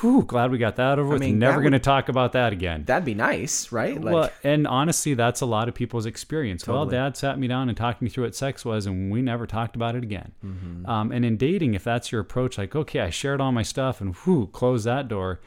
"Whew, 0.00 0.24
glad 0.24 0.50
we 0.50 0.58
got 0.58 0.76
that 0.76 0.98
over 0.98 1.10
with. 1.10 1.20
mean, 1.20 1.38
Never 1.38 1.60
going 1.60 1.72
to 1.72 1.78
talk 1.78 2.08
about 2.08 2.32
that 2.32 2.52
again." 2.52 2.84
That'd 2.84 3.04
be 3.04 3.14
nice, 3.14 3.70
right? 3.72 4.00
Like, 4.00 4.14
well, 4.14 4.30
and 4.42 4.66
honestly, 4.66 5.14
that's 5.14 5.40
a 5.40 5.46
lot 5.46 5.68
of 5.68 5.74
people's 5.74 6.06
experience. 6.06 6.66
Well, 6.66 6.86
dad 6.86 7.16
sat 7.16 7.38
me 7.38 7.46
down 7.46 7.68
and 7.68 7.76
talked 7.76 8.02
me 8.02 8.08
through 8.08 8.24
what 8.24 8.34
sex 8.34 8.64
was, 8.64 8.86
and 8.86 9.10
we 9.10 9.22
never 9.22 9.46
talked 9.46 9.76
about 9.76 9.94
it 9.96 10.02
again. 10.02 10.32
Mm-hmm. 10.44 10.86
Um, 10.86 11.12
and 11.12 11.24
in 11.24 11.36
dating, 11.36 11.74
if 11.74 11.84
that's 11.84 12.10
your 12.10 12.20
approach, 12.20 12.58
like, 12.58 12.74
okay, 12.74 13.00
I 13.00 13.10
shared 13.10 13.40
all 13.40 13.52
my 13.52 13.62
stuff 13.62 14.00
and 14.00 14.14
whoo, 14.26 14.48
close 14.48 14.84
that 14.84 15.08
door, 15.08 15.40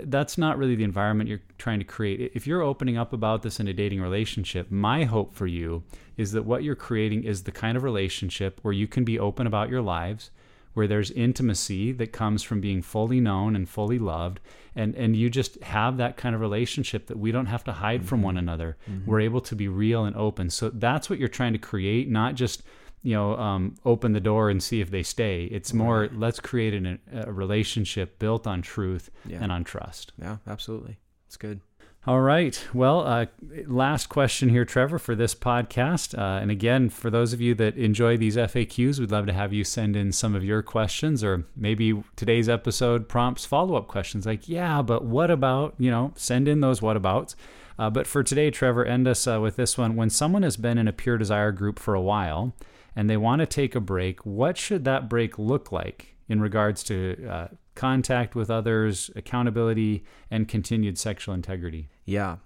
that's 0.00 0.36
not 0.36 0.58
really 0.58 0.74
the 0.74 0.84
environment 0.84 1.28
you're 1.28 1.42
trying 1.58 1.78
to 1.78 1.84
create. 1.84 2.32
If 2.34 2.46
you're 2.46 2.62
opening 2.62 2.96
up 2.96 3.12
about 3.12 3.42
this 3.42 3.60
in 3.60 3.68
a 3.68 3.72
dating 3.72 4.00
relationship, 4.00 4.70
my 4.70 5.04
hope 5.04 5.32
for 5.32 5.46
you 5.46 5.84
is 6.16 6.32
that 6.32 6.44
what 6.44 6.64
you're 6.64 6.74
creating 6.74 7.24
is 7.24 7.42
the 7.42 7.52
kind 7.52 7.76
of 7.76 7.82
relationship 7.82 8.58
where 8.62 8.72
you 8.72 8.86
can 8.86 9.04
be 9.04 9.18
open 9.18 9.46
about 9.46 9.68
your 9.68 9.82
lives, 9.82 10.30
where 10.74 10.88
there's 10.88 11.12
intimacy 11.12 11.92
that 11.92 12.12
comes 12.12 12.42
from 12.42 12.60
being 12.60 12.82
fully 12.82 13.20
known 13.20 13.54
and 13.54 13.68
fully 13.68 13.98
loved, 13.98 14.40
and 14.74 14.94
and 14.96 15.14
you 15.14 15.30
just 15.30 15.62
have 15.62 15.96
that 15.96 16.16
kind 16.16 16.34
of 16.34 16.40
relationship 16.40 17.06
that 17.06 17.18
we 17.18 17.30
don't 17.30 17.46
have 17.46 17.62
to 17.64 17.72
hide 17.72 18.04
from 18.04 18.18
mm-hmm. 18.18 18.26
one 18.26 18.36
another. 18.36 18.76
Mm-hmm. 18.90 19.08
We're 19.08 19.20
able 19.20 19.40
to 19.42 19.54
be 19.54 19.68
real 19.68 20.04
and 20.04 20.16
open. 20.16 20.50
So 20.50 20.70
that's 20.70 21.08
what 21.08 21.20
you're 21.20 21.28
trying 21.28 21.52
to 21.52 21.58
create, 21.60 22.10
not 22.10 22.34
just 22.34 22.64
you 23.04 23.14
know, 23.14 23.36
um, 23.36 23.76
open 23.84 24.12
the 24.12 24.20
door 24.20 24.50
and 24.50 24.60
see 24.60 24.80
if 24.80 24.90
they 24.90 25.02
stay. 25.04 25.44
It's 25.44 25.72
more 25.72 26.08
let's 26.12 26.40
create 26.40 26.74
an, 26.74 26.98
a 27.12 27.32
relationship 27.32 28.18
built 28.18 28.46
on 28.48 28.62
truth 28.62 29.10
Yeah. 29.26 29.38
and 29.42 29.52
on 29.52 29.62
trust. 29.62 30.12
yeah, 30.20 30.38
absolutely. 30.48 30.98
It's 31.28 31.36
good. 31.36 31.60
All 32.06 32.20
right. 32.20 32.62
Well, 32.74 33.00
uh, 33.06 33.26
last 33.66 34.08
question 34.10 34.50
here, 34.50 34.66
Trevor, 34.66 34.98
for 34.98 35.14
this 35.14 35.34
podcast. 35.34 36.18
Uh, 36.18 36.38
and 36.42 36.50
again, 36.50 36.90
for 36.90 37.08
those 37.08 37.32
of 37.32 37.40
you 37.40 37.54
that 37.54 37.76
enjoy 37.78 38.18
these 38.18 38.36
FAQs, 38.36 38.98
we'd 39.00 39.10
love 39.10 39.24
to 39.26 39.32
have 39.32 39.54
you 39.54 39.64
send 39.64 39.96
in 39.96 40.12
some 40.12 40.34
of 40.34 40.44
your 40.44 40.60
questions, 40.62 41.24
or 41.24 41.46
maybe 41.56 42.02
today's 42.14 42.46
episode 42.46 43.08
prompts 43.08 43.46
follow 43.46 43.74
up 43.76 43.88
questions 43.88 44.26
like, 44.26 44.48
yeah, 44.50 44.82
but 44.82 45.04
what 45.06 45.30
about, 45.30 45.74
you 45.78 45.90
know, 45.90 46.12
send 46.14 46.46
in 46.46 46.60
those 46.60 46.82
what 46.82 46.96
abouts. 46.96 47.36
Uh, 47.78 47.88
but 47.88 48.06
for 48.06 48.22
today, 48.22 48.50
Trevor, 48.50 48.84
end 48.84 49.08
us 49.08 49.26
uh, 49.26 49.40
with 49.40 49.56
this 49.56 49.78
one. 49.78 49.96
When 49.96 50.10
someone 50.10 50.42
has 50.42 50.58
been 50.58 50.76
in 50.76 50.86
a 50.86 50.92
pure 50.92 51.16
desire 51.16 51.52
group 51.52 51.78
for 51.78 51.94
a 51.94 52.02
while 52.02 52.54
and 52.96 53.08
they 53.08 53.16
want 53.16 53.40
to 53.40 53.46
take 53.46 53.74
a 53.74 53.80
break, 53.80 54.24
what 54.24 54.56
should 54.56 54.84
that 54.84 55.08
break 55.08 55.38
look 55.38 55.72
like 55.72 56.16
in 56.28 56.40
regards 56.40 56.82
to 56.84 57.26
uh, 57.28 57.48
contact 57.74 58.34
with 58.34 58.50
others, 58.50 59.10
accountability, 59.16 60.04
and 60.30 60.48
continued 60.48 60.98
sexual 60.98 61.34
integrity? 61.34 61.88
Yeah. 62.04 62.36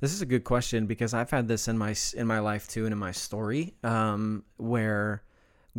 This 0.00 0.12
is 0.12 0.22
a 0.22 0.26
good 0.26 0.44
question 0.44 0.86
because 0.86 1.12
I've 1.12 1.30
had 1.30 1.48
this 1.48 1.66
in 1.66 1.76
my 1.76 1.94
in 2.16 2.26
my 2.26 2.38
life 2.38 2.68
too 2.68 2.84
and 2.84 2.92
in 2.92 2.98
my 2.98 3.10
story 3.10 3.74
um, 3.82 4.44
where 4.56 5.24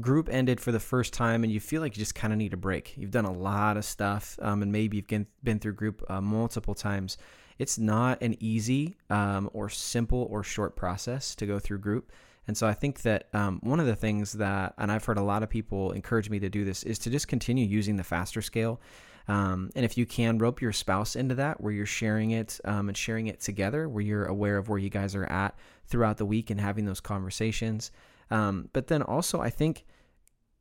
group 0.01 0.30
ended 0.30 0.59
for 0.59 0.72
the 0.72 0.80
first 0.80 1.13
time 1.13 1.43
and 1.43 1.51
you 1.51 1.59
feel 1.59 1.82
like 1.82 1.95
you 1.95 2.01
just 2.01 2.15
kind 2.15 2.34
of 2.34 2.38
need 2.38 2.53
a 2.53 2.57
break. 2.57 2.97
You've 2.97 3.11
done 3.11 3.26
a 3.26 3.32
lot 3.32 3.78
of 3.78 3.86
stuff 3.86 4.38
um, 4.41 4.61
and 4.61 4.72
maybe 4.72 4.97
you've 4.97 5.26
been, 5.43 5.59
through 5.59 5.74
group 5.74 6.03
uh, 6.09 6.22
multiple 6.22 6.76
times. 6.76 7.17
It's 7.57 7.78
not 7.78 8.22
an 8.22 8.36
easy 8.39 8.97
um, 9.09 9.49
or 9.53 9.70
simple 9.70 10.28
or 10.30 10.43
short 10.43 10.76
process 10.76 11.36
to 11.36 11.45
go 11.45 11.59
through 11.59 11.80
group. 11.80 12.11
And 12.50 12.58
so 12.58 12.66
I 12.66 12.74
think 12.74 13.04
that 13.04 13.28
um, 13.32 13.60
one 13.62 13.80
of 13.80 13.86
the 13.86 13.95
things 13.95 14.34
that, 14.34 14.74
and 14.80 14.91
I've 14.91 15.06
heard 15.06 15.20
a 15.20 15.24
lot 15.24 15.43
of 15.43 15.52
people 15.52 15.91
encourage 15.91 16.32
me 16.32 16.39
to 16.39 16.50
do 16.50 16.66
this, 16.66 16.82
is 16.82 16.97
to 17.00 17.12
just 17.12 17.28
continue 17.28 17.64
using 17.64 17.95
the 17.95 18.04
faster 18.04 18.41
scale. 18.41 18.82
Um, 19.28 19.70
and 19.76 19.86
if 19.86 20.00
you 20.00 20.08
can 20.08 20.39
rope 20.39 20.60
your 20.60 20.74
spouse 20.74 21.16
into 21.16 21.36
that, 21.36 21.62
where 21.62 21.72
you're 21.72 21.86
sharing 21.86 22.32
it 22.32 22.60
um, 22.66 22.88
and 22.88 22.97
sharing 22.97 23.28
it 23.28 23.39
together, 23.39 23.88
where 23.88 24.02
you're 24.02 24.26
aware 24.26 24.58
of 24.58 24.68
where 24.68 24.80
you 24.80 24.89
guys 24.89 25.14
are 25.14 25.32
at 25.32 25.60
throughout 25.86 26.18
the 26.18 26.26
week 26.26 26.50
and 26.50 26.60
having 26.60 26.86
those 26.86 27.00
conversations. 27.00 27.91
Um, 28.32 28.70
but 28.74 28.88
then 28.88 29.04
also, 29.04 29.39
I 29.39 29.52
think 29.52 29.86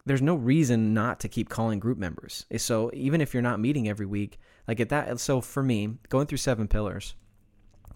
there's 0.05 0.21
no 0.21 0.35
reason 0.35 0.93
not 0.93 1.21
to 1.21 1.29
keep 1.29 1.49
calling 1.49 1.79
group 1.79 1.97
members. 1.97 2.45
So 2.59 2.91
even 2.93 3.23
if 3.23 3.33
you're 3.33 3.43
not 3.43 3.61
meeting 3.61 3.89
every 3.89 4.05
week, 4.05 4.39
like 4.69 4.79
at 4.79 4.91
that, 4.91 5.21
so 5.21 5.41
for 5.41 5.63
me, 5.63 5.95
going 6.11 6.27
through 6.27 6.37
seven 6.37 6.69
pillars, 6.69 7.15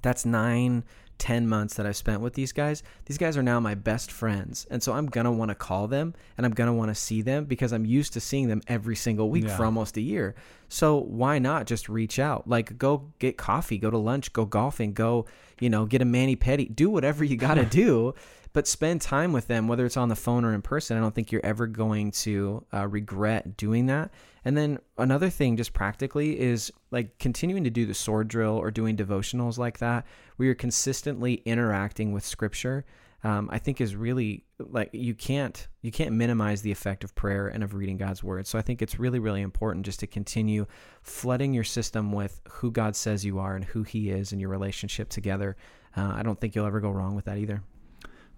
that's 0.01 0.25
nine 0.25 0.85
10 1.23 1.47
months 1.47 1.75
that 1.75 1.87
I've 1.87 1.95
spent 1.95 2.21
with 2.21 2.35
these 2.35 2.51
guys, 2.51 2.83
these 3.05 3.17
guys 3.17 3.37
are 3.37 3.45
now 3.45 3.61
my 3.61 3.77
best 3.77 4.11
friends. 4.11 4.67
And 4.73 4.83
so 4.83 4.93
I'm 4.93 5.07
going 5.07 5.25
to 5.25 5.31
want 5.31 5.51
to 5.51 5.55
call 5.55 5.87
them 5.87 6.15
and 6.37 6.45
I'm 6.45 6.51
going 6.51 6.67
to 6.67 6.73
want 6.73 6.89
to 6.89 6.97
see 6.97 7.23
them 7.23 7.45
because 7.45 7.73
I'm 7.73 7.85
used 7.85 8.13
to 8.15 8.21
seeing 8.21 8.49
them 8.49 8.61
every 8.67 8.97
single 8.97 9.31
week 9.31 9.45
yeah. 9.45 9.57
for 9.57 9.65
almost 9.65 9.97
a 9.97 10.01
year. 10.01 10.35
So 10.69 10.99
why 10.99 11.39
not 11.39 11.67
just 11.69 11.89
reach 11.89 12.19
out? 12.19 12.49
Like 12.49 12.77
go 12.77 13.13
get 13.21 13.37
coffee, 13.37 13.79
go 13.79 13.89
to 13.89 13.99
lunch, 13.99 14.33
go 14.33 14.45
golfing, 14.45 14.95
go, 14.95 15.27
you 15.61 15.71
know, 15.71 15.87
get 15.87 16.03
a 16.03 16.05
mani 16.05 16.35
pedi, 16.35 16.75
do 16.75 16.91
whatever 16.91 17.23
you 17.23 17.37
got 17.37 17.55
to 17.55 17.65
do 17.83 18.15
but 18.53 18.67
spend 18.67 19.01
time 19.01 19.33
with 19.33 19.47
them, 19.47 19.67
whether 19.67 19.87
it's 19.87 19.97
on 19.97 20.09
the 20.09 20.17
phone 20.17 20.45
or 20.45 20.53
in 20.53 20.63
person. 20.63 20.97
I 20.97 21.01
don't 21.01 21.15
think 21.15 21.33
you're 21.33 21.45
ever 21.45 21.67
going 21.67 22.11
to 22.13 22.65
uh, 22.73 22.87
regret 22.87 23.57
doing 23.57 23.87
that. 23.87 24.11
And 24.45 24.57
then 24.57 24.79
another 24.99 25.31
thing, 25.31 25.57
just 25.57 25.73
practically, 25.73 26.39
is 26.39 26.73
like 26.91 27.19
continuing 27.19 27.65
to 27.65 27.71
do 27.71 27.87
the 27.87 27.95
sword 27.95 28.29
drill 28.29 28.57
or 28.57 28.71
doing 28.71 28.97
devotionals 28.97 29.57
like 29.57 29.79
that, 29.79 30.05
where 30.37 30.47
you're 30.47 30.55
consistently 30.55 31.35
interacting 31.45 32.13
with 32.13 32.25
Scripture. 32.25 32.85
Um, 33.25 33.49
I 33.53 33.59
think 33.59 33.81
is 33.81 33.95
really 33.95 34.45
like 34.59 34.91
you 34.93 35.15
can't 35.15 35.69
you 35.81 35.93
can't 35.93 36.11
minimize 36.11 36.63
the 36.63 36.73
effect 36.73 37.05
of 37.05 37.15
prayer 37.15 37.47
and 37.47 37.63
of 37.63 37.73
reading 37.73 37.97
God's 37.97 38.25
word. 38.25 38.49
So 38.49 38.59
I 38.59 38.63
think 38.63 38.83
it's 38.83 38.99
really 38.99 39.21
really 39.21 39.43
important 39.43 39.87
just 39.87 40.01
to 40.01 40.09
continue 40.09 40.67
flooding 41.03 41.55
your 41.55 41.63
system 41.63 42.11
with 42.11 42.41
who 42.49 42.73
God 42.73 42.97
says 42.97 43.25
you 43.25 43.39
are 43.39 43.55
and 43.55 43.65
who 43.65 43.85
He 43.85 44.11
is 44.11 44.33
and 44.33 44.41
your 44.41 44.51
relationship 44.51 45.09
together. 45.09 45.57
Uh, 45.97 46.15
I 46.17 46.25
don't 46.25 46.41
think 46.41 46.57
you'll 46.57 46.67
ever 46.67 46.81
go 46.81 46.91
wrong 46.91 47.15
with 47.15 47.27
that 47.27 47.39
either. 47.39 47.63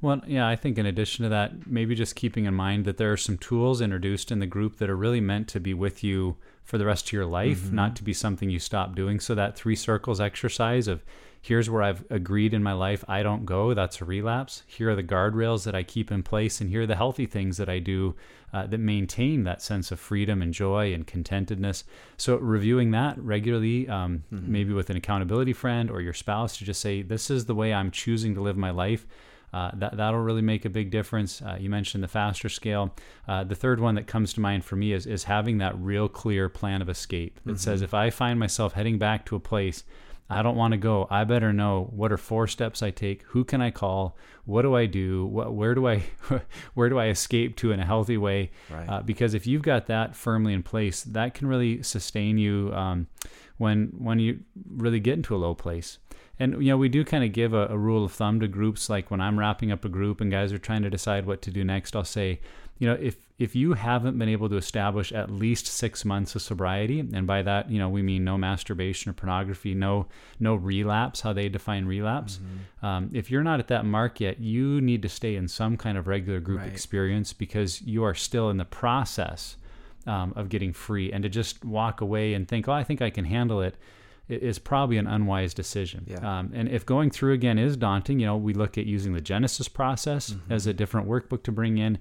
Well, 0.00 0.20
yeah, 0.26 0.46
I 0.46 0.56
think 0.56 0.76
in 0.76 0.86
addition 0.86 1.22
to 1.22 1.28
that, 1.30 1.66
maybe 1.66 1.94
just 1.94 2.14
keeping 2.14 2.44
in 2.44 2.54
mind 2.54 2.84
that 2.84 2.98
there 2.98 3.12
are 3.12 3.16
some 3.16 3.38
tools 3.38 3.80
introduced 3.80 4.30
in 4.30 4.38
the 4.38 4.46
group 4.46 4.76
that 4.76 4.90
are 4.90 4.96
really 4.96 5.20
meant 5.20 5.48
to 5.48 5.60
be 5.60 5.72
with 5.72 6.04
you 6.04 6.36
for 6.62 6.78
the 6.78 6.86
rest 6.86 7.08
of 7.08 7.12
your 7.12 7.26
life, 7.26 7.60
mm-hmm. 7.60 7.76
not 7.76 7.96
to 7.96 8.04
be 8.04 8.12
something 8.12 8.50
you 8.50 8.58
stop 8.58 8.94
doing. 8.94 9.20
So 9.20 9.34
that 9.34 9.56
three 9.56 9.76
circles 9.76 10.20
exercise 10.20 10.88
of 10.88 11.02
here's 11.40 11.68
where 11.68 11.82
I've 11.82 12.04
agreed 12.10 12.54
in 12.54 12.62
my 12.62 12.72
life 12.72 13.04
I 13.06 13.22
don't 13.22 13.44
go, 13.44 13.74
that's 13.74 14.00
a 14.00 14.04
relapse. 14.04 14.62
Here 14.66 14.90
are 14.90 14.96
the 14.96 15.02
guardrails 15.02 15.64
that 15.64 15.74
I 15.74 15.82
keep 15.82 16.10
in 16.10 16.22
place, 16.22 16.60
and 16.60 16.70
here 16.70 16.82
are 16.82 16.86
the 16.86 16.96
healthy 16.96 17.26
things 17.26 17.58
that 17.58 17.68
I 17.68 17.80
do 17.80 18.16
uh, 18.52 18.66
that 18.66 18.78
maintain 18.78 19.44
that 19.44 19.60
sense 19.60 19.92
of 19.92 20.00
freedom 20.00 20.40
and 20.40 20.54
joy 20.54 20.94
and 20.94 21.06
contentedness. 21.06 21.84
So 22.16 22.36
reviewing 22.36 22.92
that 22.92 23.18
regularly, 23.18 23.88
um, 23.88 24.24
mm-hmm. 24.32 24.50
maybe 24.50 24.72
with 24.72 24.88
an 24.88 24.96
accountability 24.96 25.52
friend 25.52 25.90
or 25.90 26.00
your 26.00 26.14
spouse, 26.14 26.56
to 26.58 26.64
just 26.64 26.80
say, 26.80 27.02
this 27.02 27.30
is 27.30 27.44
the 27.44 27.54
way 27.54 27.74
I'm 27.74 27.90
choosing 27.90 28.34
to 28.36 28.40
live 28.40 28.56
my 28.56 28.70
life 28.70 29.06
uh, 29.54 29.70
that 29.74 29.96
that'll 29.96 30.20
really 30.20 30.42
make 30.42 30.64
a 30.64 30.70
big 30.70 30.90
difference. 30.90 31.40
Uh, 31.40 31.56
you 31.58 31.70
mentioned 31.70 32.02
the 32.02 32.08
faster 32.08 32.48
scale. 32.48 32.94
Uh, 33.28 33.44
the 33.44 33.54
third 33.54 33.78
one 33.80 33.94
that 33.94 34.06
comes 34.06 34.32
to 34.34 34.40
mind 34.40 34.64
for 34.64 34.76
me 34.76 34.92
is 34.92 35.06
is 35.06 35.24
having 35.24 35.58
that 35.58 35.78
real 35.78 36.08
clear 36.08 36.48
plan 36.48 36.82
of 36.82 36.88
escape 36.88 37.40
that 37.44 37.52
mm-hmm. 37.52 37.58
says 37.58 37.80
if 37.80 37.94
I 37.94 38.10
find 38.10 38.38
myself 38.38 38.72
heading 38.72 38.98
back 38.98 39.24
to 39.26 39.36
a 39.36 39.40
place 39.40 39.84
I 40.28 40.42
don't 40.42 40.56
want 40.56 40.72
to 40.72 40.78
go. 40.78 41.06
I 41.10 41.24
better 41.24 41.52
know 41.52 41.88
what 41.90 42.10
are 42.10 42.16
four 42.16 42.46
steps 42.46 42.82
I 42.82 42.90
take. 42.90 43.22
Who 43.28 43.44
can 43.44 43.60
I 43.60 43.70
call? 43.70 44.16
What 44.46 44.62
do 44.62 44.74
I 44.74 44.86
do? 44.86 45.26
What, 45.26 45.52
where 45.52 45.74
do 45.74 45.86
I 45.86 46.02
where 46.74 46.88
do 46.88 46.98
I 46.98 47.08
escape 47.08 47.56
to 47.56 47.72
in 47.72 47.80
a 47.80 47.84
healthy 47.84 48.16
way? 48.16 48.50
Right. 48.70 48.88
Uh, 48.88 49.02
because 49.02 49.34
if 49.34 49.46
you've 49.46 49.62
got 49.62 49.86
that 49.86 50.16
firmly 50.16 50.54
in 50.54 50.62
place, 50.62 51.02
that 51.04 51.34
can 51.34 51.46
really 51.46 51.82
sustain 51.82 52.38
you 52.38 52.72
um, 52.74 53.06
when 53.58 53.92
when 53.98 54.18
you 54.18 54.40
really 54.66 55.00
get 55.00 55.14
into 55.14 55.36
a 55.36 55.38
low 55.38 55.54
place 55.54 55.98
and 56.38 56.62
you 56.62 56.70
know 56.70 56.76
we 56.76 56.88
do 56.88 57.04
kind 57.04 57.24
of 57.24 57.32
give 57.32 57.52
a, 57.52 57.66
a, 57.68 57.78
rule 57.78 58.04
of 58.04 58.12
thumb 58.12 58.40
to 58.40 58.48
groups 58.48 58.88
like 58.90 59.10
when 59.10 59.20
i'm 59.20 59.38
wrapping 59.38 59.70
up 59.70 59.84
a 59.84 59.88
group 59.88 60.20
and 60.20 60.30
guys 60.30 60.52
are 60.52 60.58
trying 60.58 60.82
to 60.82 60.90
decide 60.90 61.26
what 61.26 61.42
to 61.42 61.50
do 61.50 61.64
next 61.64 61.94
i'll 61.94 62.04
say 62.04 62.40
you 62.78 62.88
know 62.88 62.96
if 63.00 63.16
if 63.38 63.56
you 63.56 63.74
haven't 63.74 64.16
been 64.18 64.28
able 64.28 64.48
to 64.48 64.56
establish 64.56 65.12
at 65.12 65.30
least 65.30 65.66
six 65.66 66.04
months 66.04 66.34
of 66.34 66.42
sobriety 66.42 67.00
and 67.00 67.26
by 67.26 67.42
that 67.42 67.70
you 67.70 67.78
know 67.78 67.88
we 67.88 68.02
mean 68.02 68.24
no 68.24 68.38
masturbation 68.38 69.10
or 69.10 69.12
pornography 69.12 69.74
no 69.74 70.06
no 70.40 70.54
relapse 70.54 71.20
how 71.20 71.32
they 71.32 71.48
define 71.48 71.84
relapse 71.84 72.38
mm-hmm. 72.38 72.86
um, 72.86 73.10
if 73.12 73.30
you're 73.30 73.42
not 73.42 73.60
at 73.60 73.68
that 73.68 73.84
mark 73.84 74.20
yet 74.20 74.40
you 74.40 74.80
need 74.80 75.02
to 75.02 75.08
stay 75.08 75.36
in 75.36 75.48
some 75.48 75.76
kind 75.76 75.98
of 75.98 76.06
regular 76.06 76.40
group 76.40 76.60
right. 76.60 76.68
experience 76.68 77.32
because 77.32 77.82
you 77.82 78.04
are 78.04 78.14
still 78.14 78.50
in 78.50 78.56
the 78.56 78.64
process 78.64 79.56
um, 80.06 80.32
of 80.36 80.48
getting 80.48 80.72
free 80.72 81.12
and 81.12 81.22
to 81.22 81.28
just 81.28 81.64
walk 81.64 82.00
away 82.00 82.34
and 82.34 82.46
think 82.48 82.68
oh 82.68 82.72
i 82.72 82.84
think 82.84 83.00
i 83.00 83.10
can 83.10 83.24
handle 83.24 83.60
it 83.60 83.76
is 84.28 84.58
probably 84.58 84.96
an 84.96 85.06
unwise 85.06 85.52
decision. 85.54 86.04
Yeah. 86.06 86.38
Um, 86.38 86.50
and 86.54 86.68
if 86.68 86.86
going 86.86 87.10
through 87.10 87.34
again 87.34 87.58
is 87.58 87.76
daunting, 87.76 88.20
you 88.20 88.26
know, 88.26 88.36
we 88.36 88.54
look 88.54 88.78
at 88.78 88.86
using 88.86 89.12
the 89.12 89.20
Genesis 89.20 89.68
process 89.68 90.30
mm-hmm. 90.30 90.52
as 90.52 90.66
a 90.66 90.72
different 90.72 91.08
workbook 91.08 91.42
to 91.44 91.52
bring 91.52 91.78
in, 91.78 91.98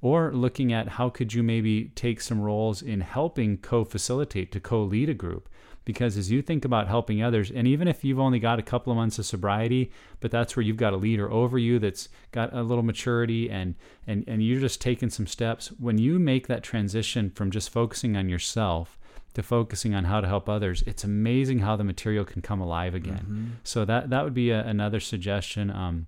or 0.00 0.32
looking 0.32 0.72
at 0.72 0.88
how 0.88 1.08
could 1.08 1.32
you 1.32 1.42
maybe 1.42 1.86
take 1.94 2.20
some 2.20 2.40
roles 2.40 2.82
in 2.82 3.00
helping 3.00 3.56
co-facilitate 3.58 4.52
to 4.52 4.60
co-lead 4.60 5.08
a 5.08 5.14
group. 5.14 5.48
Because 5.86 6.16
as 6.16 6.30
you 6.30 6.40
think 6.40 6.64
about 6.64 6.88
helping 6.88 7.22
others, 7.22 7.50
and 7.50 7.68
even 7.68 7.88
if 7.88 8.04
you've 8.04 8.20
only 8.20 8.38
got 8.38 8.58
a 8.58 8.62
couple 8.62 8.90
of 8.90 8.96
months 8.96 9.18
of 9.18 9.26
sobriety, 9.26 9.90
but 10.20 10.30
that's 10.30 10.56
where 10.56 10.62
you've 10.62 10.78
got 10.78 10.94
a 10.94 10.98
leader 10.98 11.30
over 11.30 11.58
you 11.58 11.78
that's 11.78 12.08
got 12.32 12.54
a 12.54 12.62
little 12.62 12.82
maturity 12.82 13.50
and 13.50 13.74
and 14.06 14.24
and 14.26 14.42
you're 14.42 14.60
just 14.60 14.80
taking 14.80 15.10
some 15.10 15.26
steps. 15.26 15.68
When 15.78 15.98
you 15.98 16.18
make 16.18 16.46
that 16.46 16.62
transition 16.62 17.30
from 17.30 17.50
just 17.50 17.68
focusing 17.68 18.16
on 18.16 18.30
yourself 18.30 18.98
to 19.34 19.42
focusing 19.42 19.94
on 19.94 20.04
how 20.04 20.20
to 20.20 20.26
help 20.26 20.48
others, 20.48 20.82
it's 20.86 21.04
amazing 21.04 21.60
how 21.60 21.76
the 21.76 21.84
material 21.84 22.24
can 22.24 22.40
come 22.40 22.60
alive 22.60 22.94
again. 22.94 23.26
Mm-hmm. 23.28 23.46
So 23.64 23.84
that 23.84 24.10
that 24.10 24.24
would 24.24 24.34
be 24.34 24.50
a, 24.50 24.64
another 24.64 25.00
suggestion. 25.00 25.70
Um, 25.70 26.06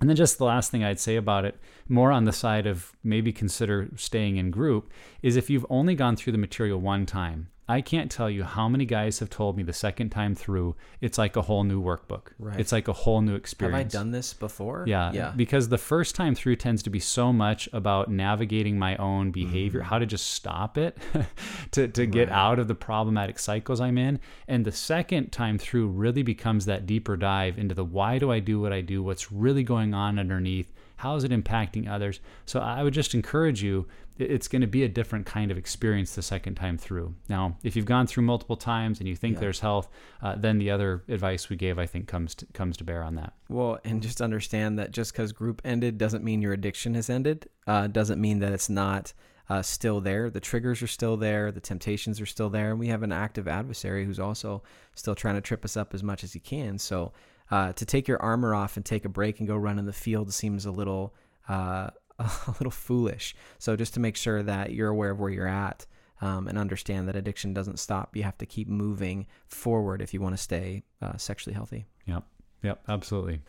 and 0.00 0.08
then 0.08 0.16
just 0.16 0.38
the 0.38 0.44
last 0.44 0.70
thing 0.70 0.82
I'd 0.82 0.98
say 0.98 1.16
about 1.16 1.44
it, 1.44 1.58
more 1.88 2.10
on 2.10 2.24
the 2.24 2.32
side 2.32 2.66
of 2.66 2.92
maybe 3.04 3.32
consider 3.32 3.88
staying 3.96 4.36
in 4.36 4.50
group, 4.50 4.90
is 5.22 5.36
if 5.36 5.48
you've 5.48 5.66
only 5.70 5.94
gone 5.94 6.16
through 6.16 6.32
the 6.32 6.38
material 6.38 6.80
one 6.80 7.06
time, 7.06 7.48
I 7.72 7.80
can't 7.80 8.10
tell 8.10 8.28
you 8.28 8.44
how 8.44 8.68
many 8.68 8.84
guys 8.84 9.18
have 9.20 9.30
told 9.30 9.56
me 9.56 9.62
the 9.62 9.72
second 9.72 10.10
time 10.10 10.34
through, 10.34 10.76
it's 11.00 11.16
like 11.16 11.36
a 11.36 11.42
whole 11.42 11.64
new 11.64 11.82
workbook. 11.82 12.32
Right. 12.38 12.60
It's 12.60 12.70
like 12.70 12.86
a 12.86 12.92
whole 12.92 13.22
new 13.22 13.34
experience. 13.34 13.94
Have 13.94 14.00
I 14.02 14.04
done 14.04 14.10
this 14.10 14.34
before? 14.34 14.84
Yeah. 14.86 15.10
Yeah. 15.14 15.32
Because 15.34 15.70
the 15.70 15.78
first 15.78 16.14
time 16.14 16.34
through 16.34 16.56
tends 16.56 16.82
to 16.82 16.90
be 16.90 17.00
so 17.00 17.32
much 17.32 17.70
about 17.72 18.10
navigating 18.10 18.78
my 18.78 18.94
own 18.98 19.30
behavior, 19.30 19.80
mm-hmm. 19.80 19.88
how 19.88 19.98
to 19.98 20.04
just 20.04 20.32
stop 20.32 20.76
it, 20.76 20.98
to, 21.70 21.88
to 21.88 22.04
get 22.04 22.28
right. 22.28 22.36
out 22.36 22.58
of 22.58 22.68
the 22.68 22.74
problematic 22.74 23.38
cycles 23.38 23.80
I'm 23.80 23.96
in. 23.96 24.20
And 24.46 24.66
the 24.66 24.72
second 24.72 25.32
time 25.32 25.56
through 25.56 25.88
really 25.88 26.22
becomes 26.22 26.66
that 26.66 26.84
deeper 26.84 27.16
dive 27.16 27.56
into 27.58 27.74
the 27.74 27.86
why 27.86 28.18
do 28.18 28.30
I 28.30 28.40
do 28.40 28.60
what 28.60 28.74
I 28.74 28.82
do? 28.82 29.02
What's 29.02 29.32
really 29.32 29.62
going 29.62 29.94
on 29.94 30.18
underneath? 30.18 30.70
How 31.02 31.16
is 31.16 31.24
it 31.24 31.32
impacting 31.32 31.90
others? 31.90 32.20
So 32.46 32.60
I 32.60 32.84
would 32.84 32.94
just 32.94 33.12
encourage 33.12 33.60
you 33.60 33.88
it's 34.18 34.46
going 34.46 34.60
to 34.62 34.68
be 34.68 34.84
a 34.84 34.88
different 34.88 35.26
kind 35.26 35.50
of 35.50 35.58
experience 35.58 36.14
the 36.14 36.22
second 36.22 36.54
time 36.54 36.78
through. 36.78 37.12
Now, 37.28 37.56
if 37.64 37.74
you've 37.74 37.86
gone 37.86 38.06
through 38.06 38.22
multiple 38.22 38.56
times 38.56 39.00
and 39.00 39.08
you 39.08 39.16
think 39.16 39.34
yeah. 39.34 39.40
there's 39.40 39.58
health, 39.58 39.88
uh, 40.22 40.36
then 40.36 40.58
the 40.58 40.70
other 40.70 41.02
advice 41.08 41.48
we 41.48 41.56
gave, 41.56 41.76
I 41.76 41.86
think, 41.86 42.06
comes 42.06 42.36
to, 42.36 42.46
comes 42.52 42.76
to 42.76 42.84
bear 42.84 43.02
on 43.02 43.16
that. 43.16 43.32
Well, 43.48 43.80
and 43.84 44.00
just 44.00 44.22
understand 44.22 44.78
that 44.78 44.92
just 44.92 45.12
because 45.12 45.32
group 45.32 45.60
ended 45.64 45.98
doesn't 45.98 46.22
mean 46.22 46.40
your 46.40 46.52
addiction 46.52 46.94
has 46.94 47.10
ended. 47.10 47.48
Uh, 47.66 47.88
doesn't 47.88 48.20
mean 48.20 48.38
that 48.38 48.52
it's 48.52 48.70
not 48.70 49.12
uh, 49.50 49.60
still 49.60 50.00
there. 50.00 50.30
The 50.30 50.38
triggers 50.38 50.82
are 50.82 50.86
still 50.86 51.16
there. 51.16 51.50
The 51.50 51.60
temptations 51.60 52.20
are 52.20 52.26
still 52.26 52.48
there. 52.48 52.70
And 52.70 52.78
we 52.78 52.86
have 52.88 53.02
an 53.02 53.10
active 53.10 53.48
adversary 53.48 54.04
who's 54.04 54.20
also 54.20 54.62
still 54.94 55.16
trying 55.16 55.34
to 55.34 55.40
trip 55.40 55.64
us 55.64 55.76
up 55.76 55.94
as 55.94 56.04
much 56.04 56.22
as 56.22 56.32
he 56.32 56.38
can. 56.38 56.78
So 56.78 57.12
uh, 57.52 57.72
to 57.74 57.84
take 57.84 58.08
your 58.08 58.20
armor 58.20 58.54
off 58.54 58.76
and 58.76 58.84
take 58.84 59.04
a 59.04 59.10
break 59.10 59.38
and 59.38 59.46
go 59.46 59.54
run 59.54 59.78
in 59.78 59.84
the 59.84 59.92
field 59.92 60.32
seems 60.32 60.64
a 60.64 60.70
little 60.70 61.14
uh, 61.48 61.90
a 62.18 62.30
little 62.58 62.70
foolish. 62.70 63.34
So 63.58 63.76
just 63.76 63.94
to 63.94 64.00
make 64.00 64.16
sure 64.16 64.42
that 64.42 64.72
you're 64.72 64.88
aware 64.88 65.10
of 65.10 65.20
where 65.20 65.30
you're 65.30 65.46
at 65.46 65.86
um, 66.22 66.48
and 66.48 66.56
understand 66.56 67.08
that 67.08 67.16
addiction 67.16 67.52
doesn't 67.52 67.78
stop. 67.78 68.16
You 68.16 68.22
have 68.22 68.38
to 68.38 68.46
keep 68.46 68.68
moving 68.68 69.26
forward 69.46 70.00
if 70.00 70.14
you 70.14 70.20
want 70.20 70.34
to 70.34 70.42
stay 70.42 70.82
uh, 71.02 71.18
sexually 71.18 71.52
healthy. 71.54 71.84
Yep. 72.06 72.24
Yep. 72.62 72.84
Absolutely. 72.88 73.40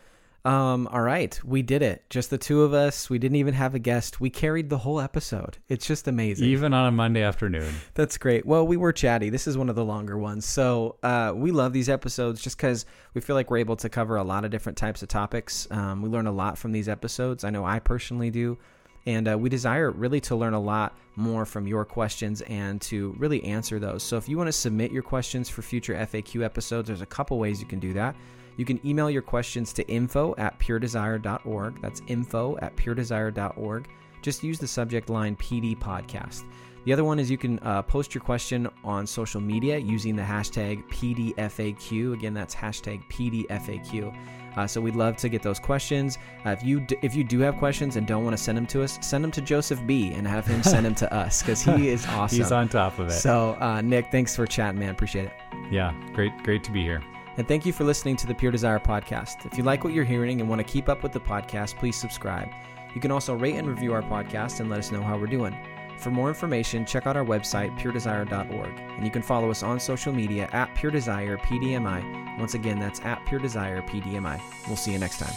Um, 0.44 0.86
all 0.88 1.00
right, 1.00 1.40
we 1.42 1.62
did 1.62 1.80
it. 1.80 2.04
Just 2.10 2.28
the 2.28 2.36
two 2.36 2.62
of 2.62 2.74
us. 2.74 3.08
We 3.08 3.18
didn't 3.18 3.36
even 3.36 3.54
have 3.54 3.74
a 3.74 3.78
guest. 3.78 4.20
We 4.20 4.28
carried 4.28 4.68
the 4.68 4.76
whole 4.76 5.00
episode. 5.00 5.56
It's 5.68 5.86
just 5.86 6.06
amazing. 6.06 6.46
Even 6.46 6.74
on 6.74 6.86
a 6.86 6.90
Monday 6.90 7.22
afternoon. 7.22 7.72
That's 7.94 8.18
great. 8.18 8.44
Well, 8.44 8.66
we 8.66 8.76
were 8.76 8.92
chatty. 8.92 9.30
This 9.30 9.46
is 9.46 9.56
one 9.56 9.70
of 9.70 9.74
the 9.74 9.84
longer 9.84 10.18
ones. 10.18 10.44
So 10.44 10.96
uh, 11.02 11.32
we 11.34 11.50
love 11.50 11.72
these 11.72 11.88
episodes 11.88 12.42
just 12.42 12.58
because 12.58 12.84
we 13.14 13.22
feel 13.22 13.36
like 13.36 13.50
we're 13.50 13.58
able 13.58 13.76
to 13.76 13.88
cover 13.88 14.16
a 14.16 14.24
lot 14.24 14.44
of 14.44 14.50
different 14.50 14.76
types 14.76 15.02
of 15.02 15.08
topics. 15.08 15.66
Um, 15.70 16.02
we 16.02 16.10
learn 16.10 16.26
a 16.26 16.32
lot 16.32 16.58
from 16.58 16.72
these 16.72 16.90
episodes. 16.90 17.42
I 17.44 17.50
know 17.50 17.64
I 17.64 17.78
personally 17.78 18.30
do. 18.30 18.58
And 19.06 19.28
uh, 19.28 19.38
we 19.38 19.48
desire 19.48 19.90
really 19.90 20.20
to 20.22 20.36
learn 20.36 20.54
a 20.54 20.60
lot 20.60 20.96
more 21.16 21.44
from 21.46 21.66
your 21.66 21.84
questions 21.84 22.42
and 22.42 22.80
to 22.82 23.14
really 23.18 23.42
answer 23.44 23.78
those. 23.78 24.02
So 24.02 24.16
if 24.16 24.28
you 24.28 24.36
want 24.36 24.48
to 24.48 24.52
submit 24.52 24.92
your 24.92 25.02
questions 25.02 25.48
for 25.48 25.62
future 25.62 25.94
FAQ 25.94 26.42
episodes, 26.44 26.88
there's 26.88 27.02
a 27.02 27.06
couple 27.06 27.38
ways 27.38 27.60
you 27.60 27.66
can 27.66 27.80
do 27.80 27.92
that. 27.94 28.14
You 28.56 28.64
can 28.64 28.84
email 28.86 29.10
your 29.10 29.22
questions 29.22 29.72
to 29.74 29.88
info 29.88 30.34
at 30.38 30.58
puredesire.org. 30.58 31.80
That's 31.80 32.02
info 32.06 32.56
at 32.58 32.76
puredesire.org. 32.76 33.88
Just 34.22 34.42
use 34.42 34.58
the 34.58 34.68
subject 34.68 35.10
line 35.10 35.36
PD 35.36 35.78
Podcast. 35.78 36.44
The 36.84 36.92
other 36.92 37.04
one 37.04 37.18
is 37.18 37.30
you 37.30 37.38
can 37.38 37.58
uh, 37.60 37.80
post 37.82 38.14
your 38.14 38.22
question 38.22 38.68
on 38.84 39.06
social 39.06 39.40
media 39.40 39.78
using 39.78 40.16
the 40.16 40.22
hashtag 40.22 40.86
PDFAQ. 40.88 42.12
Again, 42.12 42.34
that's 42.34 42.54
hashtag 42.54 43.02
PDFAQ. 43.10 44.14
Uh, 44.56 44.66
so 44.66 44.80
we'd 44.80 44.94
love 44.94 45.16
to 45.16 45.28
get 45.28 45.42
those 45.42 45.58
questions. 45.58 46.18
Uh, 46.46 46.50
if 46.50 46.62
you 46.62 46.80
d- 46.80 46.96
if 47.02 47.14
you 47.14 47.24
do 47.24 47.40
have 47.40 47.56
questions 47.56 47.96
and 47.96 48.06
don't 48.06 48.22
want 48.22 48.36
to 48.36 48.42
send 48.42 48.56
them 48.56 48.66
to 48.66 48.82
us, 48.82 48.98
send 49.00 49.24
them 49.24 49.30
to 49.32 49.40
Joseph 49.40 49.84
B 49.86 50.12
and 50.12 50.28
have 50.28 50.46
him 50.46 50.62
send 50.62 50.86
them 50.86 50.94
to 50.96 51.12
us 51.22 51.42
because 51.42 51.60
he 51.62 51.88
is 51.88 52.06
awesome. 52.06 52.38
He's 52.38 52.52
on 52.52 52.68
top 52.68 52.98
of 52.98 53.08
it. 53.08 53.12
So 53.12 53.56
uh, 53.60 53.80
Nick, 53.80 54.12
thanks 54.12 54.36
for 54.36 54.46
chatting, 54.46 54.78
man. 54.78 54.90
Appreciate 54.90 55.24
it. 55.24 55.32
Yeah, 55.72 55.92
great, 56.12 56.32
great 56.44 56.62
to 56.64 56.70
be 56.70 56.82
here. 56.82 57.02
And 57.36 57.48
thank 57.48 57.66
you 57.66 57.72
for 57.72 57.84
listening 57.84 58.16
to 58.16 58.26
the 58.26 58.34
Pure 58.34 58.52
Desire 58.52 58.78
podcast. 58.78 59.44
If 59.44 59.58
you 59.58 59.64
like 59.64 59.82
what 59.82 59.92
you're 59.92 60.04
hearing 60.04 60.40
and 60.40 60.48
want 60.48 60.60
to 60.60 60.64
keep 60.64 60.88
up 60.88 61.02
with 61.02 61.12
the 61.12 61.20
podcast, 61.20 61.76
please 61.76 61.96
subscribe. 61.96 62.48
You 62.94 63.00
can 63.00 63.10
also 63.10 63.34
rate 63.34 63.56
and 63.56 63.66
review 63.66 63.92
our 63.92 64.02
podcast 64.02 64.60
and 64.60 64.70
let 64.70 64.78
us 64.78 64.92
know 64.92 65.02
how 65.02 65.18
we're 65.18 65.26
doing. 65.26 65.56
For 65.98 66.10
more 66.10 66.28
information, 66.28 66.84
check 66.84 67.06
out 67.06 67.16
our 67.16 67.24
website, 67.24 67.76
puredesire.org. 67.78 68.78
And 68.78 69.04
you 69.04 69.10
can 69.10 69.22
follow 69.22 69.50
us 69.50 69.62
on 69.62 69.80
social 69.80 70.12
media 70.12 70.48
at 70.52 70.74
Pure 70.74 70.92
Desire 70.92 71.38
PDMI. 71.38 72.38
Once 72.38 72.54
again, 72.54 72.78
that's 72.78 73.00
at 73.00 73.24
Pure 73.26 73.40
Desire 73.40 73.82
PDMI. 73.82 74.40
We'll 74.66 74.76
see 74.76 74.92
you 74.92 74.98
next 74.98 75.18
time. 75.18 75.34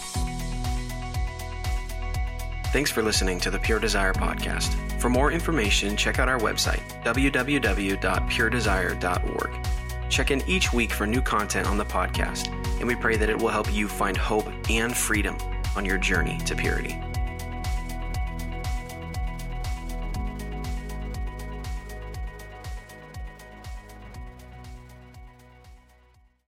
Thanks 2.74 2.92
for 2.92 3.02
listening 3.02 3.40
to 3.40 3.50
the 3.50 3.60
Pure 3.60 3.80
Desire 3.80 4.14
podcast. 4.14 4.74
For 5.00 5.10
more 5.10 5.32
information, 5.32 5.96
check 5.96 6.20
out 6.20 6.30
our 6.30 6.38
website, 6.38 6.82
www.puredesire.org. 7.04 9.68
Check 10.10 10.32
in 10.32 10.42
each 10.48 10.74
week 10.74 10.92
for 10.92 11.06
new 11.06 11.22
content 11.22 11.68
on 11.68 11.78
the 11.78 11.86
podcast, 11.86 12.48
and 12.80 12.88
we 12.88 12.96
pray 12.96 13.18
that 13.18 13.30
it 13.30 13.38
will 13.38 13.50
help 13.50 13.72
you 13.74 13.88
find 13.88 14.18
hope 14.18 14.48
and 14.70 14.96
freedom 14.96 15.38
on 15.76 15.86
your 15.86 15.98
journey 15.98 16.38
to 16.46 16.56
purity. 16.56 17.00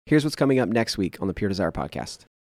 Here's 0.06 0.24
what's 0.24 0.36
coming 0.36 0.58
up 0.58 0.68
next 0.68 0.98
week 0.98 1.22
on 1.22 1.28
the 1.28 1.36
Pure 1.36 1.50
Desire 1.50 1.72
podcast. 1.72 2.26